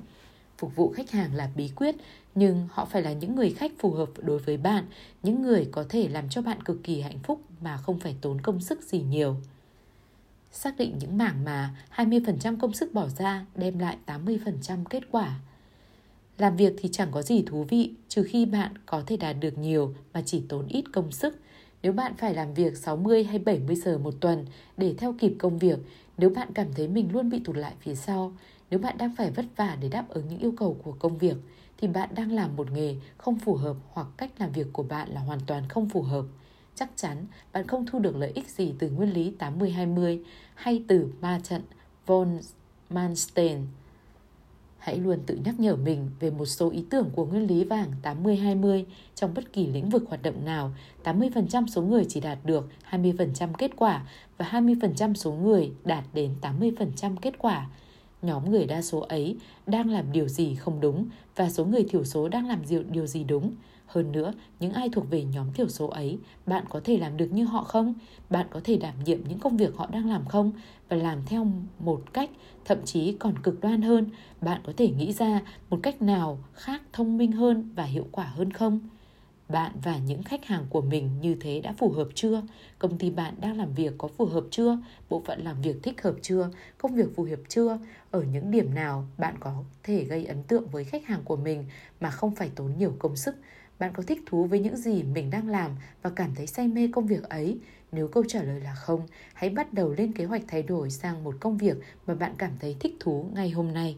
Phục 0.57 0.75
vụ 0.75 0.93
khách 0.95 1.11
hàng 1.11 1.33
là 1.35 1.49
bí 1.55 1.69
quyết, 1.75 1.95
nhưng 2.35 2.67
họ 2.71 2.85
phải 2.85 3.01
là 3.01 3.13
những 3.13 3.35
người 3.35 3.49
khách 3.49 3.71
phù 3.79 3.91
hợp 3.91 4.09
đối 4.17 4.39
với 4.39 4.57
bạn, 4.57 4.85
những 5.23 5.41
người 5.41 5.69
có 5.71 5.85
thể 5.89 6.07
làm 6.07 6.29
cho 6.29 6.41
bạn 6.41 6.63
cực 6.63 6.83
kỳ 6.83 7.01
hạnh 7.01 7.19
phúc 7.23 7.41
mà 7.61 7.77
không 7.77 7.99
phải 7.99 8.15
tốn 8.21 8.41
công 8.41 8.61
sức 8.61 8.83
gì 8.83 9.01
nhiều. 9.01 9.35
Xác 10.51 10.77
định 10.77 10.97
những 10.99 11.17
mảng 11.17 11.43
mà 11.43 11.75
20% 11.95 12.57
công 12.59 12.73
sức 12.73 12.93
bỏ 12.93 13.07
ra 13.07 13.45
đem 13.55 13.79
lại 13.79 13.97
80% 14.05 14.85
kết 14.89 15.03
quả. 15.11 15.39
Làm 16.39 16.55
việc 16.55 16.73
thì 16.77 16.89
chẳng 16.91 17.07
có 17.11 17.21
gì 17.21 17.43
thú 17.47 17.63
vị 17.63 17.93
trừ 18.07 18.23
khi 18.23 18.45
bạn 18.45 18.71
có 18.85 19.03
thể 19.07 19.17
đạt 19.17 19.35
được 19.39 19.57
nhiều 19.57 19.93
mà 20.13 20.21
chỉ 20.25 20.43
tốn 20.49 20.67
ít 20.67 20.83
công 20.93 21.11
sức. 21.11 21.39
Nếu 21.81 21.93
bạn 21.93 22.13
phải 22.17 22.33
làm 22.33 22.53
việc 22.53 22.77
60 22.77 23.23
hay 23.23 23.39
70 23.39 23.75
giờ 23.75 23.97
một 23.97 24.13
tuần 24.19 24.45
để 24.77 24.95
theo 24.97 25.15
kịp 25.19 25.35
công 25.39 25.57
việc, 25.57 25.79
nếu 26.17 26.29
bạn 26.29 26.47
cảm 26.53 26.73
thấy 26.73 26.87
mình 26.87 27.11
luôn 27.11 27.29
bị 27.29 27.39
tụt 27.39 27.57
lại 27.57 27.73
phía 27.79 27.95
sau, 27.95 28.33
nếu 28.69 28.79
bạn 28.79 28.97
đang 28.97 29.15
phải 29.15 29.31
vất 29.31 29.45
vả 29.55 29.77
để 29.81 29.89
đáp 29.89 30.05
ứng 30.09 30.27
những 30.27 30.39
yêu 30.39 30.53
cầu 30.57 30.77
của 30.83 30.91
công 30.91 31.17
việc, 31.17 31.37
thì 31.77 31.87
bạn 31.87 32.09
đang 32.15 32.31
làm 32.31 32.55
một 32.55 32.71
nghề 32.71 32.95
không 33.17 33.39
phù 33.39 33.55
hợp 33.55 33.75
hoặc 33.91 34.07
cách 34.17 34.31
làm 34.37 34.51
việc 34.51 34.67
của 34.73 34.83
bạn 34.83 35.09
là 35.09 35.21
hoàn 35.21 35.39
toàn 35.47 35.63
không 35.69 35.89
phù 35.89 36.01
hợp. 36.01 36.25
Chắc 36.75 36.89
chắn 36.95 37.25
bạn 37.53 37.67
không 37.67 37.85
thu 37.85 37.99
được 37.99 38.15
lợi 38.15 38.31
ích 38.35 38.49
gì 38.49 38.73
từ 38.79 38.89
nguyên 38.89 39.13
lý 39.13 39.33
80-20 39.39 40.23
hay 40.55 40.83
từ 40.87 41.11
ma 41.21 41.39
trận 41.43 41.61
von 42.05 42.39
Manstein 42.89 43.59
Hãy 44.79 44.97
luôn 44.97 45.19
tự 45.25 45.39
nhắc 45.45 45.59
nhở 45.59 45.75
mình 45.75 46.09
về 46.19 46.29
một 46.31 46.45
số 46.45 46.69
ý 46.69 46.85
tưởng 46.89 47.09
của 47.15 47.25
nguyên 47.25 47.47
lý 47.47 47.63
vàng 47.63 47.91
80-20 48.03 48.83
trong 49.15 49.33
bất 49.33 49.53
kỳ 49.53 49.67
lĩnh 49.67 49.89
vực 49.89 50.03
hoạt 50.07 50.21
động 50.21 50.45
nào. 50.45 50.71
80% 51.03 51.67
số 51.67 51.81
người 51.81 52.05
chỉ 52.09 52.19
đạt 52.19 52.37
được 52.43 52.69
20% 52.91 53.53
kết 53.57 53.71
quả 53.75 54.05
và 54.37 54.49
20% 54.51 55.13
số 55.13 55.31
người 55.31 55.71
đạt 55.83 56.03
đến 56.13 56.35
80% 56.41 57.15
kết 57.21 57.33
quả. 57.37 57.69
Nhóm 58.21 58.51
người 58.51 58.65
đa 58.65 58.81
số 58.81 58.99
ấy 58.99 59.37
đang 59.67 59.89
làm 59.89 60.11
điều 60.11 60.27
gì 60.27 60.55
không 60.55 60.81
đúng 60.81 61.05
và 61.35 61.49
số 61.49 61.65
người 61.65 61.83
thiểu 61.89 62.03
số 62.03 62.29
đang 62.29 62.47
làm 62.47 62.59
điều 62.91 63.07
gì 63.07 63.23
đúng. 63.23 63.55
Hơn 63.85 64.11
nữa, 64.11 64.33
những 64.59 64.73
ai 64.73 64.89
thuộc 64.89 65.09
về 65.09 65.23
nhóm 65.23 65.53
thiểu 65.53 65.67
số 65.69 65.87
ấy, 65.87 66.17
bạn 66.45 66.65
có 66.69 66.81
thể 66.83 66.97
làm 66.97 67.17
được 67.17 67.31
như 67.31 67.45
họ 67.45 67.63
không? 67.63 67.93
Bạn 68.29 68.47
có 68.49 68.61
thể 68.63 68.77
đảm 68.77 68.93
nhiệm 69.05 69.19
những 69.29 69.39
công 69.39 69.57
việc 69.57 69.75
họ 69.75 69.87
đang 69.91 70.09
làm 70.09 70.25
không? 70.25 70.51
Và 70.89 70.97
làm 70.97 71.19
theo 71.25 71.47
một 71.79 72.13
cách 72.13 72.29
thậm 72.65 72.77
chí 72.85 73.11
còn 73.19 73.39
cực 73.43 73.61
đoan 73.61 73.81
hơn, 73.81 74.05
bạn 74.41 74.61
có 74.65 74.73
thể 74.77 74.89
nghĩ 74.89 75.13
ra 75.13 75.41
một 75.69 75.79
cách 75.83 76.01
nào 76.01 76.37
khác 76.53 76.81
thông 76.93 77.17
minh 77.17 77.31
hơn 77.31 77.69
và 77.75 77.83
hiệu 77.83 78.07
quả 78.11 78.25
hơn 78.25 78.51
không? 78.53 78.79
Bạn 79.49 79.71
và 79.83 79.97
những 79.97 80.23
khách 80.23 80.45
hàng 80.45 80.65
của 80.69 80.81
mình 80.81 81.09
như 81.21 81.35
thế 81.41 81.61
đã 81.61 81.73
phù 81.77 81.89
hợp 81.89 82.07
chưa? 82.15 82.41
Công 82.79 82.97
ty 82.97 83.09
bạn 83.09 83.33
đang 83.41 83.57
làm 83.57 83.73
việc 83.73 83.93
có 83.97 84.07
phù 84.07 84.25
hợp 84.25 84.43
chưa? 84.51 84.77
Bộ 85.09 85.23
phận 85.25 85.43
làm 85.43 85.61
việc 85.61 85.75
thích 85.83 86.01
hợp 86.01 86.15
chưa? 86.21 86.49
Công 86.77 86.95
việc 86.95 87.15
phù 87.15 87.23
hợp 87.23 87.39
chưa? 87.47 87.79
Ở 88.11 88.23
những 88.23 88.51
điểm 88.51 88.75
nào 88.75 89.07
bạn 89.17 89.35
có 89.39 89.63
thể 89.83 90.03
gây 90.03 90.25
ấn 90.25 90.43
tượng 90.43 90.67
với 90.67 90.83
khách 90.83 91.05
hàng 91.05 91.21
của 91.23 91.35
mình 91.35 91.65
mà 91.99 92.09
không 92.09 92.35
phải 92.35 92.49
tốn 92.55 92.71
nhiều 92.77 92.93
công 92.99 93.15
sức? 93.15 93.35
Bạn 93.79 93.91
có 93.93 94.03
thích 94.03 94.21
thú 94.25 94.45
với 94.45 94.59
những 94.59 94.77
gì 94.77 95.03
mình 95.03 95.29
đang 95.29 95.49
làm 95.49 95.71
và 96.01 96.09
cảm 96.15 96.35
thấy 96.35 96.47
say 96.47 96.67
mê 96.67 96.89
công 96.91 97.07
việc 97.07 97.23
ấy? 97.23 97.57
Nếu 97.91 98.07
câu 98.07 98.23
trả 98.27 98.43
lời 98.43 98.61
là 98.61 98.75
không, 98.75 99.07
hãy 99.33 99.49
bắt 99.49 99.73
đầu 99.73 99.93
lên 99.97 100.13
kế 100.13 100.25
hoạch 100.25 100.43
thay 100.47 100.63
đổi 100.63 100.89
sang 100.89 101.23
một 101.23 101.35
công 101.39 101.57
việc 101.57 101.77
mà 102.07 102.15
bạn 102.15 102.33
cảm 102.37 102.51
thấy 102.59 102.75
thích 102.79 102.95
thú 102.99 103.25
ngay 103.33 103.49
hôm 103.49 103.73
nay. 103.73 103.97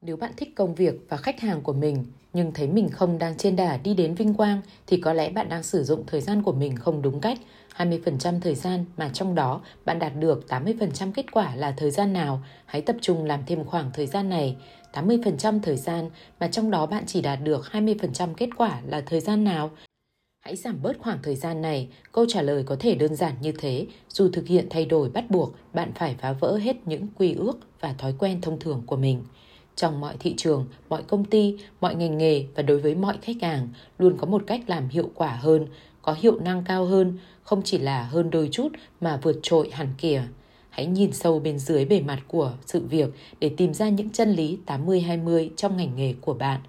Nếu 0.00 0.16
bạn 0.16 0.32
thích 0.36 0.56
công 0.56 0.74
việc 0.74 0.94
và 1.08 1.16
khách 1.16 1.40
hàng 1.40 1.60
của 1.60 1.72
mình 1.72 2.04
nhưng 2.32 2.52
thấy 2.52 2.68
mình 2.68 2.88
không 2.88 3.18
đang 3.18 3.36
trên 3.36 3.56
đà 3.56 3.76
đi 3.76 3.94
đến 3.94 4.14
vinh 4.14 4.34
quang 4.34 4.60
thì 4.86 4.96
có 4.96 5.12
lẽ 5.12 5.30
bạn 5.30 5.48
đang 5.48 5.62
sử 5.62 5.84
dụng 5.84 6.04
thời 6.06 6.20
gian 6.20 6.42
của 6.42 6.52
mình 6.52 6.76
không 6.76 7.02
đúng 7.02 7.20
cách. 7.20 7.38
20% 7.76 8.40
thời 8.40 8.54
gian 8.54 8.84
mà 8.96 9.10
trong 9.12 9.34
đó 9.34 9.60
bạn 9.84 9.98
đạt 9.98 10.12
được 10.18 10.44
80% 10.48 11.12
kết 11.12 11.32
quả 11.32 11.54
là 11.54 11.74
thời 11.76 11.90
gian 11.90 12.12
nào? 12.12 12.42
Hãy 12.66 12.82
tập 12.82 12.96
trung 13.00 13.24
làm 13.24 13.40
thêm 13.46 13.64
khoảng 13.64 13.90
thời 13.94 14.06
gian 14.06 14.28
này. 14.28 14.56
80% 14.92 15.60
thời 15.62 15.76
gian 15.76 16.10
mà 16.40 16.48
trong 16.48 16.70
đó 16.70 16.86
bạn 16.86 17.04
chỉ 17.06 17.20
đạt 17.20 17.38
được 17.44 17.64
20% 17.72 18.34
kết 18.34 18.48
quả 18.56 18.80
là 18.86 19.00
thời 19.00 19.20
gian 19.20 19.44
nào? 19.44 19.70
Hãy 20.44 20.56
giảm 20.56 20.82
bớt 20.82 20.98
khoảng 20.98 21.18
thời 21.22 21.36
gian 21.36 21.62
này, 21.62 21.88
câu 22.12 22.26
trả 22.28 22.42
lời 22.42 22.62
có 22.66 22.76
thể 22.80 22.94
đơn 22.94 23.14
giản 23.14 23.34
như 23.40 23.52
thế, 23.58 23.86
dù 24.08 24.30
thực 24.32 24.46
hiện 24.46 24.66
thay 24.70 24.84
đổi 24.84 25.10
bắt 25.10 25.30
buộc, 25.30 25.54
bạn 25.72 25.92
phải 25.94 26.16
phá 26.20 26.32
vỡ 26.32 26.56
hết 26.56 26.76
những 26.84 27.06
quy 27.18 27.34
ước 27.34 27.58
và 27.80 27.92
thói 27.92 28.14
quen 28.18 28.40
thông 28.40 28.58
thường 28.58 28.82
của 28.86 28.96
mình. 28.96 29.22
Trong 29.76 30.00
mọi 30.00 30.16
thị 30.20 30.34
trường, 30.36 30.66
mọi 30.88 31.02
công 31.02 31.24
ty, 31.24 31.56
mọi 31.80 31.94
ngành 31.94 32.18
nghề 32.18 32.44
và 32.54 32.62
đối 32.62 32.78
với 32.78 32.94
mọi 32.94 33.18
khách 33.22 33.42
hàng 33.42 33.68
luôn 33.98 34.16
có 34.18 34.26
một 34.26 34.42
cách 34.46 34.60
làm 34.66 34.88
hiệu 34.88 35.10
quả 35.14 35.30
hơn, 35.30 35.66
có 36.02 36.16
hiệu 36.18 36.40
năng 36.40 36.64
cao 36.64 36.84
hơn, 36.84 37.18
không 37.42 37.62
chỉ 37.64 37.78
là 37.78 38.04
hơn 38.04 38.30
đôi 38.30 38.48
chút 38.52 38.68
mà 39.00 39.18
vượt 39.22 39.38
trội 39.42 39.70
hẳn 39.70 39.88
kìa. 39.98 40.22
Hãy 40.70 40.86
nhìn 40.86 41.12
sâu 41.12 41.38
bên 41.38 41.58
dưới 41.58 41.84
bề 41.84 42.00
mặt 42.00 42.22
của 42.28 42.52
sự 42.66 42.80
việc 42.80 43.08
để 43.40 43.50
tìm 43.56 43.74
ra 43.74 43.88
những 43.88 44.10
chân 44.10 44.30
lý 44.30 44.58
80-20 44.66 45.50
trong 45.56 45.76
ngành 45.76 45.96
nghề 45.96 46.14
của 46.20 46.34
bạn. 46.34 46.60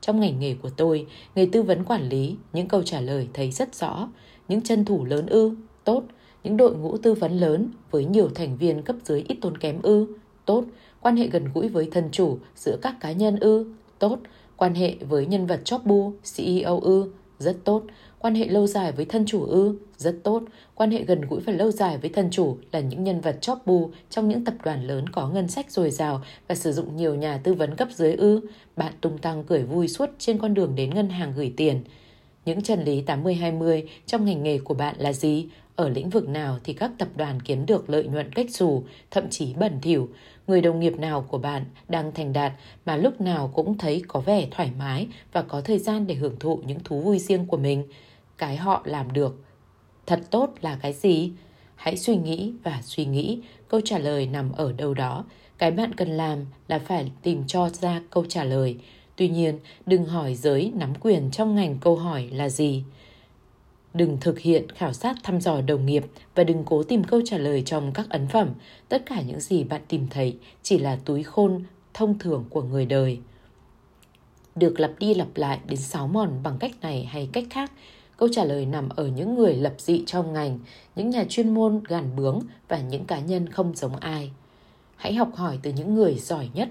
Trong 0.00 0.20
ngành 0.20 0.40
nghề 0.40 0.54
của 0.54 0.70
tôi, 0.70 1.06
nghề 1.34 1.46
tư 1.52 1.62
vấn 1.62 1.84
quản 1.84 2.08
lý, 2.08 2.36
những 2.52 2.68
câu 2.68 2.82
trả 2.82 3.00
lời 3.00 3.28
thấy 3.32 3.50
rất 3.50 3.74
rõ. 3.74 4.08
Những 4.48 4.60
chân 4.60 4.84
thủ 4.84 5.04
lớn 5.04 5.26
ư, 5.26 5.54
tốt. 5.84 6.02
Những 6.44 6.56
đội 6.56 6.76
ngũ 6.76 6.96
tư 6.96 7.14
vấn 7.14 7.32
lớn 7.32 7.68
với 7.90 8.04
nhiều 8.04 8.28
thành 8.34 8.56
viên 8.56 8.82
cấp 8.82 8.96
dưới 9.04 9.24
ít 9.28 9.36
tốn 9.40 9.58
kém 9.58 9.82
ư, 9.82 10.06
tốt. 10.44 10.64
Quan 11.02 11.16
hệ 11.16 11.26
gần 11.26 11.48
gũi 11.54 11.68
với 11.68 11.88
thân 11.92 12.08
chủ 12.12 12.38
giữa 12.56 12.76
các 12.82 12.94
cá 13.00 13.12
nhân 13.12 13.36
ư, 13.40 13.66
tốt. 13.98 14.18
Quan 14.56 14.74
hệ 14.74 14.94
với 15.00 15.26
nhân 15.26 15.46
vật 15.46 15.60
chóp 15.64 15.86
bu, 15.86 16.12
CEO 16.36 16.80
ư, 16.80 17.12
rất 17.38 17.56
tốt. 17.64 17.82
Quan 18.18 18.34
hệ 18.34 18.46
lâu 18.48 18.66
dài 18.66 18.92
với 18.92 19.04
thân 19.04 19.26
chủ 19.26 19.44
ư, 19.44 19.78
rất 19.96 20.16
tốt. 20.22 20.42
Quan 20.74 20.90
hệ 20.90 21.04
gần 21.04 21.20
gũi 21.20 21.40
và 21.40 21.52
lâu 21.52 21.70
dài 21.70 21.98
với 21.98 22.10
thân 22.10 22.30
chủ 22.30 22.56
là 22.72 22.80
những 22.80 23.04
nhân 23.04 23.20
vật 23.20 23.38
chóp 23.40 23.66
bu 23.66 23.90
trong 24.10 24.28
những 24.28 24.44
tập 24.44 24.54
đoàn 24.64 24.86
lớn 24.86 25.08
có 25.08 25.28
ngân 25.28 25.48
sách 25.48 25.70
dồi 25.70 25.90
dào 25.90 26.22
và 26.48 26.54
sử 26.54 26.72
dụng 26.72 26.96
nhiều 26.96 27.14
nhà 27.14 27.40
tư 27.44 27.54
vấn 27.54 27.76
cấp 27.76 27.88
dưới 27.94 28.14
ư. 28.14 28.40
Bạn 28.76 28.92
tung 29.00 29.18
tăng 29.18 29.44
cười 29.44 29.62
vui 29.62 29.88
suốt 29.88 30.10
trên 30.18 30.38
con 30.38 30.54
đường 30.54 30.74
đến 30.74 30.94
ngân 30.94 31.08
hàng 31.08 31.32
gửi 31.36 31.52
tiền. 31.56 31.80
Những 32.44 32.62
chân 32.62 32.84
lý 32.84 33.02
80-20 33.02 33.86
trong 34.06 34.24
ngành 34.24 34.42
nghề 34.42 34.58
của 34.58 34.74
bạn 34.74 34.94
là 34.98 35.12
gì? 35.12 35.46
Ở 35.82 35.88
lĩnh 35.88 36.10
vực 36.10 36.28
nào 36.28 36.58
thì 36.64 36.72
các 36.72 36.90
tập 36.98 37.08
đoàn 37.16 37.40
kiếm 37.40 37.66
được 37.66 37.90
lợi 37.90 38.04
nhuận 38.04 38.32
cách 38.32 38.46
xù, 38.50 38.84
thậm 39.10 39.30
chí 39.30 39.54
bẩn 39.54 39.78
thỉu 39.82 40.08
người 40.46 40.60
đồng 40.60 40.80
nghiệp 40.80 40.98
nào 40.98 41.26
của 41.28 41.38
bạn 41.38 41.64
đang 41.88 42.12
thành 42.12 42.32
đạt 42.32 42.52
mà 42.86 42.96
lúc 42.96 43.20
nào 43.20 43.50
cũng 43.54 43.78
thấy 43.78 44.02
có 44.08 44.20
vẻ 44.20 44.48
thoải 44.50 44.70
mái 44.78 45.08
và 45.32 45.42
có 45.42 45.60
thời 45.60 45.78
gian 45.78 46.06
để 46.06 46.14
hưởng 46.14 46.38
thụ 46.38 46.60
những 46.66 46.80
thú 46.84 47.00
vui 47.00 47.18
riêng 47.18 47.46
của 47.46 47.56
mình. 47.56 47.84
Cái 48.38 48.56
họ 48.56 48.82
làm 48.84 49.12
được. 49.12 49.44
Thật 50.06 50.20
tốt 50.30 50.54
là 50.60 50.78
cái 50.82 50.92
gì? 50.92 51.32
Hãy 51.76 51.96
suy 51.96 52.16
nghĩ 52.16 52.52
và 52.62 52.80
suy 52.82 53.04
nghĩ, 53.04 53.40
câu 53.68 53.80
trả 53.84 53.98
lời 53.98 54.26
nằm 54.26 54.52
ở 54.52 54.72
đâu 54.72 54.94
đó. 54.94 55.24
Cái 55.58 55.70
bạn 55.70 55.94
cần 55.94 56.08
làm 56.08 56.46
là 56.68 56.78
phải 56.78 57.10
tìm 57.22 57.44
cho 57.46 57.68
ra 57.68 58.02
câu 58.10 58.24
trả 58.28 58.44
lời. 58.44 58.76
Tuy 59.16 59.28
nhiên, 59.28 59.58
đừng 59.86 60.04
hỏi 60.04 60.34
giới 60.34 60.72
nắm 60.74 60.92
quyền 61.00 61.30
trong 61.30 61.54
ngành 61.54 61.78
câu 61.80 61.96
hỏi 61.96 62.28
là 62.32 62.48
gì. 62.48 62.84
Đừng 63.94 64.18
thực 64.20 64.38
hiện 64.38 64.68
khảo 64.70 64.92
sát 64.92 65.16
thăm 65.22 65.40
dò 65.40 65.60
đồng 65.60 65.86
nghiệp 65.86 66.04
và 66.34 66.44
đừng 66.44 66.64
cố 66.64 66.82
tìm 66.82 67.04
câu 67.04 67.20
trả 67.24 67.38
lời 67.38 67.62
trong 67.66 67.92
các 67.92 68.06
ấn 68.10 68.28
phẩm. 68.28 68.48
Tất 68.88 69.02
cả 69.06 69.20
những 69.20 69.40
gì 69.40 69.64
bạn 69.64 69.80
tìm 69.88 70.06
thấy 70.10 70.38
chỉ 70.62 70.78
là 70.78 70.98
túi 71.04 71.22
khôn 71.22 71.62
thông 71.94 72.18
thường 72.18 72.44
của 72.50 72.62
người 72.62 72.86
đời. 72.86 73.18
Được 74.54 74.80
lặp 74.80 74.90
đi 74.98 75.14
lặp 75.14 75.28
lại 75.34 75.58
đến 75.66 75.78
sáu 75.78 76.08
mòn 76.08 76.30
bằng 76.42 76.58
cách 76.58 76.72
này 76.80 77.04
hay 77.04 77.28
cách 77.32 77.44
khác, 77.50 77.72
câu 78.16 78.28
trả 78.32 78.44
lời 78.44 78.66
nằm 78.66 78.88
ở 78.88 79.06
những 79.06 79.34
người 79.34 79.54
lập 79.54 79.74
dị 79.78 80.02
trong 80.06 80.32
ngành, 80.32 80.58
những 80.96 81.10
nhà 81.10 81.24
chuyên 81.28 81.54
môn 81.54 81.80
gàn 81.88 82.16
bướng 82.16 82.40
và 82.68 82.80
những 82.80 83.04
cá 83.04 83.20
nhân 83.20 83.48
không 83.48 83.74
giống 83.76 83.96
ai. 83.96 84.30
Hãy 84.96 85.14
học 85.14 85.30
hỏi 85.34 85.58
từ 85.62 85.72
những 85.72 85.94
người 85.94 86.14
giỏi 86.14 86.48
nhất. 86.54 86.68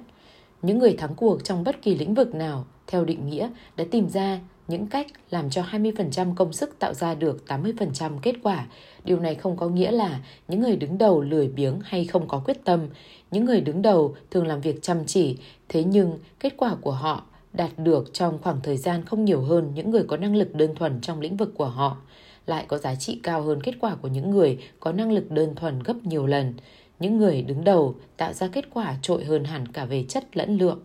Những 0.62 0.80
người 0.80 0.96
thắng 0.98 1.16
cuộc 1.16 1.44
trong 1.44 1.64
bất 1.64 1.82
kỳ 1.82 1.96
lĩnh 1.96 2.14
vực 2.14 2.36
nào, 2.36 2.66
theo 2.88 3.06
định 3.06 3.30
nghĩa, 3.30 3.50
đã 3.76 3.86
tìm 3.92 4.10
ra 4.10 4.40
những 4.72 4.88
cách 4.88 5.08
làm 5.30 5.50
cho 5.50 5.64
20% 5.72 6.36
công 6.36 6.54
sức 6.54 6.80
tạo 6.80 6.94
ra 6.94 7.16
được 7.16 7.44
80% 7.48 8.20
kết 8.22 8.36
quả. 8.44 8.68
Điều 9.04 9.20
này 9.20 9.36
không 9.36 9.58
có 9.58 9.68
nghĩa 9.68 9.92
là 9.92 10.20
những 10.48 10.62
người 10.62 10.76
đứng 10.76 10.98
đầu 10.98 11.22
lười 11.22 11.48
biếng 11.48 11.80
hay 11.84 12.06
không 12.06 12.28
có 12.28 12.42
quyết 12.46 12.64
tâm. 12.64 12.88
Những 13.32 13.46
người 13.46 13.62
đứng 13.62 13.82
đầu 13.82 14.16
thường 14.32 14.48
làm 14.48 14.62
việc 14.62 14.82
chăm 14.82 15.06
chỉ, 15.06 15.38
thế 15.70 15.84
nhưng 15.84 16.20
kết 16.40 16.54
quả 16.58 16.76
của 16.82 16.92
họ 16.92 17.24
đạt 17.54 17.72
được 17.78 18.14
trong 18.14 18.40
khoảng 18.42 18.62
thời 18.64 18.78
gian 18.78 19.06
không 19.06 19.26
nhiều 19.26 19.42
hơn 19.42 19.72
những 19.76 19.92
người 19.92 20.04
có 20.04 20.18
năng 20.18 20.36
lực 20.36 20.56
đơn 20.56 20.76
thuần 20.76 21.02
trong 21.02 21.22
lĩnh 21.22 21.38
vực 21.38 21.54
của 21.58 21.66
họ, 21.66 21.98
lại 22.46 22.66
có 22.68 22.78
giá 22.78 22.96
trị 22.96 23.20
cao 23.24 23.42
hơn 23.42 23.62
kết 23.64 23.76
quả 23.80 23.96
của 23.96 24.08
những 24.08 24.32
người 24.32 24.58
có 24.80 24.92
năng 24.92 25.12
lực 25.12 25.32
đơn 25.32 25.56
thuần 25.56 25.84
gấp 25.84 25.96
nhiều 26.04 26.28
lần. 26.28 26.54
Những 27.00 27.18
người 27.18 27.42
đứng 27.42 27.64
đầu 27.64 27.96
tạo 28.18 28.34
ra 28.34 28.48
kết 28.48 28.66
quả 28.74 28.96
trội 29.02 29.24
hơn 29.24 29.44
hẳn 29.44 29.68
cả 29.68 29.86
về 29.86 30.06
chất 30.10 30.38
lẫn 30.38 30.58
lượng. 30.58 30.80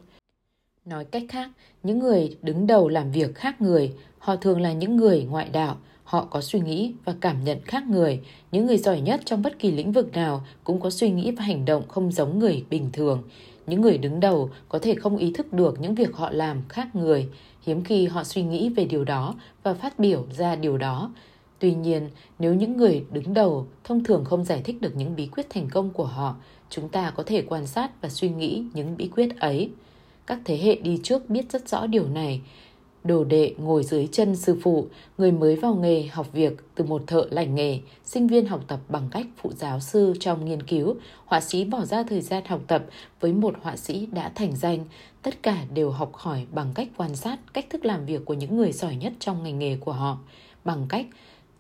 Nói 0.87 1.05
cách 1.05 1.23
khác, 1.29 1.51
những 1.83 1.99
người 1.99 2.37
đứng 2.43 2.67
đầu 2.67 2.89
làm 2.89 3.11
việc 3.11 3.35
khác 3.35 3.61
người, 3.61 3.93
họ 4.19 4.37
thường 4.37 4.61
là 4.61 4.73
những 4.73 4.97
người 4.97 5.25
ngoại 5.31 5.49
đạo, 5.49 5.77
họ 6.05 6.25
có 6.25 6.41
suy 6.41 6.61
nghĩ 6.61 6.95
và 7.05 7.15
cảm 7.21 7.45
nhận 7.45 7.61
khác 7.65 7.85
người. 7.89 8.21
Những 8.53 8.67
người 8.67 8.79
giỏi 8.79 9.01
nhất 9.01 9.21
trong 9.25 9.43
bất 9.43 9.59
kỳ 9.59 9.71
lĩnh 9.71 9.93
vực 9.93 10.13
nào 10.13 10.45
cũng 10.65 10.81
có 10.81 10.91
suy 10.91 11.11
nghĩ 11.11 11.31
và 11.31 11.45
hành 11.45 11.65
động 11.65 11.89
không 11.89 12.13
giống 12.13 12.39
người 12.39 12.65
bình 12.71 12.91
thường. 12.93 13.23
Những 13.67 13.81
người 13.81 13.99
đứng 13.99 14.21
đầu 14.21 14.51
có 14.69 14.79
thể 14.79 14.95
không 14.95 15.17
ý 15.17 15.33
thức 15.33 15.53
được 15.53 15.81
những 15.81 15.95
việc 15.95 16.15
họ 16.15 16.31
làm 16.31 16.63
khác 16.69 16.95
người, 16.95 17.29
hiếm 17.63 17.85
khi 17.85 18.07
họ 18.07 18.25
suy 18.25 18.43
nghĩ 18.43 18.69
về 18.69 18.85
điều 18.85 19.05
đó 19.05 19.35
và 19.63 19.75
phát 19.75 19.99
biểu 19.99 20.25
ra 20.37 20.57
điều 20.57 20.79
đó. 20.79 21.13
Tuy 21.59 21.75
nhiên, 21.75 22.11
nếu 22.39 22.55
những 22.55 22.77
người 22.77 23.05
đứng 23.13 23.35
đầu 23.35 23.67
thông 23.85 24.05
thường 24.05 24.25
không 24.25 24.45
giải 24.45 24.61
thích 24.65 24.81
được 24.81 24.97
những 24.97 25.17
bí 25.17 25.27
quyết 25.27 25.47
thành 25.51 25.69
công 25.71 25.91
của 25.91 26.05
họ, 26.05 26.37
chúng 26.71 26.89
ta 26.89 27.11
có 27.11 27.23
thể 27.27 27.43
quan 27.43 27.67
sát 27.67 28.03
và 28.03 28.09
suy 28.09 28.29
nghĩ 28.29 28.65
những 28.75 28.97
bí 28.97 29.09
quyết 29.17 29.37
ấy. 29.41 29.71
Các 30.27 30.39
thế 30.45 30.59
hệ 30.59 30.75
đi 30.75 31.01
trước 31.03 31.31
biết 31.31 31.53
rất 31.53 31.69
rõ 31.69 31.87
điều 31.87 32.09
này. 32.09 32.41
Đồ 33.05 33.25
đệ 33.25 33.55
ngồi 33.59 33.83
dưới 33.85 34.09
chân 34.13 34.37
sư 34.37 34.59
phụ, 34.63 34.87
người 35.19 35.33
mới 35.33 35.57
vào 35.57 35.75
nghề 35.75 36.03
học 36.03 36.27
việc 36.33 36.53
từ 36.75 36.85
một 36.85 37.03
thợ 37.07 37.27
lành 37.31 37.55
nghề, 37.55 37.81
sinh 38.05 38.27
viên 38.27 38.47
học 38.47 38.61
tập 38.69 38.81
bằng 38.89 39.09
cách 39.11 39.27
phụ 39.37 39.53
giáo 39.57 39.81
sư 39.81 40.15
trong 40.21 40.45
nghiên 40.45 40.63
cứu, 40.63 40.95
họa 41.25 41.41
sĩ 41.41 41.65
bỏ 41.65 41.85
ra 41.85 42.03
thời 42.03 42.21
gian 42.21 42.45
học 42.47 42.61
tập 42.67 42.85
với 43.21 43.33
một 43.33 43.55
họa 43.63 43.77
sĩ 43.77 44.07
đã 44.07 44.33
thành 44.35 44.57
danh. 44.57 44.85
Tất 45.23 45.43
cả 45.43 45.65
đều 45.75 45.91
học 45.91 46.11
hỏi 46.15 46.47
bằng 46.53 46.71
cách 46.75 46.89
quan 46.97 47.17
sát 47.17 47.39
cách 47.53 47.67
thức 47.71 47.85
làm 47.85 48.07
việc 48.07 48.25
của 48.25 48.35
những 48.35 48.57
người 48.57 48.73
giỏi 48.73 48.97
nhất 48.97 49.13
trong 49.19 49.43
ngành 49.43 49.59
nghề 49.59 49.77
của 49.77 49.93
họ, 49.93 50.19
bằng 50.65 50.87
cách 50.89 51.07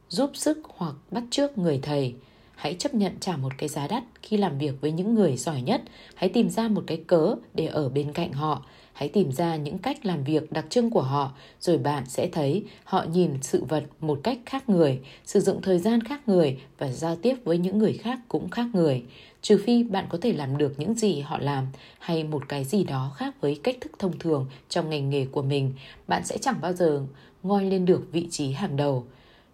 giúp 0.08 0.30
sức 0.34 0.58
hoặc 0.68 0.94
bắt 1.10 1.22
chước 1.30 1.58
người 1.58 1.78
thầy 1.82 2.14
hãy 2.56 2.74
chấp 2.74 2.94
nhận 2.94 3.12
trả 3.20 3.36
một 3.36 3.52
cái 3.58 3.68
giá 3.68 3.86
đắt 3.86 4.02
khi 4.22 4.36
làm 4.36 4.58
việc 4.58 4.80
với 4.80 4.92
những 4.92 5.14
người 5.14 5.36
giỏi 5.36 5.62
nhất. 5.62 5.82
Hãy 6.14 6.28
tìm 6.28 6.50
ra 6.50 6.68
một 6.68 6.84
cái 6.86 6.96
cớ 7.06 7.34
để 7.54 7.66
ở 7.66 7.88
bên 7.88 8.12
cạnh 8.12 8.32
họ. 8.32 8.62
Hãy 8.92 9.08
tìm 9.08 9.32
ra 9.32 9.56
những 9.56 9.78
cách 9.78 10.06
làm 10.06 10.24
việc 10.24 10.52
đặc 10.52 10.64
trưng 10.70 10.90
của 10.90 11.02
họ, 11.02 11.32
rồi 11.60 11.78
bạn 11.78 12.06
sẽ 12.06 12.28
thấy 12.32 12.64
họ 12.84 13.04
nhìn 13.12 13.30
sự 13.42 13.64
vật 13.64 13.84
một 14.00 14.20
cách 14.22 14.38
khác 14.46 14.68
người, 14.68 15.00
sử 15.24 15.40
dụng 15.40 15.62
thời 15.62 15.78
gian 15.78 16.00
khác 16.00 16.28
người 16.28 16.58
và 16.78 16.90
giao 16.92 17.16
tiếp 17.16 17.34
với 17.44 17.58
những 17.58 17.78
người 17.78 17.92
khác 17.92 18.18
cũng 18.28 18.48
khác 18.50 18.66
người. 18.72 19.02
Trừ 19.42 19.62
phi 19.66 19.82
bạn 19.84 20.06
có 20.08 20.18
thể 20.20 20.32
làm 20.32 20.58
được 20.58 20.74
những 20.78 20.94
gì 20.94 21.20
họ 21.20 21.38
làm 21.38 21.66
hay 21.98 22.24
một 22.24 22.48
cái 22.48 22.64
gì 22.64 22.84
đó 22.84 23.12
khác 23.16 23.40
với 23.40 23.60
cách 23.62 23.76
thức 23.80 23.92
thông 23.98 24.18
thường 24.18 24.46
trong 24.68 24.90
ngành 24.90 25.10
nghề 25.10 25.26
của 25.26 25.42
mình, 25.42 25.72
bạn 26.08 26.24
sẽ 26.24 26.38
chẳng 26.38 26.60
bao 26.60 26.72
giờ 26.72 27.02
ngoi 27.42 27.64
lên 27.64 27.84
được 27.84 28.12
vị 28.12 28.28
trí 28.30 28.52
hàng 28.52 28.76
đầu. 28.76 29.04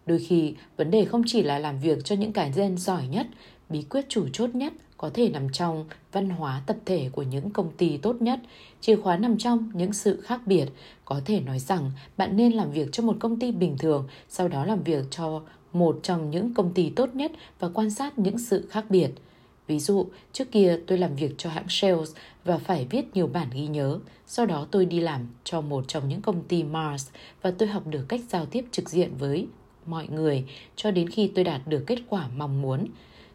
Đôi 0.07 0.19
khi, 0.19 0.55
vấn 0.77 0.91
đề 0.91 1.05
không 1.05 1.23
chỉ 1.27 1.43
là 1.43 1.59
làm 1.59 1.79
việc 1.79 2.05
cho 2.05 2.17
những 2.17 2.33
cái 2.33 2.53
gen 2.57 2.77
giỏi 2.79 3.09
nhất, 3.09 3.27
bí 3.69 3.83
quyết 3.83 4.09
chủ 4.09 4.29
chốt 4.33 4.55
nhất 4.55 4.73
có 4.97 5.11
thể 5.15 5.29
nằm 5.29 5.49
trong 5.53 5.85
văn 6.13 6.31
hóa 6.31 6.63
tập 6.67 6.77
thể 6.85 7.09
của 7.13 7.23
những 7.23 7.51
công 7.51 7.71
ty 7.77 7.97
tốt 7.97 8.23
nhất. 8.23 8.41
Chìa 8.81 8.97
khóa 8.97 9.17
nằm 9.17 9.39
trong 9.39 9.71
những 9.75 9.93
sự 9.93 10.21
khác 10.21 10.41
biệt. 10.47 10.67
Có 11.05 11.21
thể 11.25 11.41
nói 11.41 11.59
rằng 11.59 11.91
bạn 12.17 12.37
nên 12.37 12.53
làm 12.53 12.73
việc 12.73 12.89
cho 12.93 13.03
một 13.03 13.17
công 13.21 13.39
ty 13.39 13.53
bình 13.53 13.79
thường, 13.79 14.09
sau 14.29 14.49
đó 14.49 14.65
làm 14.65 14.83
việc 14.83 15.05
cho 15.11 15.43
một 15.73 16.01
trong 16.03 16.31
những 16.31 16.55
công 16.55 16.75
ty 16.75 16.91
tốt 16.91 17.15
nhất 17.15 17.33
và 17.59 17.69
quan 17.69 17.91
sát 17.91 18.19
những 18.19 18.39
sự 18.39 18.67
khác 18.71 18.85
biệt. 18.89 19.11
Ví 19.67 19.81
dụ, 19.81 20.07
trước 20.33 20.53
kia 20.53 20.79
tôi 20.87 20.99
làm 20.99 21.17
việc 21.17 21.35
cho 21.39 21.51
hãng 21.51 21.67
Sales 21.69 22.11
và 22.45 22.59
phải 22.59 22.87
viết 22.91 23.05
nhiều 23.15 23.27
bản 23.27 23.49
ghi 23.55 23.67
nhớ. 23.67 23.99
Sau 24.27 24.47
đó 24.47 24.67
tôi 24.71 24.87
đi 24.87 25.01
làm 25.01 25.27
cho 25.45 25.61
một 25.61 25.85
trong 25.89 26.09
những 26.09 26.23
công 26.23 26.43
ty 26.43 26.63
Mars 26.63 27.09
và 27.43 27.51
tôi 27.51 27.69
học 27.69 27.87
được 27.87 28.05
cách 28.09 28.21
giao 28.29 28.47
tiếp 28.47 28.65
trực 28.71 28.91
diện 28.91 29.11
với 29.19 29.47
mọi 29.87 30.09
người 30.09 30.45
cho 30.77 30.91
đến 30.91 31.09
khi 31.09 31.31
tôi 31.35 31.45
đạt 31.45 31.61
được 31.67 31.85
kết 31.87 31.99
quả 32.09 32.29
mong 32.37 32.63
muốn. 32.63 32.87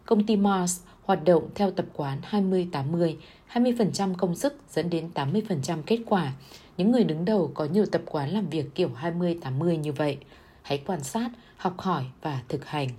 Công 0.06 0.26
ty 0.26 0.36
Mars 0.36 0.82
hoạt 1.04 1.24
động 1.24 1.50
theo 1.56 1.72
tập 1.72 1.86
quán 1.94 2.22
20-80, 2.32 3.16
20% 3.54 4.14
công 4.16 4.36
sức 4.36 4.54
dẫn 4.70 4.90
đến 4.90 5.10
80% 5.14 5.82
kết 5.86 6.00
quả. 6.06 6.34
Những 6.78 6.92
người 6.92 7.04
đứng 7.04 7.26
đầu 7.26 7.52
có 7.54 7.66
nhiều 7.66 7.86
tập 7.86 8.02
quán 8.06 8.30
làm 8.30 8.50
việc 8.50 8.76
kiểu 8.76 8.90
20-80 9.02 9.76
như 9.76 9.94
vậy. 9.94 10.18
Hãy 10.62 10.82
quan 10.86 11.04
sát, 11.04 11.30
học 11.58 11.74
hỏi 11.78 12.04
và 12.22 12.42
thực 12.48 12.66
hành. 12.66 12.90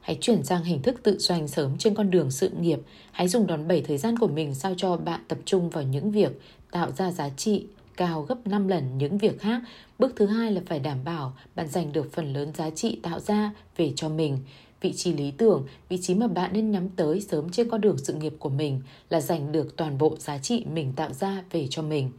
Hãy 0.00 0.18
chuyển 0.20 0.44
sang 0.44 0.64
hình 0.64 0.82
thức 0.82 1.00
tự 1.02 1.18
doanh 1.18 1.48
sớm 1.48 1.78
trên 1.78 1.94
con 1.94 2.10
đường 2.10 2.30
sự 2.30 2.48
nghiệp. 2.48 2.80
Hãy 3.12 3.28
dùng 3.28 3.46
đòn 3.46 3.68
bẩy 3.68 3.82
thời 3.82 3.98
gian 3.98 4.18
của 4.18 4.28
mình 4.28 4.54
sao 4.54 4.74
cho 4.76 4.96
bạn 4.96 5.20
tập 5.28 5.38
trung 5.44 5.70
vào 5.70 5.84
những 5.84 6.10
việc 6.10 6.40
tạo 6.70 6.90
ra 6.90 7.10
giá 7.10 7.28
trị, 7.28 7.66
cao 7.96 8.22
gấp 8.22 8.46
5 8.46 8.68
lần 8.68 8.98
những 8.98 9.18
việc 9.18 9.40
khác. 9.40 9.62
Bước 9.98 10.12
thứ 10.16 10.26
hai 10.26 10.52
là 10.52 10.60
phải 10.66 10.78
đảm 10.78 10.98
bảo 11.04 11.36
bạn 11.54 11.68
giành 11.68 11.92
được 11.92 12.12
phần 12.12 12.32
lớn 12.32 12.52
giá 12.54 12.70
trị 12.70 12.98
tạo 13.02 13.20
ra 13.20 13.52
về 13.76 13.92
cho 13.96 14.08
mình. 14.08 14.38
Vị 14.80 14.92
trí 14.92 15.12
lý 15.12 15.30
tưởng, 15.30 15.66
vị 15.88 15.98
trí 16.02 16.14
mà 16.14 16.26
bạn 16.26 16.50
nên 16.52 16.70
nhắm 16.70 16.88
tới 16.88 17.20
sớm 17.20 17.50
trên 17.50 17.70
con 17.70 17.80
đường 17.80 17.98
sự 17.98 18.14
nghiệp 18.14 18.34
của 18.38 18.48
mình 18.48 18.80
là 19.10 19.20
giành 19.20 19.52
được 19.52 19.76
toàn 19.76 19.98
bộ 19.98 20.16
giá 20.18 20.38
trị 20.38 20.64
mình 20.72 20.92
tạo 20.96 21.12
ra 21.12 21.44
về 21.50 21.66
cho 21.70 21.82
mình. 21.82 22.10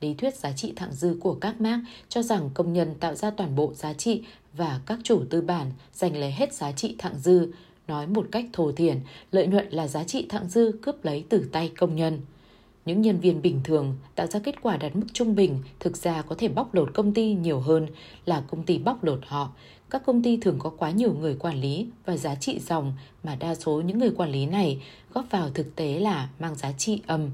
lý 0.00 0.14
thuyết 0.14 0.34
giá 0.34 0.52
trị 0.52 0.72
thặng 0.76 0.92
dư 0.92 1.16
của 1.20 1.34
các 1.34 1.60
Marx 1.60 1.84
cho 2.08 2.22
rằng 2.22 2.50
công 2.54 2.72
nhân 2.72 2.94
tạo 3.00 3.14
ra 3.14 3.30
toàn 3.30 3.56
bộ 3.56 3.72
giá 3.74 3.92
trị 3.92 4.22
và 4.52 4.80
các 4.86 4.98
chủ 5.04 5.22
tư 5.30 5.40
bản 5.40 5.70
giành 5.92 6.16
lấy 6.16 6.30
hết 6.30 6.54
giá 6.54 6.72
trị 6.72 6.96
thặng 6.98 7.18
dư. 7.18 7.48
Nói 7.88 8.06
một 8.06 8.26
cách 8.32 8.44
thô 8.52 8.72
thiển, 8.72 9.00
lợi 9.32 9.46
nhuận 9.46 9.68
là 9.70 9.88
giá 9.88 10.04
trị 10.04 10.26
thặng 10.28 10.48
dư 10.48 10.72
cướp 10.82 11.04
lấy 11.04 11.24
từ 11.28 11.48
tay 11.52 11.72
công 11.76 11.96
nhân. 11.96 12.20
Những 12.86 13.00
nhân 13.00 13.20
viên 13.20 13.42
bình 13.42 13.60
thường 13.64 13.94
tạo 14.14 14.26
ra 14.26 14.40
kết 14.40 14.62
quả 14.62 14.76
đạt 14.76 14.96
mức 14.96 15.06
trung 15.12 15.34
bình 15.34 15.58
thực 15.80 15.96
ra 15.96 16.22
có 16.22 16.34
thể 16.38 16.48
bóc 16.48 16.74
lột 16.74 16.94
công 16.94 17.14
ty 17.14 17.34
nhiều 17.34 17.60
hơn 17.60 17.86
là 18.26 18.40
công 18.50 18.62
ty 18.62 18.78
bóc 18.78 19.04
lột 19.04 19.20
họ. 19.26 19.50
Các 19.90 20.02
công 20.06 20.22
ty 20.22 20.36
thường 20.36 20.58
có 20.58 20.70
quá 20.70 20.90
nhiều 20.90 21.14
người 21.14 21.34
quản 21.34 21.60
lý 21.60 21.86
và 22.06 22.16
giá 22.16 22.34
trị 22.34 22.58
dòng 22.60 22.92
mà 23.22 23.36
đa 23.36 23.54
số 23.54 23.80
những 23.80 23.98
người 23.98 24.10
quản 24.10 24.32
lý 24.32 24.46
này 24.46 24.82
góp 25.14 25.24
vào 25.30 25.50
thực 25.50 25.76
tế 25.76 25.98
là 25.98 26.28
mang 26.38 26.54
giá 26.54 26.72
trị 26.72 27.00
âm. 27.06 27.30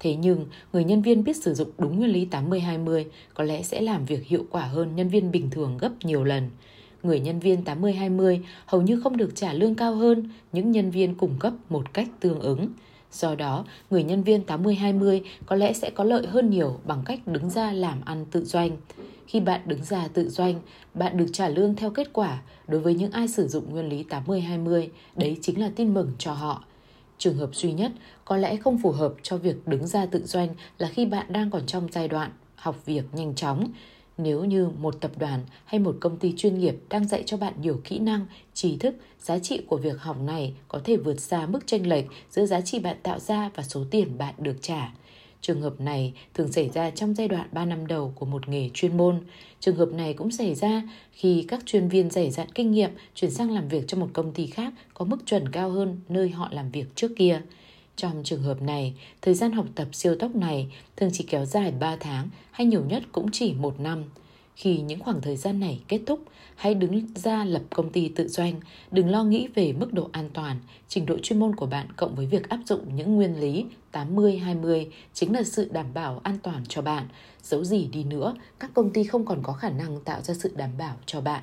Thế 0.00 0.14
nhưng, 0.14 0.46
người 0.72 0.84
nhân 0.84 1.02
viên 1.02 1.24
biết 1.24 1.36
sử 1.36 1.54
dụng 1.54 1.70
đúng 1.78 1.98
nguyên 1.98 2.10
lý 2.10 2.26
80-20 2.30 3.04
có 3.34 3.44
lẽ 3.44 3.62
sẽ 3.62 3.80
làm 3.80 4.04
việc 4.04 4.26
hiệu 4.26 4.46
quả 4.50 4.62
hơn 4.62 4.96
nhân 4.96 5.08
viên 5.08 5.30
bình 5.30 5.50
thường 5.50 5.78
gấp 5.80 5.90
nhiều 6.02 6.24
lần. 6.24 6.50
Người 7.02 7.20
nhân 7.20 7.40
viên 7.40 7.64
80-20 7.64 8.40
hầu 8.66 8.82
như 8.82 9.00
không 9.00 9.16
được 9.16 9.30
trả 9.34 9.52
lương 9.52 9.74
cao 9.74 9.94
hơn 9.94 10.30
những 10.52 10.72
nhân 10.72 10.90
viên 10.90 11.14
cung 11.14 11.38
cấp 11.38 11.52
một 11.68 11.94
cách 11.94 12.08
tương 12.20 12.40
ứng. 12.40 12.68
Do 13.12 13.34
đó, 13.34 13.64
người 13.90 14.02
nhân 14.02 14.22
viên 14.22 14.44
80-20 14.46 15.20
có 15.46 15.56
lẽ 15.56 15.72
sẽ 15.72 15.90
có 15.90 16.04
lợi 16.04 16.26
hơn 16.26 16.50
nhiều 16.50 16.80
bằng 16.84 17.02
cách 17.04 17.26
đứng 17.26 17.50
ra 17.50 17.72
làm 17.72 18.00
ăn 18.04 18.24
tự 18.30 18.44
doanh. 18.44 18.70
Khi 19.26 19.40
bạn 19.40 19.60
đứng 19.66 19.84
ra 19.84 20.08
tự 20.08 20.28
doanh, 20.28 20.60
bạn 20.94 21.16
được 21.16 21.26
trả 21.32 21.48
lương 21.48 21.74
theo 21.74 21.90
kết 21.90 22.12
quả. 22.12 22.42
Đối 22.68 22.80
với 22.80 22.94
những 22.94 23.12
ai 23.12 23.28
sử 23.28 23.48
dụng 23.48 23.70
nguyên 23.70 23.88
lý 23.88 24.04
80-20, 24.08 24.88
đấy 25.16 25.38
chính 25.42 25.60
là 25.60 25.70
tin 25.76 25.94
mừng 25.94 26.12
cho 26.18 26.32
họ. 26.32 26.64
Trường 27.18 27.36
hợp 27.36 27.50
duy 27.52 27.72
nhất 27.72 27.92
có 28.24 28.36
lẽ 28.36 28.56
không 28.56 28.78
phù 28.78 28.90
hợp 28.90 29.14
cho 29.22 29.36
việc 29.36 29.68
đứng 29.68 29.86
ra 29.86 30.06
tự 30.06 30.26
doanh 30.26 30.48
là 30.78 30.88
khi 30.88 31.06
bạn 31.06 31.26
đang 31.28 31.50
còn 31.50 31.66
trong 31.66 31.88
giai 31.92 32.08
đoạn 32.08 32.30
học 32.54 32.86
việc 32.86 33.04
nhanh 33.12 33.34
chóng. 33.34 33.72
Nếu 34.18 34.44
như 34.44 34.68
một 34.78 35.00
tập 35.00 35.10
đoàn 35.18 35.40
hay 35.64 35.78
một 35.78 35.96
công 36.00 36.16
ty 36.16 36.34
chuyên 36.36 36.58
nghiệp 36.58 36.76
đang 36.88 37.08
dạy 37.08 37.22
cho 37.26 37.36
bạn 37.36 37.54
nhiều 37.60 37.80
kỹ 37.84 37.98
năng, 37.98 38.26
trí 38.54 38.76
thức, 38.76 38.94
giá 39.20 39.38
trị 39.38 39.60
của 39.66 39.76
việc 39.76 40.00
học 40.00 40.20
này 40.20 40.54
có 40.68 40.80
thể 40.84 40.96
vượt 40.96 41.20
xa 41.20 41.46
mức 41.46 41.66
chênh 41.66 41.88
lệch 41.88 42.04
giữa 42.30 42.46
giá 42.46 42.60
trị 42.60 42.78
bạn 42.78 42.96
tạo 43.02 43.18
ra 43.18 43.50
và 43.54 43.62
số 43.62 43.84
tiền 43.90 44.18
bạn 44.18 44.34
được 44.38 44.56
trả. 44.60 44.92
Trường 45.40 45.62
hợp 45.62 45.80
này 45.80 46.12
thường 46.34 46.52
xảy 46.52 46.68
ra 46.68 46.90
trong 46.90 47.14
giai 47.14 47.28
đoạn 47.28 47.48
3 47.52 47.64
năm 47.64 47.86
đầu 47.86 48.12
của 48.16 48.26
một 48.26 48.48
nghề 48.48 48.70
chuyên 48.74 48.96
môn. 48.96 49.20
Trường 49.60 49.76
hợp 49.76 49.88
này 49.92 50.14
cũng 50.14 50.30
xảy 50.30 50.54
ra 50.54 50.82
khi 51.12 51.44
các 51.48 51.66
chuyên 51.66 51.88
viên 51.88 52.10
dày 52.10 52.30
dặn 52.30 52.46
kinh 52.54 52.70
nghiệm 52.70 52.90
chuyển 53.14 53.30
sang 53.30 53.50
làm 53.50 53.68
việc 53.68 53.84
cho 53.86 53.98
một 53.98 54.08
công 54.12 54.32
ty 54.32 54.46
khác 54.46 54.72
có 54.94 55.04
mức 55.04 55.26
chuẩn 55.26 55.48
cao 55.48 55.70
hơn 55.70 56.00
nơi 56.08 56.30
họ 56.30 56.48
làm 56.52 56.70
việc 56.70 56.86
trước 56.94 57.10
kia. 57.16 57.42
Trong 57.98 58.22
trường 58.24 58.42
hợp 58.42 58.62
này, 58.62 58.94
thời 59.22 59.34
gian 59.34 59.52
học 59.52 59.66
tập 59.74 59.88
siêu 59.92 60.16
tốc 60.18 60.34
này 60.34 60.68
thường 60.96 61.10
chỉ 61.12 61.24
kéo 61.28 61.44
dài 61.44 61.72
3 61.80 61.96
tháng 61.96 62.28
hay 62.50 62.66
nhiều 62.66 62.84
nhất 62.84 63.02
cũng 63.12 63.26
chỉ 63.32 63.52
một 63.52 63.80
năm. 63.80 64.04
Khi 64.54 64.80
những 64.80 65.00
khoảng 65.00 65.20
thời 65.20 65.36
gian 65.36 65.60
này 65.60 65.80
kết 65.88 66.00
thúc, 66.06 66.20
hãy 66.56 66.74
đứng 66.74 67.06
ra 67.14 67.44
lập 67.44 67.62
công 67.70 67.90
ty 67.90 68.08
tự 68.08 68.28
doanh, 68.28 68.60
đừng 68.90 69.10
lo 69.10 69.24
nghĩ 69.24 69.48
về 69.54 69.72
mức 69.72 69.92
độ 69.92 70.08
an 70.12 70.30
toàn, 70.32 70.56
trình 70.88 71.06
độ 71.06 71.18
chuyên 71.22 71.38
môn 71.38 71.56
của 71.56 71.66
bạn 71.66 71.86
cộng 71.96 72.14
với 72.14 72.26
việc 72.26 72.48
áp 72.48 72.58
dụng 72.66 72.96
những 72.96 73.16
nguyên 73.16 73.40
lý 73.40 73.64
80-20 73.92 74.86
chính 75.14 75.32
là 75.32 75.42
sự 75.42 75.68
đảm 75.72 75.86
bảo 75.94 76.20
an 76.22 76.38
toàn 76.42 76.64
cho 76.68 76.82
bạn. 76.82 77.08
Dẫu 77.42 77.64
gì 77.64 77.88
đi 77.92 78.04
nữa, 78.04 78.34
các 78.58 78.70
công 78.74 78.90
ty 78.90 79.04
không 79.04 79.24
còn 79.24 79.42
có 79.42 79.52
khả 79.52 79.70
năng 79.70 80.00
tạo 80.00 80.22
ra 80.22 80.34
sự 80.34 80.52
đảm 80.56 80.70
bảo 80.78 80.96
cho 81.06 81.20
bạn. 81.20 81.42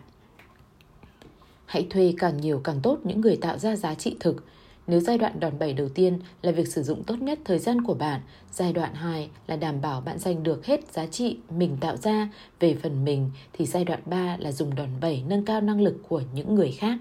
Hãy 1.65 1.87
thuê 1.89 2.13
càng 2.17 2.41
nhiều 2.41 2.61
càng 2.63 2.79
tốt 2.83 2.99
những 3.03 3.21
người 3.21 3.37
tạo 3.37 3.57
ra 3.57 3.75
giá 3.75 3.95
trị 3.95 4.15
thực, 4.19 4.43
nếu 4.87 4.99
giai 4.99 5.17
đoạn 5.17 5.39
đòn 5.39 5.59
bẩy 5.59 5.73
đầu 5.73 5.89
tiên 5.89 6.19
là 6.41 6.51
việc 6.51 6.67
sử 6.67 6.83
dụng 6.83 7.03
tốt 7.03 7.15
nhất 7.21 7.39
thời 7.45 7.59
gian 7.59 7.81
của 7.81 7.93
bạn, 7.93 8.21
giai 8.51 8.73
đoạn 8.73 8.93
2 8.93 9.29
là 9.47 9.55
đảm 9.55 9.81
bảo 9.81 10.01
bạn 10.01 10.19
giành 10.19 10.43
được 10.43 10.65
hết 10.65 10.91
giá 10.93 11.05
trị 11.05 11.37
mình 11.49 11.77
tạo 11.79 11.97
ra 11.97 12.29
về 12.59 12.75
phần 12.83 13.05
mình 13.05 13.31
thì 13.53 13.65
giai 13.65 13.85
đoạn 13.85 13.99
3 14.05 14.37
là 14.39 14.51
dùng 14.51 14.75
đòn 14.75 14.89
bẩy 15.01 15.23
nâng 15.27 15.45
cao 15.45 15.61
năng 15.61 15.81
lực 15.81 15.97
của 16.09 16.21
những 16.33 16.55
người 16.55 16.71
khác. 16.71 16.97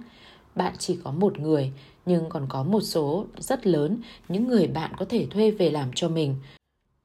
Bạn 0.55 0.75
chỉ 0.79 0.99
có 1.05 1.11
một 1.11 1.39
người 1.39 1.73
nhưng 2.07 2.29
còn 2.29 2.47
có 2.49 2.63
một 2.63 2.81
số 2.81 3.27
rất 3.39 3.67
lớn 3.67 3.99
những 4.29 4.49
người 4.49 4.67
bạn 4.67 4.93
có 4.97 5.05
thể 5.05 5.27
thuê 5.31 5.51
về 5.51 5.71
làm 5.71 5.93
cho 5.95 6.09
mình. 6.09 6.35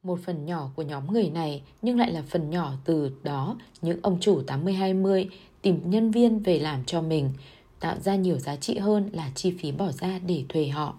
Một 0.03 0.19
phần 0.25 0.45
nhỏ 0.45 0.69
của 0.75 0.83
nhóm 0.83 1.13
người 1.13 1.29
này 1.29 1.61
nhưng 1.81 1.99
lại 1.99 2.11
là 2.11 2.23
phần 2.27 2.49
nhỏ 2.49 2.73
từ 2.85 3.11
đó 3.23 3.57
những 3.81 3.99
ông 4.01 4.17
chủ 4.19 4.41
80-20 4.47 5.25
tìm 5.61 5.81
nhân 5.85 6.11
viên 6.11 6.39
về 6.39 6.59
làm 6.59 6.85
cho 6.85 7.01
mình 7.01 7.33
tạo 7.79 7.99
ra 7.99 8.15
nhiều 8.15 8.39
giá 8.39 8.55
trị 8.55 8.77
hơn 8.77 9.09
là 9.13 9.31
chi 9.35 9.53
phí 9.59 9.71
bỏ 9.71 9.91
ra 9.91 10.19
để 10.27 10.43
thuê 10.49 10.67
họ. 10.67 10.95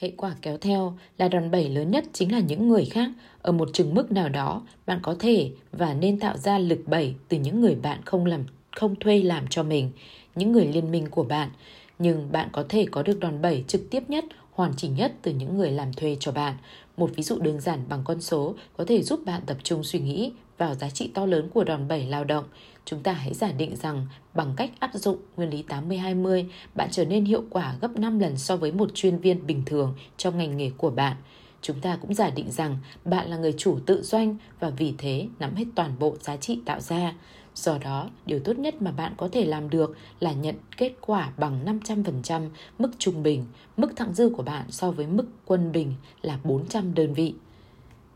Hệ 0.00 0.12
quả 0.16 0.34
kéo 0.42 0.58
theo 0.58 0.98
là 1.18 1.28
đòn 1.28 1.50
bẩy 1.50 1.68
lớn 1.68 1.90
nhất 1.90 2.04
chính 2.12 2.32
là 2.32 2.38
những 2.38 2.68
người 2.68 2.84
khác. 2.84 3.10
Ở 3.42 3.52
một 3.52 3.68
chừng 3.72 3.94
mức 3.94 4.12
nào 4.12 4.28
đó, 4.28 4.62
bạn 4.86 4.98
có 5.02 5.16
thể 5.18 5.50
và 5.72 5.94
nên 5.94 6.18
tạo 6.18 6.36
ra 6.36 6.58
lực 6.58 6.80
bẩy 6.86 7.14
từ 7.28 7.38
những 7.38 7.60
người 7.60 7.74
bạn 7.74 8.00
không 8.04 8.26
làm 8.26 8.44
không 8.76 8.96
thuê 8.96 9.22
làm 9.22 9.46
cho 9.50 9.62
mình, 9.62 9.90
những 10.34 10.52
người 10.52 10.66
liên 10.66 10.90
minh 10.90 11.06
của 11.10 11.24
bạn. 11.24 11.50
Nhưng 11.98 12.32
bạn 12.32 12.48
có 12.52 12.64
thể 12.68 12.86
có 12.90 13.02
được 13.02 13.20
đòn 13.20 13.42
bẩy 13.42 13.64
trực 13.68 13.90
tiếp 13.90 14.02
nhất, 14.08 14.24
hoàn 14.52 14.72
chỉnh 14.76 14.94
nhất 14.94 15.12
từ 15.22 15.32
những 15.32 15.56
người 15.56 15.70
làm 15.70 15.92
thuê 15.92 16.16
cho 16.20 16.32
bạn. 16.32 16.56
Một 16.96 17.10
ví 17.16 17.22
dụ 17.22 17.38
đơn 17.38 17.60
giản 17.60 17.80
bằng 17.88 18.00
con 18.04 18.20
số 18.20 18.54
có 18.76 18.84
thể 18.84 19.02
giúp 19.02 19.20
bạn 19.26 19.42
tập 19.46 19.56
trung 19.62 19.84
suy 19.84 19.98
nghĩ 19.98 20.32
vào 20.58 20.74
giá 20.74 20.90
trị 20.90 21.10
to 21.14 21.26
lớn 21.26 21.48
của 21.54 21.64
đòn 21.64 21.88
bẩy 21.88 22.06
lao 22.06 22.24
động 22.24 22.44
chúng 22.86 23.02
ta 23.02 23.12
hãy 23.12 23.34
giả 23.34 23.52
định 23.52 23.76
rằng 23.76 24.06
bằng 24.34 24.52
cách 24.56 24.70
áp 24.78 24.90
dụng 24.94 25.16
nguyên 25.36 25.50
lý 25.50 25.64
80-20, 25.68 26.44
bạn 26.74 26.88
trở 26.92 27.04
nên 27.04 27.24
hiệu 27.24 27.44
quả 27.50 27.74
gấp 27.80 27.98
5 27.98 28.18
lần 28.18 28.36
so 28.36 28.56
với 28.56 28.72
một 28.72 28.90
chuyên 28.94 29.18
viên 29.18 29.46
bình 29.46 29.62
thường 29.66 29.94
trong 30.16 30.38
ngành 30.38 30.56
nghề 30.56 30.70
của 30.70 30.90
bạn. 30.90 31.16
Chúng 31.62 31.80
ta 31.80 31.98
cũng 32.02 32.14
giả 32.14 32.30
định 32.30 32.50
rằng 32.50 32.78
bạn 33.04 33.30
là 33.30 33.36
người 33.36 33.54
chủ 33.58 33.78
tự 33.86 34.02
doanh 34.02 34.36
và 34.60 34.70
vì 34.70 34.94
thế 34.98 35.28
nắm 35.38 35.54
hết 35.54 35.64
toàn 35.74 35.92
bộ 35.98 36.16
giá 36.20 36.36
trị 36.36 36.58
tạo 36.64 36.80
ra. 36.80 37.14
Do 37.54 37.78
đó, 37.78 38.10
điều 38.26 38.40
tốt 38.40 38.58
nhất 38.58 38.82
mà 38.82 38.90
bạn 38.90 39.14
có 39.16 39.28
thể 39.32 39.44
làm 39.44 39.70
được 39.70 39.96
là 40.20 40.32
nhận 40.32 40.54
kết 40.76 40.92
quả 41.00 41.32
bằng 41.36 41.80
500% 41.80 42.48
mức 42.78 42.90
trung 42.98 43.22
bình, 43.22 43.44
mức 43.76 43.96
thặng 43.96 44.14
dư 44.14 44.28
của 44.28 44.42
bạn 44.42 44.66
so 44.70 44.90
với 44.90 45.06
mức 45.06 45.26
quân 45.44 45.72
bình 45.72 45.94
là 46.22 46.38
400 46.44 46.94
đơn 46.94 47.14
vị. 47.14 47.34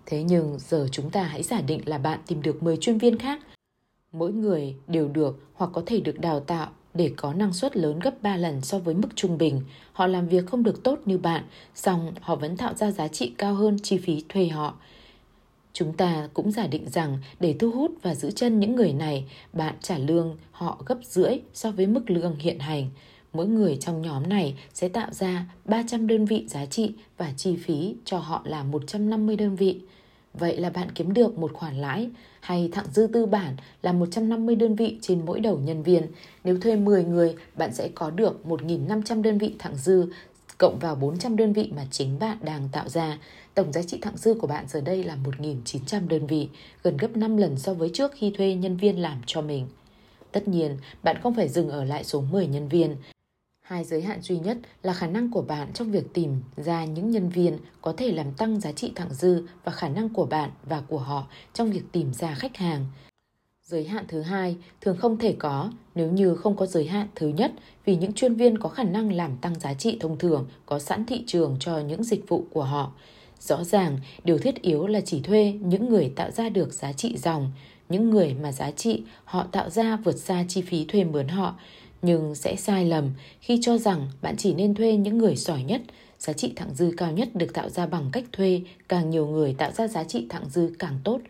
Thế 0.06 0.22
nhưng 0.22 0.58
giờ 0.58 0.88
chúng 0.92 1.10
ta 1.10 1.22
hãy 1.22 1.42
giả 1.42 1.60
định 1.60 1.80
là 1.84 1.98
bạn 1.98 2.20
tìm 2.26 2.42
được 2.42 2.62
10 2.62 2.76
chuyên 2.76 2.98
viên 2.98 3.18
khác 3.18 3.40
Mỗi 4.12 4.32
người 4.32 4.74
đều 4.86 5.08
được 5.08 5.38
hoặc 5.54 5.70
có 5.74 5.82
thể 5.86 6.00
được 6.00 6.18
đào 6.20 6.40
tạo 6.40 6.68
để 6.94 7.12
có 7.16 7.34
năng 7.34 7.52
suất 7.52 7.76
lớn 7.76 7.98
gấp 7.98 8.22
3 8.22 8.36
lần 8.36 8.60
so 8.60 8.78
với 8.78 8.94
mức 8.94 9.08
trung 9.14 9.38
bình. 9.38 9.60
Họ 9.92 10.06
làm 10.06 10.28
việc 10.28 10.46
không 10.46 10.62
được 10.62 10.82
tốt 10.82 10.98
như 11.04 11.18
bạn, 11.18 11.44
song 11.74 12.12
họ 12.20 12.36
vẫn 12.36 12.56
tạo 12.56 12.74
ra 12.74 12.90
giá 12.90 13.08
trị 13.08 13.32
cao 13.38 13.54
hơn 13.54 13.76
chi 13.82 13.98
phí 13.98 14.24
thuê 14.28 14.48
họ. 14.48 14.74
Chúng 15.72 15.92
ta 15.92 16.28
cũng 16.34 16.52
giả 16.52 16.66
định 16.66 16.88
rằng 16.90 17.18
để 17.40 17.54
thu 17.58 17.70
hút 17.70 17.90
và 18.02 18.14
giữ 18.14 18.30
chân 18.30 18.60
những 18.60 18.76
người 18.76 18.92
này, 18.92 19.24
bạn 19.52 19.74
trả 19.80 19.98
lương 19.98 20.36
họ 20.52 20.82
gấp 20.86 20.98
rưỡi 21.02 21.38
so 21.54 21.70
với 21.70 21.86
mức 21.86 22.10
lương 22.10 22.36
hiện 22.36 22.58
hành. 22.58 22.90
Mỗi 23.32 23.46
người 23.46 23.76
trong 23.76 24.02
nhóm 24.02 24.28
này 24.28 24.58
sẽ 24.74 24.88
tạo 24.88 25.12
ra 25.12 25.46
300 25.64 26.06
đơn 26.06 26.24
vị 26.24 26.44
giá 26.48 26.66
trị 26.66 26.92
và 27.16 27.32
chi 27.36 27.56
phí 27.56 27.94
cho 28.04 28.18
họ 28.18 28.42
là 28.44 28.62
150 28.62 29.36
đơn 29.36 29.56
vị. 29.56 29.80
Vậy 30.34 30.56
là 30.56 30.70
bạn 30.70 30.88
kiếm 30.94 31.14
được 31.14 31.38
một 31.38 31.52
khoản 31.54 31.76
lãi 31.76 32.08
hay 32.40 32.68
thặng 32.72 32.86
dư 32.92 33.06
tư 33.06 33.26
bản 33.26 33.56
là 33.82 33.92
150 33.92 34.56
đơn 34.56 34.74
vị 34.74 34.98
trên 35.00 35.26
mỗi 35.26 35.40
đầu 35.40 35.58
nhân 35.58 35.82
viên. 35.82 36.06
Nếu 36.44 36.60
thuê 36.60 36.76
10 36.76 37.04
người, 37.04 37.34
bạn 37.56 37.74
sẽ 37.74 37.88
có 37.94 38.10
được 38.10 38.40
1.500 38.44 39.22
đơn 39.22 39.38
vị 39.38 39.54
thặng 39.58 39.76
dư 39.76 40.06
cộng 40.58 40.78
vào 40.78 40.94
400 40.94 41.36
đơn 41.36 41.52
vị 41.52 41.72
mà 41.76 41.86
chính 41.90 42.18
bạn 42.18 42.38
đang 42.42 42.68
tạo 42.72 42.88
ra. 42.88 43.18
Tổng 43.54 43.72
giá 43.72 43.82
trị 43.82 43.98
thặng 44.02 44.16
dư 44.16 44.34
của 44.34 44.46
bạn 44.46 44.64
giờ 44.68 44.80
đây 44.80 45.04
là 45.04 45.16
1.900 45.24 46.08
đơn 46.08 46.26
vị, 46.26 46.48
gần 46.82 46.96
gấp 46.96 47.16
5 47.16 47.36
lần 47.36 47.58
so 47.58 47.74
với 47.74 47.90
trước 47.94 48.12
khi 48.14 48.32
thuê 48.36 48.54
nhân 48.54 48.76
viên 48.76 49.02
làm 49.02 49.20
cho 49.26 49.42
mình. 49.42 49.66
Tất 50.32 50.48
nhiên, 50.48 50.76
bạn 51.02 51.16
không 51.22 51.34
phải 51.34 51.48
dừng 51.48 51.68
ở 51.68 51.84
lại 51.84 52.04
số 52.04 52.20
10 52.20 52.46
nhân 52.46 52.68
viên. 52.68 52.96
Hai 53.70 53.84
giới 53.84 54.02
hạn 54.02 54.22
duy 54.22 54.38
nhất 54.38 54.58
là 54.82 54.92
khả 54.92 55.06
năng 55.06 55.30
của 55.30 55.42
bạn 55.42 55.72
trong 55.72 55.90
việc 55.90 56.14
tìm 56.14 56.40
ra 56.56 56.84
những 56.84 57.10
nhân 57.10 57.28
viên 57.28 57.58
có 57.82 57.94
thể 57.96 58.12
làm 58.12 58.32
tăng 58.32 58.60
giá 58.60 58.72
trị 58.72 58.92
thặng 58.94 59.14
dư 59.14 59.46
và 59.64 59.72
khả 59.72 59.88
năng 59.88 60.08
của 60.08 60.26
bạn 60.26 60.50
và 60.64 60.80
của 60.80 60.98
họ 60.98 61.26
trong 61.54 61.70
việc 61.70 61.82
tìm 61.92 62.12
ra 62.14 62.34
khách 62.34 62.56
hàng. 62.56 62.86
Giới 63.62 63.84
hạn 63.84 64.04
thứ 64.08 64.22
hai 64.22 64.56
thường 64.80 64.96
không 64.96 65.18
thể 65.18 65.36
có 65.38 65.72
nếu 65.94 66.10
như 66.10 66.34
không 66.34 66.56
có 66.56 66.66
giới 66.66 66.86
hạn 66.86 67.08
thứ 67.14 67.28
nhất 67.28 67.52
vì 67.84 67.96
những 67.96 68.12
chuyên 68.12 68.34
viên 68.34 68.58
có 68.58 68.68
khả 68.68 68.84
năng 68.84 69.12
làm 69.12 69.36
tăng 69.36 69.60
giá 69.60 69.74
trị 69.74 69.96
thông 70.00 70.18
thường 70.18 70.46
có 70.66 70.78
sẵn 70.78 71.06
thị 71.06 71.24
trường 71.26 71.56
cho 71.60 71.78
những 71.78 72.04
dịch 72.04 72.28
vụ 72.28 72.44
của 72.50 72.64
họ. 72.64 72.92
Rõ 73.40 73.64
ràng, 73.64 73.98
điều 74.24 74.38
thiết 74.38 74.62
yếu 74.62 74.86
là 74.86 75.00
chỉ 75.00 75.20
thuê 75.20 75.58
những 75.60 75.88
người 75.88 76.12
tạo 76.16 76.30
ra 76.30 76.48
được 76.48 76.72
giá 76.72 76.92
trị 76.92 77.16
dòng, 77.18 77.52
những 77.88 78.10
người 78.10 78.34
mà 78.34 78.52
giá 78.52 78.70
trị 78.70 79.02
họ 79.24 79.46
tạo 79.52 79.70
ra 79.70 79.96
vượt 79.96 80.16
xa 80.16 80.44
chi 80.48 80.62
phí 80.62 80.84
thuê 80.84 81.04
mướn 81.04 81.28
họ, 81.28 81.54
nhưng 82.02 82.34
sẽ 82.34 82.56
sai 82.56 82.84
lầm 82.84 83.10
khi 83.40 83.58
cho 83.62 83.78
rằng 83.78 84.08
bạn 84.22 84.36
chỉ 84.36 84.54
nên 84.54 84.74
thuê 84.74 84.96
những 84.96 85.18
người 85.18 85.36
giỏi 85.36 85.62
nhất. 85.62 85.82
Giá 86.18 86.32
trị 86.32 86.52
thặng 86.56 86.74
dư 86.74 86.92
cao 86.96 87.12
nhất 87.12 87.28
được 87.34 87.54
tạo 87.54 87.68
ra 87.68 87.86
bằng 87.86 88.10
cách 88.12 88.24
thuê 88.32 88.62
càng 88.88 89.10
nhiều 89.10 89.26
người 89.26 89.54
tạo 89.58 89.72
ra 89.72 89.88
giá 89.88 90.04
trị 90.04 90.26
thặng 90.28 90.44
dư 90.50 90.72
càng 90.78 90.98
tốt. 91.04 91.20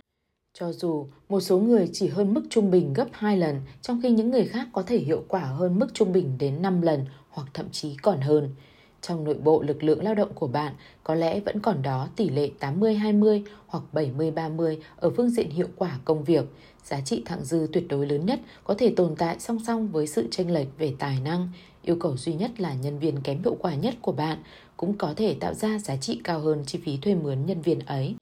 Cho 0.54 0.72
dù 0.72 1.06
một 1.28 1.40
số 1.40 1.58
người 1.58 1.88
chỉ 1.92 2.08
hơn 2.08 2.34
mức 2.34 2.42
trung 2.50 2.70
bình 2.70 2.92
gấp 2.92 3.08
2 3.12 3.36
lần, 3.36 3.60
trong 3.82 4.00
khi 4.02 4.10
những 4.10 4.30
người 4.30 4.46
khác 4.46 4.68
có 4.72 4.82
thể 4.82 4.98
hiệu 4.98 5.24
quả 5.28 5.40
hơn 5.44 5.78
mức 5.78 5.94
trung 5.94 6.12
bình 6.12 6.38
đến 6.38 6.62
5 6.62 6.82
lần 6.82 7.04
hoặc 7.28 7.48
thậm 7.54 7.66
chí 7.72 7.96
còn 8.02 8.20
hơn 8.20 8.54
trong 9.02 9.24
nội 9.24 9.34
bộ 9.34 9.62
lực 9.62 9.82
lượng 9.82 10.04
lao 10.04 10.14
động 10.14 10.34
của 10.34 10.46
bạn, 10.46 10.74
có 11.04 11.14
lẽ 11.14 11.40
vẫn 11.40 11.60
còn 11.60 11.82
đó 11.82 12.08
tỷ 12.16 12.28
lệ 12.28 12.50
80-20 12.60 13.42
hoặc 13.66 13.84
70-30 13.92 14.76
ở 14.96 15.10
phương 15.10 15.30
diện 15.30 15.50
hiệu 15.50 15.68
quả 15.76 15.98
công 16.04 16.24
việc. 16.24 16.44
Giá 16.84 17.00
trị 17.00 17.22
thặng 17.24 17.44
dư 17.44 17.66
tuyệt 17.72 17.88
đối 17.88 18.06
lớn 18.06 18.26
nhất 18.26 18.40
có 18.64 18.74
thể 18.74 18.92
tồn 18.96 19.16
tại 19.16 19.36
song 19.38 19.58
song 19.66 19.88
với 19.88 20.06
sự 20.06 20.28
tranh 20.30 20.50
lệch 20.50 20.68
về 20.78 20.94
tài 20.98 21.20
năng. 21.20 21.48
Yêu 21.82 21.96
cầu 22.00 22.16
duy 22.16 22.34
nhất 22.34 22.60
là 22.60 22.74
nhân 22.74 22.98
viên 22.98 23.20
kém 23.20 23.42
hiệu 23.42 23.56
quả 23.60 23.74
nhất 23.74 23.94
của 24.02 24.12
bạn 24.12 24.38
cũng 24.76 24.98
có 24.98 25.14
thể 25.16 25.36
tạo 25.40 25.54
ra 25.54 25.78
giá 25.78 25.96
trị 25.96 26.20
cao 26.24 26.40
hơn 26.40 26.64
chi 26.66 26.80
phí 26.84 26.96
thuê 26.96 27.14
mướn 27.14 27.46
nhân 27.46 27.62
viên 27.62 27.78
ấy. 27.78 28.14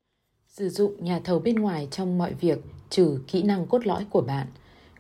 Sử 0.49 0.69
dụng 0.69 1.05
nhà 1.05 1.21
thầu 1.25 1.39
bên 1.39 1.55
ngoài 1.55 1.89
trong 1.91 2.19
mọi 2.19 2.35
việc, 2.35 2.59
trừ 2.91 3.21
kỹ 3.27 3.43
năng 3.43 3.67
cốt 3.67 3.87
lõi 3.87 4.07
của 4.11 4.21
bạn. 4.21 4.47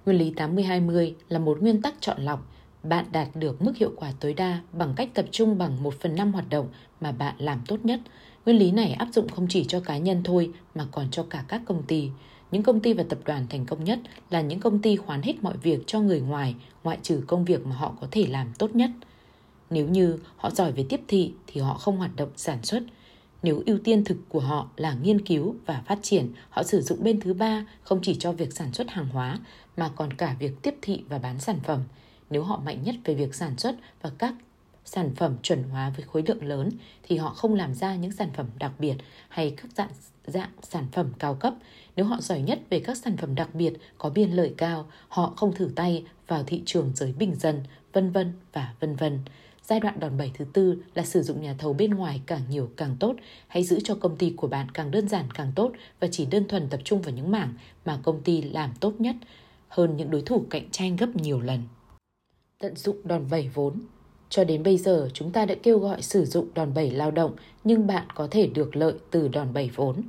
Nguyên 0.06 0.18
lý 0.18 0.32
80-20 0.32 1.12
là 1.28 1.38
một 1.38 1.62
nguyên 1.62 1.82
tắc 1.82 1.94
chọn 2.00 2.20
lọc 2.20 2.40
bạn 2.89 3.05
đạt 3.12 3.28
được 3.34 3.62
mức 3.62 3.76
hiệu 3.76 3.93
quả 3.97 4.12
tối 4.20 4.34
đa 4.34 4.61
bằng 4.72 4.95
cách 4.97 5.09
tập 5.14 5.26
trung 5.30 5.59
bằng 5.59 5.82
1 5.82 5.95
phần 6.01 6.16
5 6.16 6.32
hoạt 6.32 6.51
động 6.51 6.68
mà 7.01 7.12
bạn 7.12 7.34
làm 7.39 7.61
tốt 7.66 7.84
nhất. 7.84 8.01
Nguyên 8.47 8.59
lý 8.59 8.70
này 8.70 8.93
áp 8.93 9.09
dụng 9.12 9.28
không 9.28 9.47
chỉ 9.49 9.64
cho 9.64 9.80
cá 9.80 9.99
nhân 9.99 10.22
thôi 10.24 10.53
mà 10.74 10.86
còn 10.93 11.11
cho 11.11 11.22
cả 11.30 11.45
các 11.49 11.62
công 11.66 11.82
ty. 11.82 12.11
Những 12.51 12.62
công 12.62 12.80
ty 12.80 12.93
và 12.93 13.05
tập 13.09 13.18
đoàn 13.24 13.47
thành 13.51 13.66
công 13.66 13.84
nhất 13.84 13.99
là 14.30 14.41
những 14.41 14.61
công 14.61 14.82
ty 14.82 14.97
khoán 14.97 15.22
hết 15.22 15.43
mọi 15.43 15.57
việc 15.57 15.86
cho 15.86 16.01
người 16.01 16.20
ngoài, 16.20 16.55
ngoại 16.84 16.99
trừ 17.03 17.22
công 17.26 17.45
việc 17.45 17.66
mà 17.66 17.76
họ 17.76 17.95
có 18.01 18.09
thể 18.11 18.26
làm 18.26 18.53
tốt 18.59 18.74
nhất. 18.74 18.91
Nếu 19.70 19.89
như 19.89 20.18
họ 20.36 20.51
giỏi 20.51 20.72
về 20.72 20.84
tiếp 20.89 21.01
thị 21.09 21.32
thì 21.47 21.61
họ 21.61 21.74
không 21.74 21.97
hoạt 21.97 22.16
động 22.16 22.30
sản 22.36 22.62
xuất. 22.62 22.82
Nếu 23.43 23.62
ưu 23.66 23.78
tiên 23.84 24.05
thực 24.05 24.16
của 24.28 24.41
họ 24.41 24.68
là 24.76 24.95
nghiên 25.03 25.26
cứu 25.26 25.55
và 25.66 25.82
phát 25.86 25.99
triển, 26.03 26.32
họ 26.51 26.62
sử 26.62 26.80
dụng 26.80 27.05
bên 27.05 27.20
thứ 27.20 27.34
ba 27.34 27.66
không 27.82 28.01
chỉ 28.03 28.14
cho 28.14 28.32
việc 28.32 28.53
sản 28.53 28.72
xuất 28.72 28.91
hàng 28.91 29.09
hóa 29.09 29.39
mà 29.76 29.91
còn 29.97 30.12
cả 30.12 30.36
việc 30.39 30.62
tiếp 30.62 30.74
thị 30.82 31.03
và 31.09 31.18
bán 31.18 31.41
sản 31.41 31.59
phẩm 31.64 31.80
nếu 32.30 32.42
họ 32.42 32.60
mạnh 32.64 32.82
nhất 32.82 32.94
về 33.04 33.14
việc 33.14 33.34
sản 33.34 33.58
xuất 33.58 33.76
và 34.02 34.10
các 34.18 34.34
sản 34.88 35.14
phẩm 35.16 35.36
chuẩn 35.42 35.62
hóa 35.62 35.90
với 35.90 36.04
khối 36.06 36.22
lượng 36.26 36.44
lớn 36.44 36.70
thì 37.02 37.16
họ 37.16 37.30
không 37.30 37.54
làm 37.54 37.74
ra 37.74 37.94
những 37.94 38.12
sản 38.12 38.30
phẩm 38.34 38.46
đặc 38.58 38.72
biệt 38.78 38.94
hay 39.28 39.50
các 39.50 39.66
dạng, 39.76 39.90
dạng 40.26 40.50
sản 40.62 40.86
phẩm 40.92 41.12
cao 41.18 41.34
cấp. 41.34 41.54
Nếu 41.96 42.06
họ 42.06 42.20
giỏi 42.20 42.40
nhất 42.40 42.60
về 42.70 42.80
các 42.80 42.96
sản 42.96 43.16
phẩm 43.16 43.34
đặc 43.34 43.54
biệt 43.54 43.72
có 43.98 44.10
biên 44.10 44.30
lợi 44.30 44.54
cao, 44.56 44.86
họ 45.08 45.32
không 45.36 45.54
thử 45.54 45.70
tay 45.76 46.04
vào 46.26 46.42
thị 46.44 46.62
trường 46.66 46.92
giới 46.94 47.12
bình 47.12 47.34
dân, 47.34 47.62
vân 47.92 48.10
vân 48.10 48.32
và 48.52 48.74
vân 48.80 48.96
vân. 48.96 49.18
Giai 49.62 49.80
đoạn 49.80 50.00
đòn 50.00 50.18
bẩy 50.18 50.30
thứ 50.34 50.44
tư 50.52 50.82
là 50.94 51.04
sử 51.04 51.22
dụng 51.22 51.42
nhà 51.42 51.54
thầu 51.58 51.72
bên 51.72 51.90
ngoài 51.90 52.20
càng 52.26 52.42
nhiều 52.50 52.70
càng 52.76 52.96
tốt. 53.00 53.16
Hãy 53.48 53.64
giữ 53.64 53.80
cho 53.84 53.94
công 53.94 54.16
ty 54.16 54.34
của 54.36 54.46
bạn 54.46 54.70
càng 54.70 54.90
đơn 54.90 55.08
giản 55.08 55.30
càng 55.34 55.52
tốt 55.54 55.72
và 56.00 56.08
chỉ 56.10 56.26
đơn 56.26 56.48
thuần 56.48 56.68
tập 56.68 56.80
trung 56.84 57.02
vào 57.02 57.14
những 57.14 57.30
mảng 57.30 57.54
mà 57.84 57.98
công 58.02 58.22
ty 58.22 58.42
làm 58.42 58.70
tốt 58.80 58.94
nhất 58.98 59.16
hơn 59.68 59.96
những 59.96 60.10
đối 60.10 60.22
thủ 60.22 60.46
cạnh 60.50 60.70
tranh 60.70 60.96
gấp 60.96 61.16
nhiều 61.16 61.40
lần 61.40 61.62
tận 62.62 62.76
dụng 62.76 62.96
đòn 63.04 63.24
bẩy 63.30 63.50
vốn. 63.54 63.74
Cho 64.28 64.44
đến 64.44 64.62
bây 64.62 64.78
giờ, 64.78 65.09
chúng 65.14 65.30
ta 65.30 65.46
đã 65.46 65.54
kêu 65.62 65.78
gọi 65.78 66.02
sử 66.02 66.24
dụng 66.24 66.48
đòn 66.54 66.74
bẩy 66.74 66.90
lao 66.90 67.11
động, 67.11 67.32
nhưng 67.64 67.86
bạn 67.86 68.06
có 68.14 68.28
thể 68.30 68.46
được 68.46 68.76
lợi 68.76 68.94
từ 69.11 69.28
đòn 69.28 69.52
bẩy 69.52 69.70
vốn. 69.74 70.02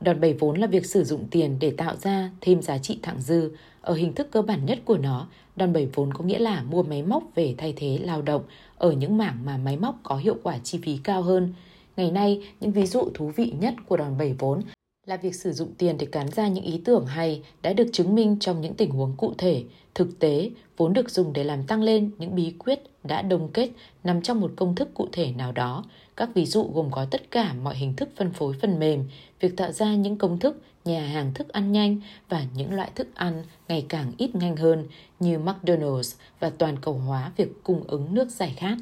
Đòn 0.00 0.20
bẩy 0.20 0.32
vốn 0.32 0.58
là 0.58 0.66
việc 0.66 0.86
sử 0.86 1.04
dụng 1.04 1.24
tiền 1.30 1.56
để 1.60 1.70
tạo 1.70 1.96
ra 1.96 2.30
thêm 2.40 2.62
giá 2.62 2.78
trị 2.78 2.98
thặng 3.02 3.20
dư. 3.20 3.50
Ở 3.80 3.94
hình 3.94 4.12
thức 4.12 4.28
cơ 4.30 4.42
bản 4.42 4.66
nhất 4.66 4.78
của 4.84 4.98
nó, 4.98 5.28
đòn 5.56 5.72
bẩy 5.72 5.88
vốn 5.94 6.14
có 6.14 6.24
nghĩa 6.24 6.38
là 6.38 6.62
mua 6.62 6.82
máy 6.82 7.02
móc 7.02 7.22
về 7.34 7.54
thay 7.58 7.74
thế 7.76 7.98
lao 8.02 8.22
động 8.22 8.42
ở 8.76 8.92
những 8.92 9.18
mảng 9.18 9.38
mà 9.44 9.56
máy 9.56 9.76
móc 9.76 10.00
có 10.02 10.16
hiệu 10.16 10.36
quả 10.42 10.58
chi 10.58 10.78
phí 10.82 10.98
cao 11.04 11.22
hơn. 11.22 11.54
Ngày 11.96 12.10
nay, 12.10 12.48
những 12.60 12.72
ví 12.72 12.86
dụ 12.86 13.08
thú 13.14 13.32
vị 13.36 13.52
nhất 13.60 13.74
của 13.86 13.96
đòn 13.96 14.18
bẩy 14.18 14.32
vốn 14.38 14.62
là 15.06 15.16
việc 15.16 15.34
sử 15.34 15.52
dụng 15.52 15.74
tiền 15.78 15.96
để 15.98 16.06
cán 16.06 16.28
ra 16.28 16.48
những 16.48 16.64
ý 16.64 16.80
tưởng 16.84 17.06
hay 17.06 17.42
đã 17.62 17.72
được 17.72 17.86
chứng 17.92 18.14
minh 18.14 18.36
trong 18.40 18.60
những 18.60 18.74
tình 18.74 18.90
huống 18.90 19.14
cụ 19.16 19.34
thể, 19.38 19.64
thực 19.98 20.18
tế, 20.18 20.50
vốn 20.76 20.92
được 20.92 21.10
dùng 21.10 21.32
để 21.32 21.44
làm 21.44 21.62
tăng 21.62 21.82
lên 21.82 22.10
những 22.18 22.34
bí 22.34 22.54
quyết 22.58 22.82
đã 23.04 23.22
đồng 23.22 23.48
kết 23.48 23.70
nằm 24.04 24.22
trong 24.22 24.40
một 24.40 24.52
công 24.56 24.74
thức 24.74 24.94
cụ 24.94 25.08
thể 25.12 25.32
nào 25.32 25.52
đó. 25.52 25.84
Các 26.16 26.28
ví 26.34 26.46
dụ 26.46 26.70
gồm 26.74 26.90
có 26.90 27.06
tất 27.10 27.30
cả 27.30 27.54
mọi 27.62 27.76
hình 27.76 27.94
thức 27.96 28.08
phân 28.16 28.32
phối 28.32 28.54
phần 28.60 28.78
mềm, 28.78 29.04
việc 29.40 29.56
tạo 29.56 29.72
ra 29.72 29.94
những 29.94 30.16
công 30.16 30.38
thức, 30.38 30.62
nhà 30.84 31.06
hàng 31.06 31.34
thức 31.34 31.48
ăn 31.48 31.72
nhanh 31.72 32.00
và 32.28 32.44
những 32.54 32.74
loại 32.74 32.90
thức 32.94 33.08
ăn 33.14 33.44
ngày 33.68 33.86
càng 33.88 34.12
ít 34.18 34.34
nhanh 34.34 34.56
hơn 34.56 34.86
như 35.20 35.38
McDonald's 35.38 36.16
và 36.40 36.50
toàn 36.50 36.76
cầu 36.80 36.94
hóa 36.94 37.32
việc 37.36 37.62
cung 37.62 37.84
ứng 37.86 38.14
nước 38.14 38.30
giải 38.30 38.54
khát. 38.56 38.76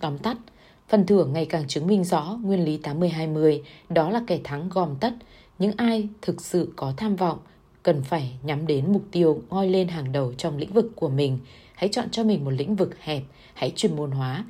Tóm 0.00 0.18
tắt, 0.18 0.36
Phần 0.88 1.06
thưởng 1.06 1.32
ngày 1.32 1.46
càng 1.46 1.68
chứng 1.68 1.86
minh 1.86 2.04
rõ 2.04 2.38
nguyên 2.42 2.64
lý 2.64 2.78
80-20, 2.78 3.60
đó 3.88 4.10
là 4.10 4.22
kẻ 4.26 4.40
thắng 4.44 4.68
gom 4.68 4.96
tất. 5.00 5.14
Những 5.58 5.72
ai 5.76 6.08
thực 6.22 6.40
sự 6.40 6.72
có 6.76 6.92
tham 6.96 7.16
vọng 7.16 7.38
cần 7.82 8.02
phải 8.02 8.38
nhắm 8.42 8.66
đến 8.66 8.92
mục 8.92 9.02
tiêu 9.10 9.42
ngoi 9.50 9.68
lên 9.68 9.88
hàng 9.88 10.12
đầu 10.12 10.32
trong 10.34 10.56
lĩnh 10.56 10.72
vực 10.72 10.86
của 10.96 11.08
mình. 11.08 11.38
Hãy 11.74 11.88
chọn 11.88 12.10
cho 12.10 12.24
mình 12.24 12.44
một 12.44 12.50
lĩnh 12.50 12.76
vực 12.76 12.98
hẹp, 13.00 13.22
hãy 13.54 13.72
chuyên 13.76 13.96
môn 13.96 14.10
hóa. 14.10 14.44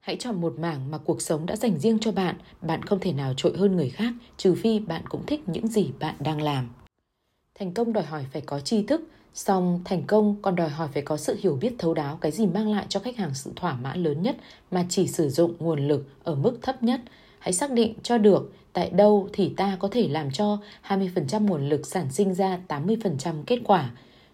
Hãy 0.00 0.16
chọn 0.16 0.40
một 0.40 0.58
mảng 0.58 0.90
mà 0.90 0.98
cuộc 0.98 1.22
sống 1.22 1.46
đã 1.46 1.56
dành 1.56 1.78
riêng 1.78 1.98
cho 1.98 2.12
bạn. 2.12 2.36
Bạn 2.62 2.82
không 2.82 3.00
thể 3.00 3.12
nào 3.12 3.34
trội 3.36 3.56
hơn 3.56 3.76
người 3.76 3.90
khác, 3.90 4.12
trừ 4.36 4.54
phi 4.54 4.78
bạn 4.78 5.02
cũng 5.08 5.26
thích 5.26 5.48
những 5.48 5.68
gì 5.68 5.90
bạn 6.00 6.14
đang 6.18 6.42
làm. 6.42 6.68
Thành 7.54 7.74
công 7.74 7.92
đòi 7.92 8.04
hỏi 8.04 8.26
phải 8.32 8.42
có 8.42 8.60
tri 8.60 8.82
thức, 8.82 9.00
Song 9.36 9.80
thành 9.84 10.02
công 10.06 10.36
còn 10.42 10.56
đòi 10.56 10.68
hỏi 10.68 10.88
phải 10.92 11.02
có 11.02 11.16
sự 11.16 11.36
hiểu 11.40 11.58
biết 11.60 11.74
thấu 11.78 11.94
đáo 11.94 12.18
cái 12.20 12.32
gì 12.32 12.46
mang 12.46 12.72
lại 12.72 12.86
cho 12.88 13.00
khách 13.00 13.16
hàng 13.16 13.34
sự 13.34 13.50
thỏa 13.56 13.74
mãn 13.74 14.02
lớn 14.02 14.22
nhất 14.22 14.36
mà 14.70 14.86
chỉ 14.88 15.06
sử 15.06 15.28
dụng 15.28 15.54
nguồn 15.58 15.88
lực 15.88 16.04
ở 16.24 16.34
mức 16.34 16.58
thấp 16.62 16.82
nhất. 16.82 17.00
Hãy 17.46 17.52
xác 17.52 17.72
định 17.72 17.94
cho 18.02 18.18
được 18.18 18.52
tại 18.72 18.90
đâu 18.90 19.28
thì 19.32 19.52
ta 19.56 19.76
có 19.80 19.88
thể 19.88 20.08
làm 20.08 20.30
cho 20.30 20.58
20% 20.88 21.46
nguồn 21.46 21.68
lực 21.68 21.86
sản 21.86 22.10
sinh 22.10 22.34
ra 22.34 22.58
80% 22.68 23.42
kết 23.46 23.58
quả. 23.64 23.90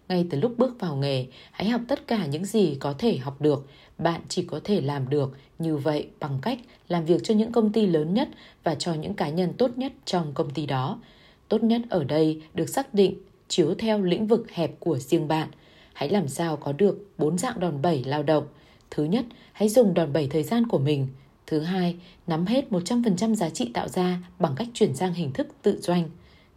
Ngay 0.09 0.27
từ 0.29 0.39
lúc 0.39 0.53
bước 0.57 0.79
vào 0.79 0.95
nghề, 0.95 1.25
hãy 1.51 1.69
học 1.69 1.81
tất 1.87 2.07
cả 2.07 2.25
những 2.25 2.45
gì 2.45 2.77
có 2.79 2.93
thể 2.97 3.17
học 3.17 3.41
được. 3.41 3.67
Bạn 3.97 4.21
chỉ 4.29 4.45
có 4.45 4.59
thể 4.63 4.81
làm 4.81 5.09
được 5.09 5.37
như 5.59 5.77
vậy 5.77 6.07
bằng 6.19 6.39
cách 6.41 6.59
làm 6.87 7.05
việc 7.05 7.23
cho 7.23 7.33
những 7.33 7.51
công 7.51 7.71
ty 7.71 7.85
lớn 7.85 8.13
nhất 8.13 8.29
và 8.63 8.75
cho 8.75 8.93
những 8.93 9.13
cá 9.13 9.29
nhân 9.29 9.53
tốt 9.57 9.71
nhất 9.75 9.93
trong 10.05 10.33
công 10.33 10.49
ty 10.49 10.65
đó. 10.65 10.99
Tốt 11.47 11.63
nhất 11.63 11.81
ở 11.89 12.03
đây 12.03 12.41
được 12.53 12.69
xác 12.69 12.93
định 12.93 13.17
chiếu 13.47 13.75
theo 13.75 14.01
lĩnh 14.01 14.27
vực 14.27 14.51
hẹp 14.51 14.79
của 14.79 14.97
riêng 14.97 15.27
bạn. 15.27 15.47
Hãy 15.93 16.09
làm 16.09 16.27
sao 16.27 16.57
có 16.57 16.71
được 16.71 17.07
bốn 17.17 17.37
dạng 17.37 17.59
đòn 17.59 17.81
bẩy 17.81 18.03
lao 18.03 18.23
động. 18.23 18.47
Thứ 18.91 19.03
nhất, 19.03 19.25
hãy 19.51 19.69
dùng 19.69 19.93
đòn 19.93 20.13
bẩy 20.13 20.27
thời 20.27 20.43
gian 20.43 20.67
của 20.67 20.79
mình. 20.79 21.07
Thứ 21.47 21.59
hai, 21.59 21.95
nắm 22.27 22.45
hết 22.45 22.65
100% 22.69 23.35
giá 23.35 23.49
trị 23.49 23.71
tạo 23.73 23.87
ra 23.87 24.19
bằng 24.39 24.53
cách 24.55 24.67
chuyển 24.73 24.95
sang 24.95 25.13
hình 25.13 25.31
thức 25.31 25.47
tự 25.61 25.81
doanh. 25.81 26.09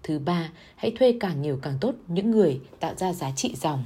Thứ 0.03 0.18
ba, 0.18 0.51
hãy 0.76 0.93
thuê 0.99 1.16
càng 1.20 1.43
nhiều 1.43 1.59
càng 1.62 1.78
tốt 1.80 1.95
những 2.09 2.30
người 2.30 2.61
tạo 2.80 2.95
ra 2.95 3.12
giá 3.12 3.30
trị 3.37 3.55
dòng. 3.57 3.84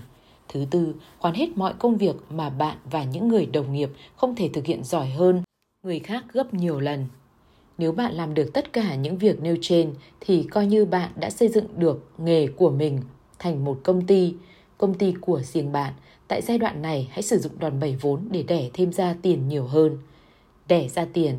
Thứ 0.49 0.65
tư, 0.71 0.95
hoàn 1.19 1.35
hết 1.35 1.49
mọi 1.57 1.75
công 1.79 1.97
việc 1.97 2.17
mà 2.31 2.51
bạn 2.51 2.77
và 2.85 3.05
những 3.05 3.29
người 3.29 3.47
đồng 3.47 3.73
nghiệp 3.73 3.91
không 4.17 4.35
thể 4.35 4.51
thực 4.53 4.67
hiện 4.67 4.85
giỏi 4.85 5.11
hơn 5.11 5.43
người 5.83 5.99
khác 5.99 6.25
gấp 6.33 6.55
nhiều 6.55 6.81
lần. 6.81 7.07
Nếu 7.79 7.93
bạn 7.93 8.15
làm 8.15 8.35
được 8.35 8.51
tất 8.55 8.73
cả 8.73 8.95
những 8.95 9.19
việc 9.19 9.43
nêu 9.43 9.57
trên 9.61 9.95
thì 10.21 10.43
coi 10.51 10.67
như 10.67 10.85
bạn 10.85 11.11
đã 11.17 11.31
xây 11.31 11.49
dựng 11.49 11.67
được 11.77 12.09
nghề 12.19 12.47
của 12.47 12.71
mình 12.71 13.01
thành 13.39 13.65
một 13.65 13.81
công 13.83 14.07
ty, 14.07 14.35
công 14.79 14.95
ty 14.95 15.15
của 15.21 15.41
riêng 15.43 15.73
bạn. 15.73 15.93
Tại 16.29 16.43
giai 16.43 16.59
đoạn 16.59 16.83
này 16.83 17.09
hãy 17.11 17.23
sử 17.23 17.39
dụng 17.39 17.59
đòn 17.59 17.81
bẩy 17.81 17.97
vốn 18.01 18.29
để 18.31 18.43
đẻ 18.43 18.71
thêm 18.73 18.93
ra 18.93 19.15
tiền 19.23 19.49
nhiều 19.49 19.65
hơn. 19.65 19.99
Đẻ 20.71 20.89
ra 20.89 21.07
tiền. 21.13 21.39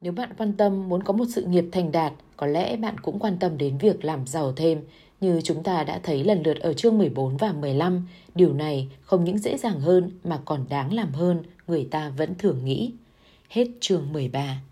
Nếu 0.00 0.12
bạn 0.12 0.30
quan 0.38 0.52
tâm 0.52 0.88
muốn 0.88 1.02
có 1.02 1.12
một 1.12 1.24
sự 1.28 1.44
nghiệp 1.44 1.64
thành 1.72 1.92
đạt, 1.92 2.12
có 2.36 2.46
lẽ 2.46 2.76
bạn 2.76 3.00
cũng 3.00 3.18
quan 3.18 3.36
tâm 3.40 3.58
đến 3.58 3.78
việc 3.78 4.04
làm 4.04 4.26
giàu 4.26 4.52
thêm. 4.52 4.80
Như 5.20 5.40
chúng 5.44 5.62
ta 5.62 5.84
đã 5.84 6.00
thấy 6.02 6.24
lần 6.24 6.42
lượt 6.42 6.60
ở 6.60 6.72
chương 6.72 6.98
14 6.98 7.36
và 7.36 7.52
15, 7.52 8.08
điều 8.34 8.52
này 8.52 8.88
không 9.02 9.24
những 9.24 9.38
dễ 9.38 9.58
dàng 9.58 9.80
hơn 9.80 10.10
mà 10.24 10.40
còn 10.44 10.64
đáng 10.68 10.94
làm 10.94 11.12
hơn, 11.12 11.42
người 11.66 11.88
ta 11.90 12.12
vẫn 12.16 12.34
thường 12.38 12.64
nghĩ. 12.64 12.92
Hết 13.48 13.66
chương 13.80 14.12
13 14.12 14.62